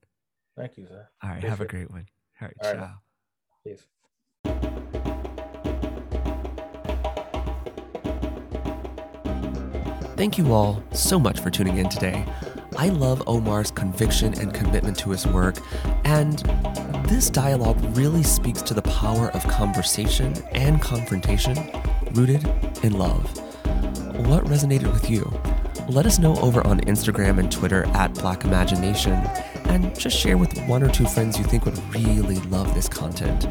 Thank 0.56 0.78
you, 0.78 0.86
sir. 0.86 1.08
All 1.24 1.30
right, 1.30 1.38
appreciate 1.38 1.50
have 1.50 1.62
a 1.62 1.66
great 1.66 1.90
one. 1.90 2.06
All 2.42 2.48
right, 2.48 2.58
All 2.64 2.74
ciao. 2.74 2.82
Right. 2.82 2.92
Peace. 3.66 3.88
Thank 10.18 10.38
you 10.38 10.52
all 10.52 10.84
so 10.92 11.18
much 11.18 11.40
for 11.40 11.50
tuning 11.50 11.78
in 11.78 11.88
today. 11.88 12.26
I 12.80 12.88
love 12.88 13.22
Omar's 13.28 13.72
conviction 13.72 14.40
and 14.40 14.54
commitment 14.54 14.98
to 15.00 15.10
his 15.10 15.28
work, 15.28 15.58
and 16.06 16.40
this 17.10 17.30
dialogue 17.30 17.78
really 17.98 18.24
speaks 18.24 18.62
to 18.62 18.74
the 18.74 18.82
power 18.84 19.32
of 19.32 19.46
conversation 19.50 20.34
and 20.54 20.82
confrontation 20.82 21.58
rooted 22.14 22.46
in 22.82 22.94
love. 22.94 23.26
What 24.28 24.46
resonated 24.46 24.94
with 24.94 25.10
you? 25.10 25.30
Let 25.90 26.06
us 26.06 26.20
know 26.20 26.38
over 26.38 26.66
on 26.66 26.80
Instagram 26.86 27.38
and 27.38 27.52
Twitter 27.52 27.86
at 27.88 28.14
Black 28.14 28.46
Imagination, 28.46 29.16
and 29.66 29.94
just 30.00 30.18
share 30.18 30.38
with 30.38 30.58
one 30.66 30.82
or 30.82 30.90
two 30.90 31.06
friends 31.06 31.38
you 31.38 31.44
think 31.44 31.66
would 31.66 31.78
really 31.94 32.40
love 32.48 32.74
this 32.74 32.88
content. 32.88 33.44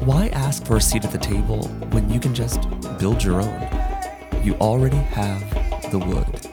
Why 0.00 0.26
ask 0.32 0.66
for 0.66 0.78
a 0.78 0.80
seat 0.80 1.04
at 1.04 1.12
the 1.12 1.18
table 1.18 1.68
when 1.92 2.10
you 2.10 2.18
can 2.18 2.34
just 2.34 2.68
build 2.98 3.22
your 3.22 3.40
own? 3.42 3.68
You 4.42 4.54
already 4.54 4.96
have 4.96 5.40
the 5.92 6.00
wood. 6.00 6.45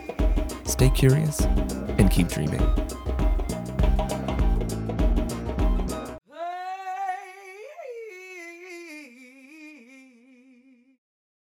Stay 0.65 0.90
curious 0.90 1.41
and 1.41 2.10
keep 2.10 2.27
dreaming. 2.30 2.61